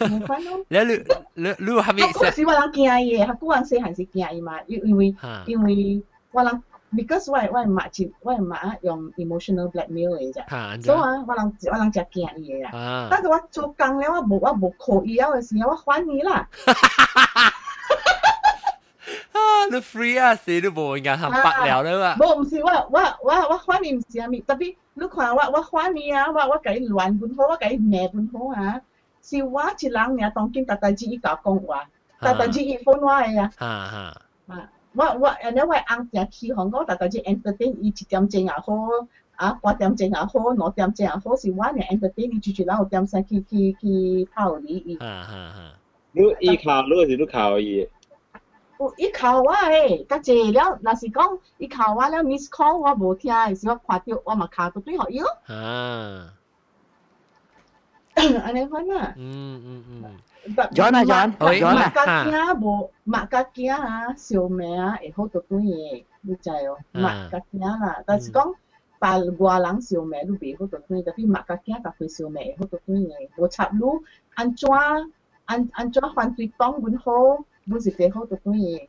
[0.00, 0.08] 你。
[0.08, 0.94] 你你
[1.34, 2.02] 你你係咪？
[2.12, 5.14] 嗰時我人驚伊，嚇古人細漢時驚伊嘛，因因為
[5.46, 6.62] 因為我人
[6.92, 13.08] because 我我媽前我媽用 emotional blackmail 嚟啫，所以我我人我人就驚伊嘅啦。
[13.10, 16.48] 但是我做工咧，我無我無靠伊啊嘅時候，我反伊啦。
[19.68, 23.58] ano free sino bo nga hampak liao na ba bo msi wa wa wa wa
[23.58, 26.80] khwa ni msi ami tapi lu khwa wa wa khwa ni a wa wa kai
[26.80, 28.80] luan bun ho wa kai me bun ho ha
[29.20, 31.80] si wa chi lang nia tong kin tata ji i ka kong wa
[32.20, 34.04] tata ji i phone wa ya ha ha
[34.94, 38.24] wa wa and wa ang tia ki hong go tata ji entertain i chi tiam
[38.32, 39.06] cheng a ho
[39.38, 42.32] a kwa tiam cheng a ho no tiam cheng a ho si wa nia entertain
[42.36, 43.94] i chi chi lao tiam sa ki ki ki
[44.34, 45.66] thao ni i ha ha ha
[46.14, 47.86] lu i khao lu si lu khao i
[48.78, 55.28] 有伊靠我诶，甲濟了，若是讲伊靠我了，miss call 我無聽，是我看到我嘛卡個對互伊咯。
[55.46, 56.34] 啊。
[58.14, 59.14] 安尼款啊。
[59.16, 60.74] 嗯嗯嗯。
[60.74, 61.90] 转啊转，转啊。
[61.90, 66.78] 馬甲囝無馬甲囝啊，小命啊會好到對嘅，你知哦。
[66.92, 68.54] 馬甲囝啦，但是講。
[69.00, 74.02] 把外人小命都袂好到對，特別馬甲囝甲佢小命會好到對嘅，無插路
[74.34, 74.68] 安怎
[75.44, 77.12] 安安怎反對講阮好。
[77.70, 78.88] 每時幾好讀乜嘢。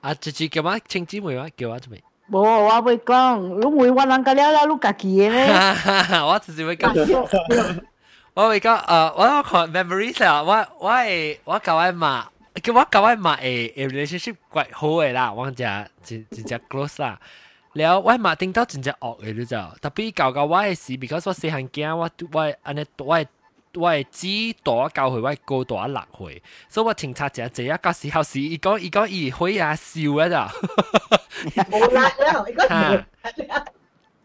[0.00, 0.80] 啊，直接叫乜？
[0.88, 2.02] 稱姊妹話叫我做咩？
[2.30, 2.76] 冇啊！
[2.78, 6.20] 我會講，攏會話人家了了，攏家己嘅咧。
[6.22, 7.80] 我直接會講，
[8.34, 12.24] 我會講，誒，我我看 memories 啊，我我係我教我媽，
[12.62, 17.18] 叫我教我媽誒誒 relationship 怪好嘅啦，我講真真真 close 啦。
[17.74, 23.24] 了，我媽頂到真正惡嘅你知，特別教教我嘅事，because 我細漢囝，我我安尼我。
[23.74, 24.06] 我系
[24.52, 30.50] 知多一教佢，我系高多一落去，所以我停察者这一个时候是一个一个二会啊笑啊咋，
[31.70, 33.66] 冇啦啦，一个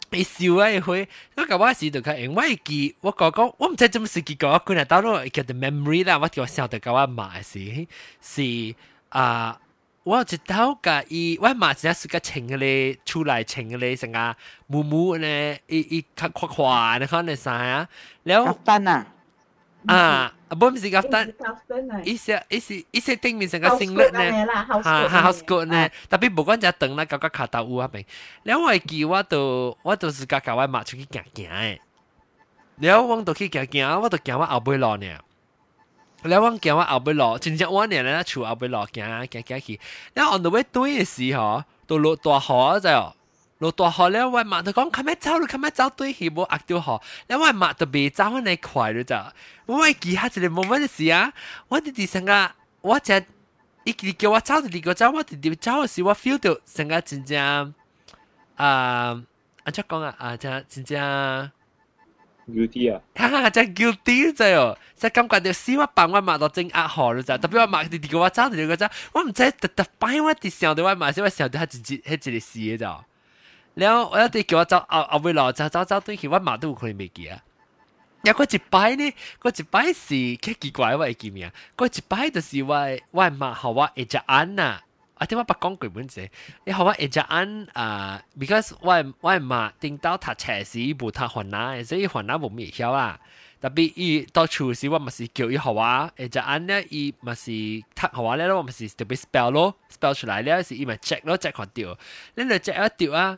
[0.09, 7.87] 你笑啊一会，我搞我时就佢，因为记我哥哥，我唔知做乜事记个，佢系到咗一个 memory 啦，我叫我笑得搞我骂是
[8.21, 8.75] 是
[9.09, 9.59] 啊。
[10.05, 14.35] 我知道噶，伊我马只是个情个嘞，出来情个嘞，成啊，
[14.67, 17.87] 木木呢，一一刻夸夸，你看你啥呀？
[18.23, 19.07] 了，老板呐、啊。
[19.82, 21.24] กัปตันอ่ะ Ah, bom si kaftan.
[22.12, 24.26] Isi isi isi ting min sang singlet ne.
[24.88, 24.94] Ha
[25.24, 25.92] house coat ne.
[26.08, 28.00] Tapi bukan ja teng na ka ka kata u apa.
[28.46, 31.78] แล้ว我记我都我都是甲甲我妈出去行行诶。
[32.80, 35.06] แล้ว我都去行行，我都行我后背路呢。
[36.24, 39.78] แล้ว我行我后背路，真正我呢咧厝后背路行行行去。
[40.14, 42.88] แล้ว on the way 对嘅时候，都落大雨就。
[43.63, 49.33] 落大雨了，我媽就講，看咩走，你看咩走對起無壓到雨，然後我媽就未走翻嚟快咗咋。
[49.65, 51.31] 我記下一個 moment 是啊，
[51.69, 53.25] 我哋啲成個，我只
[53.85, 57.73] 伊佢叫我走，就叫我走，我直直走嘅時，我 feel 到成個真正
[58.55, 59.23] 啊，
[59.63, 61.51] 安怎講啊，啊真真正
[62.49, 73.05] guilty 啊，哈真 guilty 啫哦，真感覺到死我幫我媽到真壓好咗咋，特別我媽直直叫我走，就叫我走，我唔知特特擺我啲想到我媽，所以我想到佢直接佢直接死嘅咋。
[73.75, 77.41] 然后我哋叫我找阿阿妹罗找找找对起，我马都可能未记啊。
[78.23, 81.51] 呀，嗰一摆呢，嗰一摆是几奇怪，我见记名。
[81.75, 84.79] 嗰一摆就是外外妈好啊一只安呐，
[85.15, 86.29] 啊，听我不讲鬼本事，
[86.65, 93.19] 你好啊一只安啊，because 外外妈听到他车时无他还拿，所以还拿冇咩晓啊。
[93.59, 97.51] 特别伊到处是我咪是叫伊好啊，一只安呢伊咪是
[97.95, 101.97] 他好话咧，我咪是特别 spell 咯，spell 出来咧是伊咪 check 咯，check 看掉，
[102.35, 103.37] 你嚟 check 一掉啊。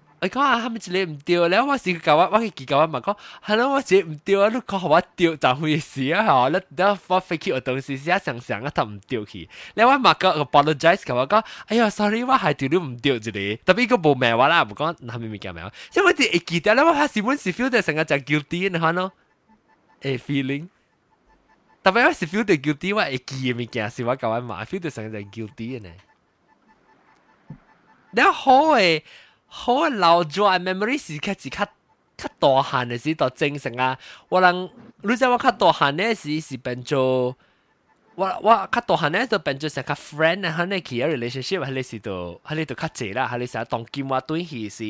[0.20, 1.48] 我讲啊，系咪一个唔对？
[1.50, 3.14] 然后我是教我，我去教我嘛讲，
[3.44, 6.48] 系咯，我一个唔对啊，你讲我对，就回事啊，吓！
[6.48, 9.46] 你你我飞去学东西，时想想啊，他唔对去。
[9.74, 13.30] 然后我嘛个 apologize 同我讲，哎呀，sorry，我系对你唔对一个，
[13.74, 15.62] 特别个冇名话啦，唔讲系咪咪叫名？
[15.94, 19.12] 因为我哋会记得咧，我系本是 feel 到成个就 guilty 你看咯，
[20.00, 20.68] 诶 feeling。
[21.82, 25.90] 特别我是 feel 到 guilty，我会记嘅物件是我教我嘛，feel 到成个就 guilty 嘅呢。
[28.12, 29.02] 然后好诶。
[29.50, 31.64] 好留住 memory 是较是较
[32.16, 33.96] 较大汉嘅时，就精神啊！
[34.28, 34.70] 我人
[35.02, 37.36] 你知我较大汉嘅时是变做
[38.14, 44.82] 我我较大汉嘅就变做成个 friend 啊，喺你其他 relationship 喺你时度喺你度较济啦，喺你成日当剑话对戏时，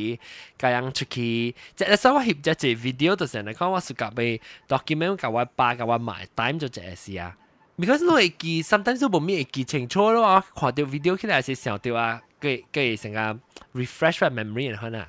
[0.58, 7.36] 咁样出去，即系所以我翕咗只 video 就成日讲我暑假被 document 教我爸教我买 time 就这事啊。
[7.76, 12.22] because 我会记，sometimes 都冇咩会记清楚咯，我看到 video 起来是想到啊。
[12.40, 13.20] 佢佢成个
[13.80, 15.06] refresh 翻 memory 然后呢，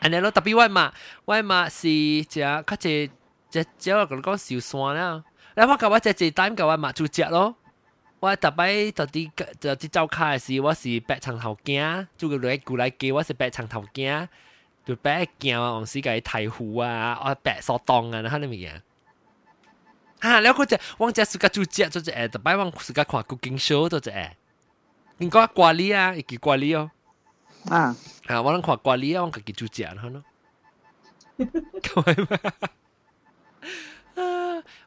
[0.00, 0.92] 安尼咯，特别我嘛，
[1.24, 1.88] 我嘛是
[2.24, 3.10] 只较只
[3.50, 5.24] 只只我讲讲小山啦，
[5.54, 7.54] 然后我甲我只只 time 甲我嘛做只咯，
[8.20, 9.30] 我特别到啲
[9.60, 14.28] 就啲走卡嘅时，我是白长头镜，做个来过来记，我是白长头镜，
[14.84, 18.80] 就白镜啊，往时个太湖啊，我白索当啊，然后你咪嘢。
[20.22, 24.12] 哈，แล้วก็จะว่างจะสุกจูเจียจะจะเอแต่ไปว่างสุกขวากูกินโชว์จะจะ
[25.19, 26.91] 应该挂你啊，一个挂你哦。
[27.69, 27.95] 啊
[28.27, 30.23] 啊，我能看挂你啊，我自己就讲好咯。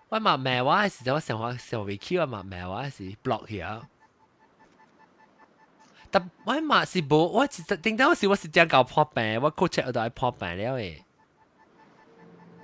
[0.09, 3.83] 我嘛咩話時，我成日成日 VQ 啊嘛咩話時 block 咗。
[6.11, 11.03] 但我嘛是無，我是頂到時我是將搞破病，我 coach 我都係破病了誒。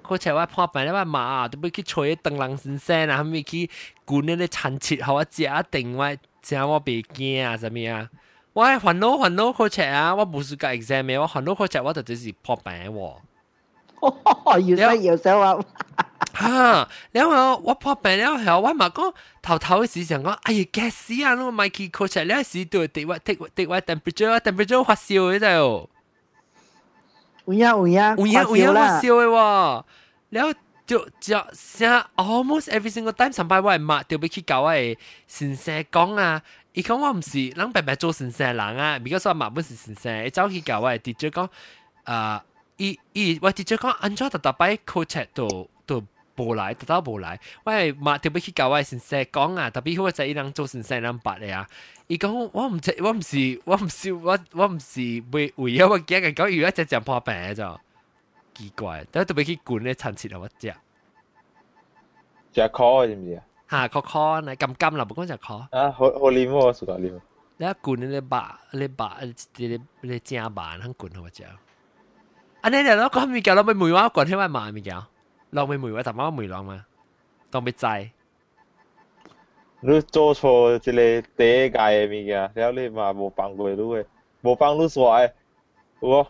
[0.03, 3.71] coach 我破病了，我嘛都要去吹啲燈籠先生啊，咪去
[4.05, 6.17] 管呢啲殘切，好我食一定我。
[6.47, 8.09] 正我別驚啊，什麼啊？
[8.53, 13.15] 我係煩惱煩惱好似啊，我冇試過 exam 嘅，我烦恼好似我就只是破病喎。
[14.77, 15.59] 要使要使話。
[16.39, 16.89] 嚇！
[17.13, 19.13] 然後我破病了後，我咪講
[19.43, 21.35] 頭頭嘅時常講，哎呀，驚死啊！
[21.35, 25.91] 我咪去 coach 咧時對地位 take take 位 temperature temperature 發燒嘅就。
[27.47, 29.85] 有影有影，有影有影發燒嘅喎。
[30.31, 30.53] 然後
[30.86, 36.42] 就就成 almost every single time 上班我系抹掉俾佢搞系先生讲啊，
[36.74, 41.50] 伊讲我唔是，人白白做先生人啊，because 我抹本是先生，伊走去搞我系 teacher 讲，
[42.04, 42.44] 啊，
[42.78, 46.04] 伊伊我 teacher 讲，安怎特特摆 coach 都都
[46.36, 51.66] 无来，特特无来，我系抹掉俾佢搞我系先生讲啊，特别好就伊人做先生人白嚟啊。
[52.08, 55.00] 伊讲我唔知，我唔是，我唔是，我我唔是
[55.32, 57.80] 为为咗我惊嘅讲，如果只只破病就。
[58.56, 60.74] 奇怪，但系特别去管咧亲切系乜只？
[62.54, 63.44] 只 call 知唔知啊？
[63.70, 65.68] 吓 call call 呢揿揿啦，唔讲就 call。
[65.72, 67.22] 啊，好好黏喎，สุด黏。
[67.58, 71.44] 你一管你把你把你你正把肯管好只。
[72.64, 74.90] อันนี้เดี๋ยวเราก็มีแกเราไปมวยว่าก่อนที่ว่ามามีแก
[75.54, 76.78] เราไปมวยว่าแต่ว่ามวยลองมา
[77.54, 77.86] ต้องไปใจ
[79.88, 80.42] 你做错
[80.84, 84.06] 即系第一届嘅物件，แล้ว你嘛冇帮过你嘅，
[84.44, 85.32] 冇帮你说诶，
[86.02, 86.28] 我。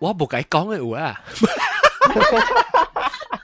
[0.08, 1.20] 我不该讲的话，哈
[2.08, 3.40] 哈哈哈哈哈！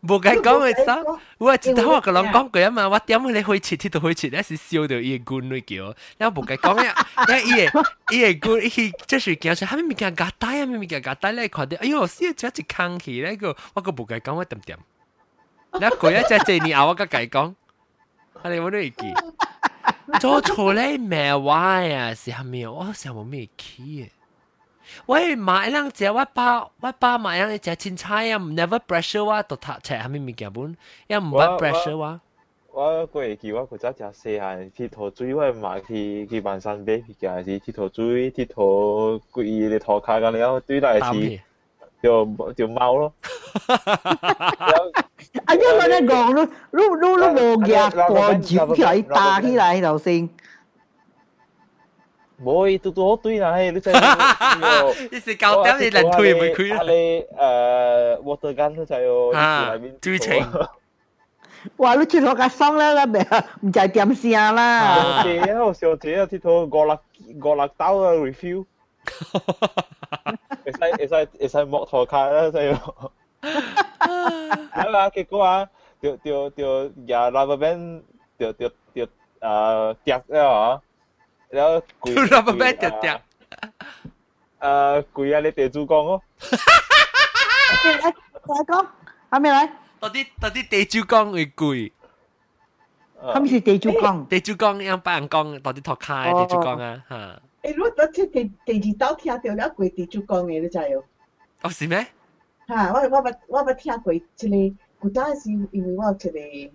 [0.00, 0.98] 不该讲的啥？
[1.38, 5.94] 我只当我跟人讲鬼嘛，我点么你会吃，你都会吃，那是烧的伊个骨肉叫。
[6.16, 6.92] 那我不该讲呀，
[7.28, 9.66] 那伊个伊个骨，伊去这是叫啥？
[9.66, 11.76] 还没没敢打呀，没没敢打那款的。
[11.76, 14.76] 哎呦，我烧着一只康熙那个，我个不该讲我点点。
[15.72, 17.54] 那鬼啊，在这里啊，我该讲，
[18.42, 19.14] 阿里我都未见。
[20.18, 22.12] 做出来没哇呀？
[22.14, 24.10] 下面我想问咩 key？
[25.06, 30.76] 喂买两只，我爸我爸买两只青菜啊，never pressure 哇，都偷菜下面咪呷本，
[31.06, 32.20] 也唔 pressure 哇。
[32.70, 41.40] 我过去我古早食细汉，佚佗水我嘛去去万山买皮件，是佚佗水，佚佗规个涂骹干了，对待是
[42.00, 42.24] 就
[42.56, 43.12] 就猫咯。
[43.66, 45.04] 哈哈哈哈哈哈！
[45.46, 50.28] 阿你莫在讲咯，撸撸撸毛鸭，我养起来大起来，斗先。
[52.43, 56.83] 冇，都都好对啦，嘿，你真系，你是九点你能推咪佢啦？
[56.83, 60.45] 你诶 water gun 都就系啊，追情。
[61.77, 61.95] 哇！
[61.95, 63.19] 你出咗架桑啦，啦咪
[63.61, 65.23] 唔就系点声啦？
[65.23, 66.99] 小姐啊，小姐啊，铁套五六
[67.51, 68.65] 五六刀啊 review。
[70.65, 72.75] 会使会使会使木头卡啦，就系。
[73.41, 75.69] 系啦，结果啊，
[76.01, 78.01] 就就就呀，rubber band
[78.37, 79.07] 就就就
[79.39, 80.81] 诶跌咗啊！
[81.49, 83.21] 然后攰，rubber band 跌跌。
[84.59, 85.39] 诶攰啊！
[85.41, 86.23] 你地主讲咯。
[87.83, 88.13] 嚟
[88.45, 88.87] 嚟讲，
[89.31, 89.69] 系咪嚟？
[89.99, 91.91] 到底到底地主讲会攰？
[93.21, 94.27] 系咪是地主讲？
[94.27, 97.41] 地主讲样把人讲，到底托开地主讲啊吓。
[97.63, 101.03] 诶，如果即地地二刀听到了攰地主讲嘅，你知有？
[101.61, 102.05] 哦，是咩？
[102.67, 102.93] 吓！
[102.93, 106.71] 我我捌我捌听过一个，古早是因为我有一个诶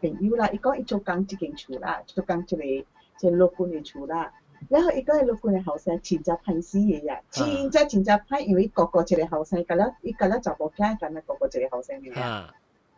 [0.00, 2.86] 朋友啦，伊讲伊做工一间厝啦，做工一个。
[3.21, 4.31] 就六姑娘住了。
[4.69, 12.53] 然后一个六姑娘后生前只拍戏嘢呀，前只前只拍因为个哥一个后生，隔了一个了就冇听，咁样个哥一个后生嘅呀。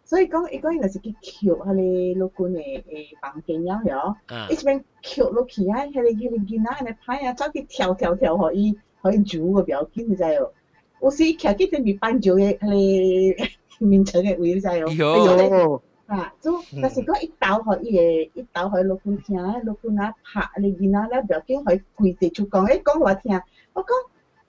[0.05, 4.15] 所以讲，一个人是去撬下你六姑娘诶房间了哟，
[4.49, 10.51] 一边撬落去啊，喺你叫你见啊，喺拍啊，走去跳跳跳可以可以住个表情，你知哦。
[11.01, 13.35] 有时徛几只米板蕉嘅喺
[13.79, 14.89] 你面前嘅位，你知哦。
[14.91, 15.81] 有。
[16.12, 17.92] 啊，做，但是讲一倒互伊
[18.32, 23.40] 个，一倒互老公听，老公啊拍你囡仔咧，不要紧，互伊跪地就讲，诶讲我听，
[23.74, 23.88] 我讲，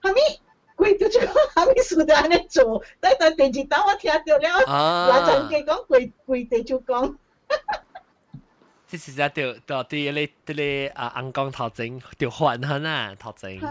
[0.00, 0.20] 哈咪
[0.74, 7.14] 跪地就讲，哈咪事就安尼做，但系第二倒我听到了，嗱阵嘅讲跪跪地就讲。
[8.86, 13.60] 即是在条到啲你啲你啊硬讲头前条环ਹਨ啊头前。
[13.60, 13.70] 啊，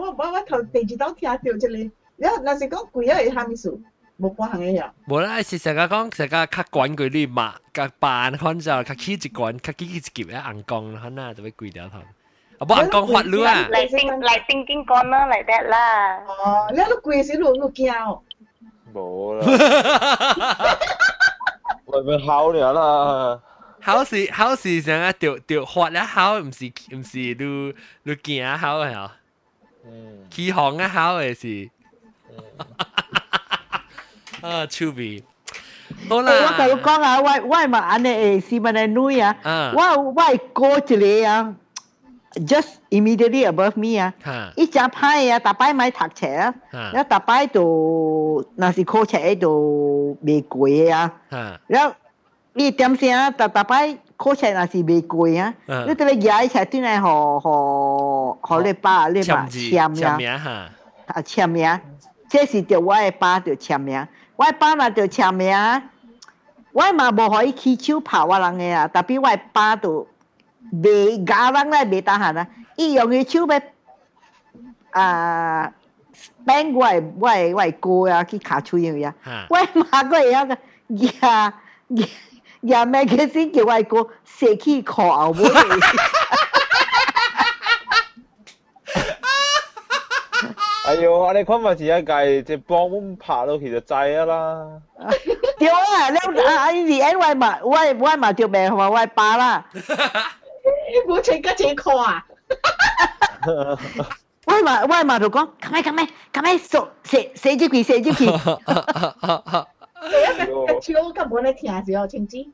[0.00, 3.70] 我我我头第二倒听到即系，然后若是讲跪啊系哈咪事。
[4.20, 4.90] 冇关系嘅。
[5.06, 11.98] 冇啦，是成日讲成日较管佢啲物，较扮看就较起一管，较起一劫咧硬讲，可能就会贵掉头。
[11.98, 13.68] 啊，冇硬讲法律啊。
[13.70, 16.16] 嚟圣嚟圣经讲啦，嚟得啦。
[16.26, 18.20] 哦，你都贵时路路惊。
[18.94, 20.78] 冇啦，
[21.84, 23.40] 喂咪考你啦。
[23.82, 27.74] 考试考试上啊，条条发一考，唔是唔是你
[28.04, 29.16] 你见考系啊，
[30.30, 31.70] 起行一考嘅是，
[34.40, 35.22] 啊，超鼻。
[36.08, 38.08] 好啦，我就讲啊，我我咪安尼
[38.40, 39.36] 诶，是咪你女啊？
[39.74, 41.54] 我我过一个啊。
[42.44, 44.12] just immediately above me 啊，
[44.56, 46.54] 一只派啊，大摆买读册啊，
[46.92, 51.10] 然后大摆度那是考册喺度未贵啊，
[51.66, 51.94] 然后
[52.52, 53.30] 你点先啊？
[53.30, 55.54] 大大摆考册那是未贵啊，
[55.88, 60.70] 你对你廿一册转来和和和你爸你爸签名啊，
[61.06, 61.80] 啊签名，
[62.28, 64.06] 这是对我嘅爸就签名，
[64.41, 65.55] 外爸嘛就签名，
[66.71, 70.07] 外嘛无互伊起手跑我人诶啊，特别我爸着
[70.73, 73.61] 袂牙人来袂得闲啊，伊用伊手要
[74.99, 75.71] 啊。
[76.43, 79.13] 变我诶，我诶，我啊，去卡吹呀！
[79.49, 80.57] 外妈个个，
[80.89, 81.53] 呀
[82.61, 85.29] 呀，麦个斯叫外歌，写起考啊。
[91.00, 94.80] 哎呦，我哋看咪是一届即帮我拍到其实制啊啦。
[95.58, 99.64] 对啊，你啊，你诶我嘛我我嘛条命嘛我爸啦。
[101.08, 102.24] 冇请家姐 call 啊！
[104.46, 109.66] 喂嘛喂嘛就讲，咁咪咁咪咁咪数写写住佢写住佢。
[110.06, 112.46] 一个超根本咧听时候请知。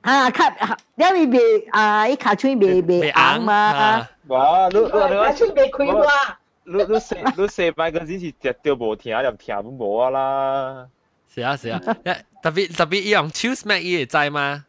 [0.00, 0.52] 啊，卡
[0.96, 4.08] 因为未啊，一卡吹未未硬嘛。
[4.26, 6.35] 哇，你你你卡吹未开哇！
[6.66, 10.86] 你你写你写摆嗰阵时只条无听，就听都冇啊啦。
[11.34, 11.78] 是啊是啊，
[12.42, 14.64] 特别特别用 choose Mac 伊会知吗？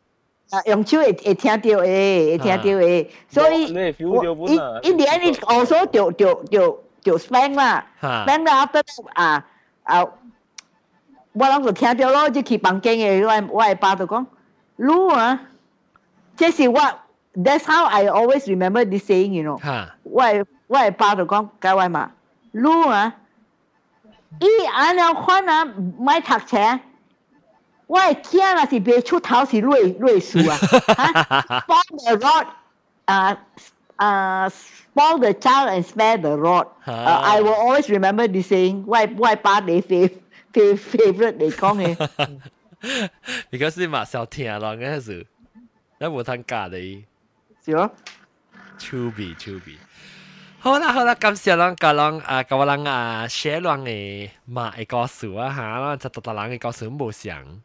[0.50, 8.82] 啊，用手会会听到诶，会听到诶，所以一一年你我所就就就就 spend 啦，spend 啦 after
[9.14, 9.46] 啊
[9.84, 10.04] 啊，
[11.34, 14.26] 我谂就听到咯，就去房间嘅我我爸就讲，
[14.78, 15.42] 你啊，
[16.38, 16.80] 这是我，
[17.36, 19.60] that's how I always remember this saying you know，
[20.04, 20.24] 我
[20.69, 22.13] 我爸就讲解話嘛，
[22.53, 23.17] 你啊，
[24.41, 25.65] 伊按照看啊，
[25.99, 26.81] 買讀冊。
[27.87, 28.67] 我係驚啊！
[28.67, 30.57] 是別出头是瑞瑞樹啊！
[30.59, 32.47] 嚇，spoil the rod，
[33.07, 33.39] 啊
[33.97, 36.67] 啊，spoil the child and spare the rod。
[36.85, 38.85] I will always remember this saying。
[38.87, 40.11] 我係我係爸你 fav
[40.53, 42.41] fav favorite 嚟講嘅。
[43.51, 45.27] because 你嘛少聽咯，嗰時，
[45.99, 47.07] 你冇聽假你。
[47.65, 47.91] 是咯。
[48.77, 49.79] 超比超比。
[50.60, 57.62] 好啦好啦，感谢咱个人啊，个人啊写乱嘅嘛嘅故事啊吓，咱就独独人嘅故事冇想。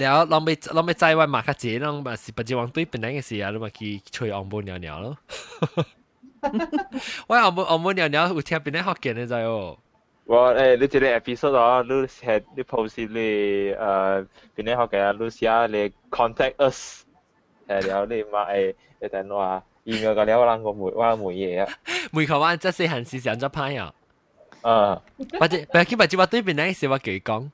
[0.00, 5.14] แล้วเราไม่เราไม่ใจว่ามาคาเจน้องมาสิปัจจุบันตุ้ยเป็นได้ไงสิอ่ะเรามากี่ช่วยอมบุญเหนียวๆแล้ว
[7.30, 9.78] ว่าอมบุญอมบุญเหนียวๆอุทิศเป็นได้好见嘅就哦。
[10.26, 13.20] 我诶，你这个 episode 啊，你系你 post 你
[13.76, 14.26] 诶
[14.56, 15.06] 边啲学嘅啊？
[15.18, 15.40] 你写
[15.74, 17.04] 你 contact us，
[17.68, 19.16] 诶แล้ว你มา诶诶等
[19.78, 21.72] 我 email 个了，我谂我每我每嘢啊。
[22.12, 23.92] 每个话即系闲时上咗派啊。
[24.62, 25.02] 啊，
[25.38, 27.50] 或者或者或者话对边啲事话佢讲。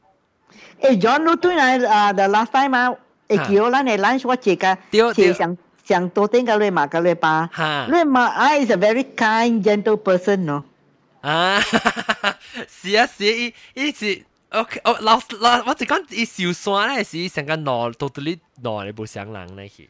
[0.80, 2.90] 诶，John 你对来啊，the last time 啊，
[3.28, 7.50] 会叫咱嘅 lunch 我食个食上上多点个你嘛个你吧，
[7.90, 10.62] 你嘛 I is a very kind gentle person 喏。
[11.20, 11.60] 啊，
[12.68, 19.88] 是啊是，伊伊是 OK，哦，老老我就讲伊小山咧是成个脑到到你脑你冇想人咧去。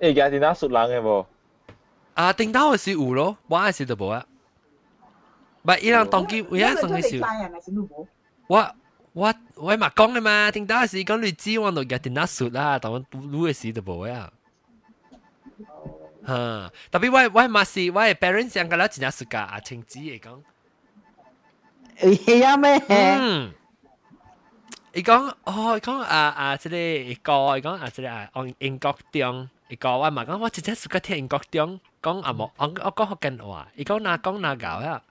[0.00, 1.24] 诶，家啲哪熟人嘅冇？
[2.16, 4.26] 啊，顶到系是有咯，我系是都冇啊。
[5.62, 8.06] 唔系，伊人当机，我一生嘅少。
[8.48, 8.74] 我。
[9.14, 14.32] 我我嘛讲嘅嘛，听到时讲你知我度日电脑术啦，但我录嘅时就冇啊。
[16.24, 20.42] 哈，特别我我嘛是我嘅 parents 上个啦，真系术噶阿青子嚟讲。
[21.98, 22.82] 系啊咩？
[22.88, 23.52] 嗯。
[24.94, 35.02] 伊讲哦，伊讲啊啊，即个伊个伊讲啊，即个啊，on 英国中，伊个我嘛讲我真系术个听英国中， 讲啊冇，我我讲福建话，伊讲哪讲哪搞啊。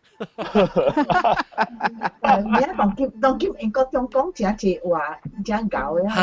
[2.21, 6.09] 而家当剑当剑英国中讲正正话正搞嘅。
[6.13, 6.21] 吓！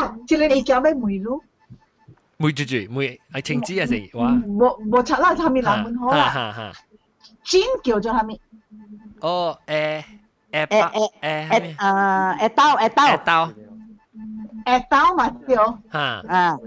[0.00, 1.40] 啊，即系你叫咩梅露？
[2.38, 4.28] 梅住住梅系青枝啊是哇！
[4.32, 6.72] 冇冇拆啦，下面南门好啦。
[7.44, 8.38] 尖叫咗下面。
[9.20, 10.02] 哦诶
[10.52, 10.68] 诶诶
[11.22, 13.52] 诶诶啊诶刀诶刀诶刀
[14.66, 15.78] 诶刀嘛叫。
[15.92, 15.98] 吓
[16.28, 16.58] 啊！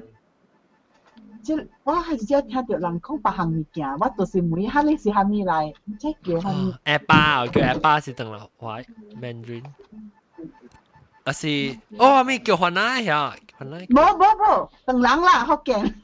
[1.43, 1.53] 即
[1.83, 6.75] 我系只听到人讲别项物件，我就是每下你是虾米来，即叫虾米。
[6.83, 8.85] 阿爸，叫阿爸是等啦，喂，
[9.21, 9.63] Mandarin。
[11.23, 13.33] 啊是，哦，咩叫云南呀？
[13.59, 13.79] 云南。
[13.87, 15.95] 冇冇冇，等人啦，福建。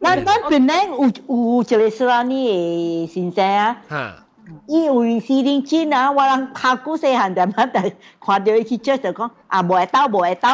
[0.00, 3.44] 咱咱本来有有一个斯拉尼嘅先生
[3.88, 4.24] 啊，
[4.68, 10.48] 伊为四零chín啊，我人考古细汉就乜就看到伊去 church 就讲啊，无会兜，无会兜，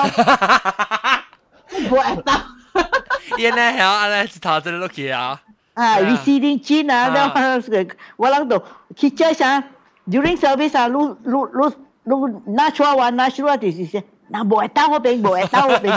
[1.91, 2.33] 无会兜。
[3.38, 5.42] 伊呢晓安尼一头就落去啊。
[5.74, 7.10] 啊，你死定钱啊！
[7.10, 7.26] 那
[8.16, 8.64] 我啷个
[8.96, 9.62] 去叫啥
[10.08, 11.70] ？During service 啊，路路路
[12.04, 15.92] 路拿出来玩，拿出来就是说，那不会打我兵，不会打我兵。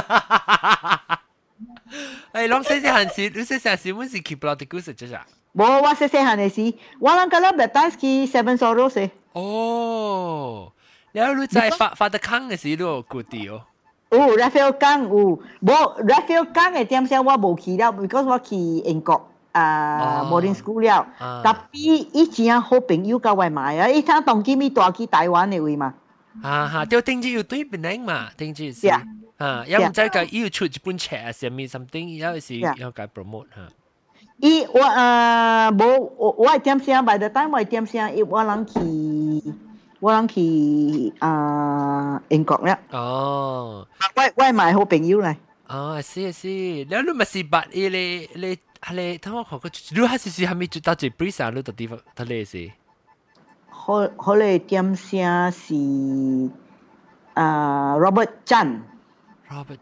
[2.33, 5.17] 哎，侬细细汉时，你细细汉时，阮是去不了的故事，就是。
[5.53, 9.13] 无，我细细汉的时，我啷个了白带去 Seven Sorrows 诶。
[9.33, 10.73] 哦，
[11.13, 13.63] 然后你在发发的康的时，你有固定哦。
[14.10, 21.08] 哦，Raphael 江有，冇 Raphael 江嘅点先我冇去了，because 我去英国啊 boarding school 了。
[21.44, 25.94] 特别以前好朋友教我买啊，伊睇当今咪带去台湾嘅位嘛。
[26.42, 28.88] 啊哈，就定住要对边领嘛，定住是。
[29.38, 33.62] 啊，又唔知个要出一本册啊，上面 something 有时要解 promote 吓。
[34.38, 38.80] 伊我啊无我我点声，by the time 我点声，伊我人去
[40.01, 42.79] 我諗去啊英國啦。
[42.91, 45.37] 哦，我我係咪好朋友嚟？
[45.67, 48.59] 哦，是是，你你咪是八一你你
[48.95, 51.51] 你，等我講個，你還是是還沒做到最 breeze 啊？
[51.55, 52.71] 你到地方，他那是。
[53.69, 55.75] 好，好咧，點聲是
[57.35, 58.81] 啊，Robert Chan。
[59.51, 59.79] Robert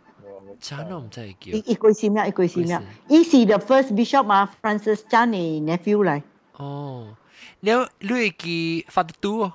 [0.63, 1.53] Chan 我唔知叫。
[1.53, 2.27] 一一句是咩？
[2.27, 2.81] 一句是咩？
[3.09, 6.23] 伊是 the first bishop 啊，Francis Chan 嘅 nephew 嚟。
[6.57, 7.15] 哦，
[7.61, 7.71] 你
[8.01, 9.53] 你係記 Father Two 哦。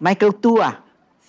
[0.00, 0.72] Michael Tu à?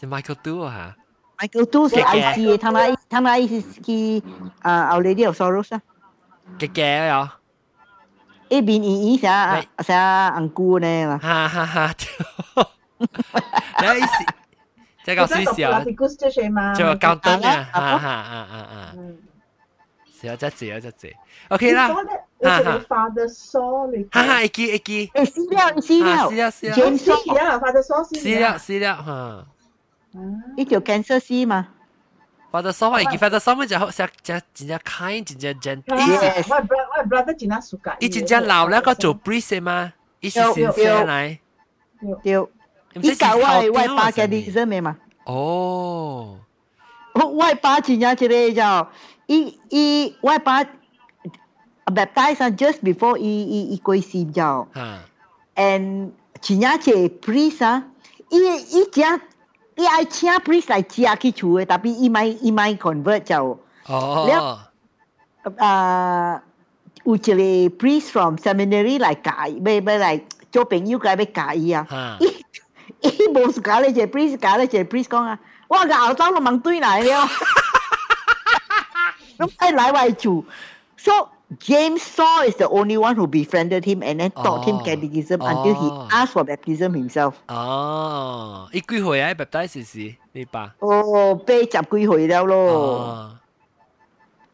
[0.01, 0.93] Michael Tu à hả?
[1.41, 4.21] Michael Tu sẽ ai kia thằng này thằng này khi
[4.59, 5.79] à of Soros à?
[6.59, 7.27] Cái kè ấy à?
[8.49, 9.95] Ê bình ý ý sẽ sẽ
[10.33, 11.17] ăn cua nè mà.
[11.21, 11.93] Ha ha ha.
[13.81, 14.01] Đấy.
[15.05, 15.67] Chắc là suy xỉa.
[15.67, 17.69] Là cao tấn à?
[17.71, 18.93] Ha ha ha ha ha.
[20.21, 21.11] Xỉa chắc xỉa chắc xỉa.
[21.49, 21.89] OK 啦。
[22.42, 22.80] 哈哈。
[22.88, 25.10] Father Saw 嚟，哈哈，一记一记。
[25.14, 26.76] 诶，资料资料，资料资料。
[26.76, 29.46] James Saw 啊，Father Saw 资料资料吓。
[30.56, 31.68] 呢条 cancer C 嘛？
[32.52, 35.94] Father Saw 话，佢 Father Saw 咪就好，只只真正 kind，真正 gentle。
[36.48, 37.96] 我我 brother 真系熟㗎。
[37.98, 41.38] 伊真正老了个做 priest 嘛，伊是先生嚟。
[42.22, 42.46] 对。
[43.02, 44.96] 伊教我我爸嘅历史咩嘛？
[45.24, 46.38] 哦，
[47.14, 48.86] 我爸真正一个就，
[49.26, 50.62] 伊伊我爸
[51.91, 54.99] baptized uh, just before i i i koi sim jao ha.
[55.55, 57.81] And chinya che priest uh,
[58.31, 58.37] i
[58.81, 59.19] i chia
[59.77, 63.25] i ai chia priest like chia ki chu e tapi i mai i mai convert
[63.27, 63.59] jao
[63.89, 64.25] oh.
[64.27, 66.39] Lep, uh,
[67.05, 71.25] u chile priest from seminary like kai be be like cho peng yu kai be
[71.25, 71.85] kai ya
[72.21, 72.29] i
[73.03, 75.39] i bo ska le che priest ka le che priest kong a
[75.69, 77.25] wa ga ao tao lo mang tui nai leo
[79.39, 80.43] nó phải lại vai chủ
[80.97, 81.13] so
[81.57, 85.41] James Saul is the only one who befriended him and then taught oh, him catechism
[85.41, 87.33] oh, until he asked for baptism himself.
[87.47, 90.75] Oh, 一幾回啊？baptize 是你爸？
[90.79, 93.39] 哦，被十幾回了咯。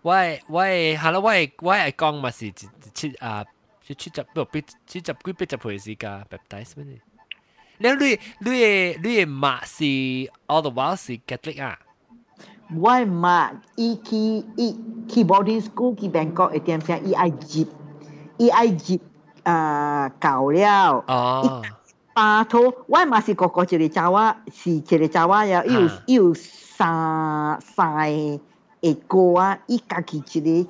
[0.04, 2.52] 喂喂，係啦，喂喂，係講咪是
[2.94, 3.44] 七啊？
[3.86, 7.02] 七七十不必七十幾必十回是㗎 baptize 咩？
[7.78, 9.84] 你你你你媽是
[10.48, 11.78] all the while 是 Catholic 啊？
[12.74, 14.18] 我嘛伊去
[14.56, 14.76] 伊
[15.08, 17.68] 去 boarding school 去 Bangkok 一点，伊爱入，
[18.38, 19.00] 伊爱入
[19.44, 21.04] 啊搞了。
[21.06, 21.62] 啊。
[22.16, 28.40] 巴托，我嘛是哥哥一个查娃，是一个查娃呀，又又三三个
[28.82, 30.68] 诶哥啊，伊家己一个一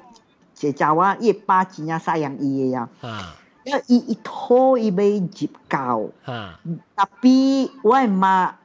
[0.71, 2.89] 个查娃，伊巴真正赡养伊个呀。
[3.01, 3.35] 啊。
[3.63, 6.01] 要伊一拖伊袂入搞。
[6.25, 6.59] 啊。
[6.97, 8.55] 特别我妈，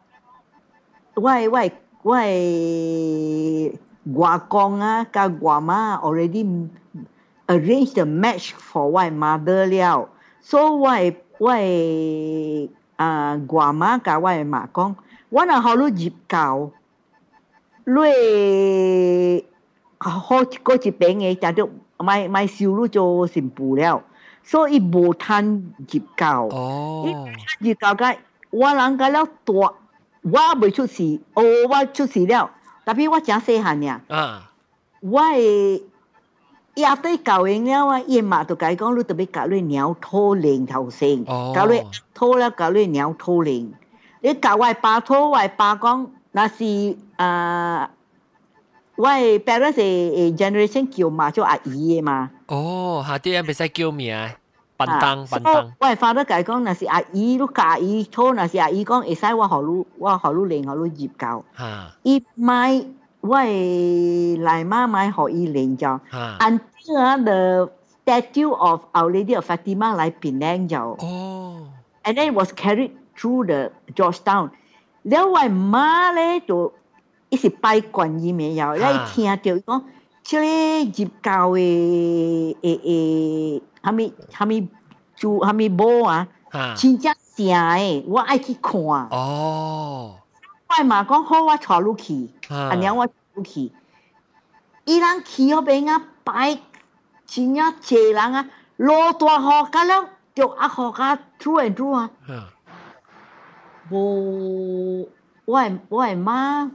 [1.14, 1.70] 我我。
[2.02, 3.78] 我诶
[4.14, 6.68] 外公啊，甲外妈 already
[7.46, 10.08] arrange the match for 我 mother 了，
[10.40, 10.88] 所以我
[11.38, 14.96] 我诶啊外妈甲我诶妈讲，
[15.28, 16.70] 我若好了入教，
[17.84, 19.44] 你
[19.98, 24.02] 好过一边诶，就都买买收入就进步了。
[24.42, 26.48] 所以无趁入教，
[27.04, 28.16] 伊入教甲
[28.48, 29.74] 我人甲了多。
[30.22, 32.50] 我未出事，哦，我出事了，
[32.84, 34.00] 特别我讲细汉呀。
[34.08, 34.50] 啊，
[35.00, 35.82] 我诶，
[36.74, 43.72] 亚对搞完了啊，伊妈都改讲，你特别搞咧鸟偷零头先，搞咧偷了搞咧鸟偷零。
[44.20, 47.90] 你搞外爸偷外爸讲，那是啊，
[48.96, 52.30] 我 parents generation 叫嘛叫阿姨嘛。
[52.46, 54.36] 哦，下底人别使叫啊。
[54.79, 55.73] 笨蛋笨蛋。
[55.79, 61.43] 我系发得计讲，那是阿姨都教阿姨错，那是阿姨讲会使我学路，我学路练学路业教。
[61.57, 61.91] 吓！
[62.03, 62.85] 伊买
[63.21, 65.87] 我系嚟妈买学伊练就。
[66.11, 66.37] 吓！
[66.39, 67.71] Until the
[68.05, 70.77] statue of Our Lady of Fatima 嚟 Penang 就。
[70.99, 71.69] 哦。
[72.03, 74.51] and then it was carried through the Georgetown。
[75.03, 76.71] 了我妈咧就
[77.29, 79.83] 一直拜观音嘅有，咧听到讲，
[80.30, 84.68] 这个入教诶诶诶，哈咪哈咪
[85.16, 86.28] 就哈咪无啊，
[86.76, 88.80] 真正正诶，我爱去看。
[88.80, 90.20] 哦，
[90.68, 93.72] 我嘛讲好，我带入去，阿娘我入去，
[94.84, 96.60] 伊人去后边啊摆，
[97.26, 102.08] 真正侪人啊，老大号甲了，就阿号甲出诶住啊。
[103.90, 105.08] 无，
[105.44, 106.70] 我我妈。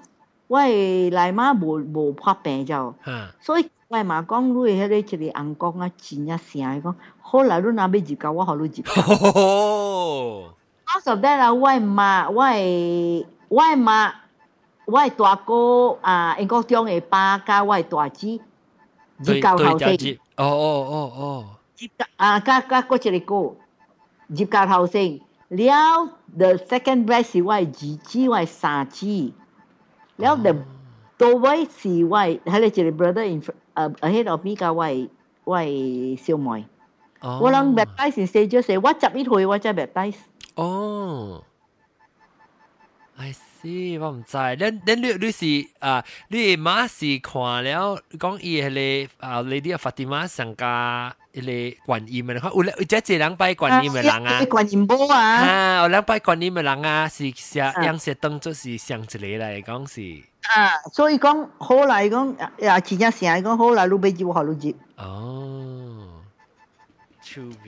[0.48, 2.94] 我係來媽無無破病就，
[3.42, 8.84] 所以我係媽講你迄個一個紅光啊，真正聲講，好啦，你若要入教，我互你入。
[10.96, 14.12] 我實在啦，我係媽，我係我係媽。
[14.88, 18.40] 我係大哥啊，英國中嘅爸加我係大姊，
[19.18, 19.98] 入教後生。
[20.38, 21.46] 哦哦哦哦。
[21.80, 23.56] 入啊，加加嗰一個哥
[24.28, 25.20] 入教後生，
[25.50, 26.06] 了
[26.38, 29.34] the second best 是我係二姊，我係三姊，
[30.17, 30.55] 了 the
[31.17, 33.53] 到位是我系喺你一个 brother in 诶
[34.01, 35.09] ahead of me 加我系
[35.45, 36.67] 我系小妹。
[37.21, 40.17] 我谂 baptize 四咗四，我十一岁我真 baptize。
[40.55, 41.45] 哦。
[43.17, 43.41] I see。
[43.63, 60.23] 咦，我唔知，恁恁你你是啊，你妈是看了讲伊迄个啊，Lady of Fatima 上加 迄个观音嘅，有有只一人拜观音嘅人啊，观音波啊，啊，有人拜观音嘅人啊，是写样式当做是上一个嚟讲是。
[60.43, 64.75] 啊，所以讲好嚟讲，呀，真正成讲好嚟，你俾住好你接。
[64.97, 66.09] 哦。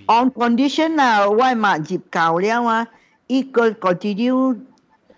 [0.09, 2.89] On condition 啊，我嘛接够了啊，
[3.27, 4.59] 一个 continue。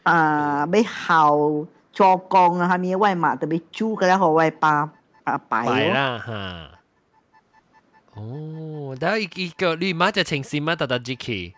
[0.02, 4.90] 啊，要校做工啊，下面外嘛特别煮嘅咧，好外巴
[5.22, 6.70] 啊摆摆啦哈。
[8.18, 11.52] 哦，但系一个你妈就情绪嘛，特特支持。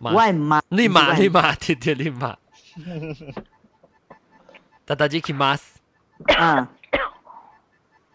[0.00, 2.36] 外妈，你妈你妈贴贴你妈。
[4.86, 5.58] 特特支持妈。
[6.36, 6.68] 啊。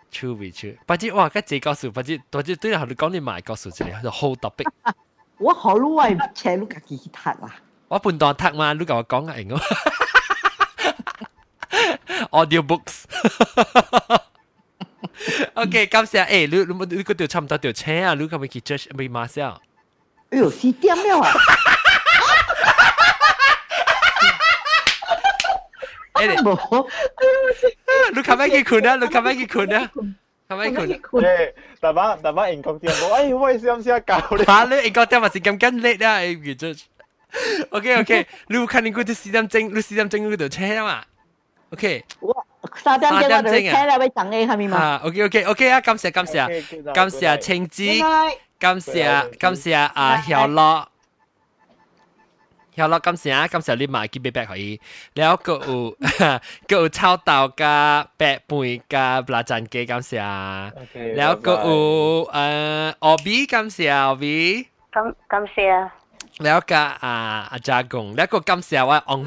[0.10, 4.65] 超未超，不知哇，嗰只告诉，不知不知对人哋讲你妈告诉一个，就好特别。
[5.38, 7.56] 我好路外车路家己去睇啦。
[7.88, 9.56] 我半段读嘛，你甲我讲啊，应该
[12.31, 13.03] audio books。
[15.56, 19.60] OK，感谢诶，你你你嗰条差唔多条车啊，你咁咪去 judge 咪马上。
[20.30, 21.31] 哎呦，四点了啊！
[26.14, 26.88] 诶，冇，
[28.15, 28.95] 你琴晚几困啊？
[28.95, 29.91] 你琴晚几困啊？
[30.49, 30.89] 琴晚困。
[31.23, 34.44] 诶，大把大把英国店冇，哎，我先先教你。
[34.44, 36.19] 吓，你英国店咪是咁紧叻啊？
[36.19, 41.03] 诶，judge。OK OK，你有看你嗰啲四点钟，你四点钟嗰条车嘛？
[41.72, 42.45] OK，我
[42.84, 44.77] 三点钟我条车啦，要等你系咪嘛？
[44.77, 47.84] 啊，OK OK OK 啊，感谢感谢，感谢青子，
[48.60, 50.85] 感谢感谢啊晓乐，
[52.76, 54.80] 晓乐感谢啊，感谢你买几杯白可以，
[55.15, 55.98] แล้วก็有
[56.69, 60.18] ก็有炒豆加白饭加辣酱鸡感谢，
[61.18, 61.69] แล้วก็有
[62.34, 63.80] 诶 Obi 感谢
[64.11, 65.57] Obi，感感谢。
[66.44, 67.14] แล้วก็อ่า
[67.53, 69.22] อาจารย์กงแล้วก็กำเสียว่าอง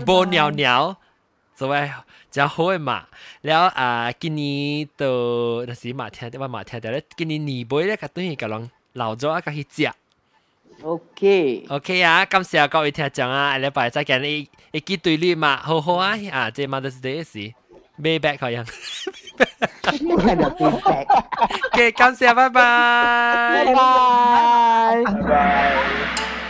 [2.36, 3.06] 较好诶嘛。
[3.42, 6.48] 然后啊，今年都那是马听对吧？
[6.48, 9.92] 马听到咧，今年年尾咧，甲等于甲人老早啊，甲去食。
[10.82, 17.54] OK OK 啊，感谢各位听众啊，礼拜再见你，一记对你嘛，好好啊啊，这 Mother's Day 是。
[17.98, 21.06] May back 好像，哈哈哈哈哈。
[21.72, 26.45] OK，感谢，拜拜，拜拜，拜拜。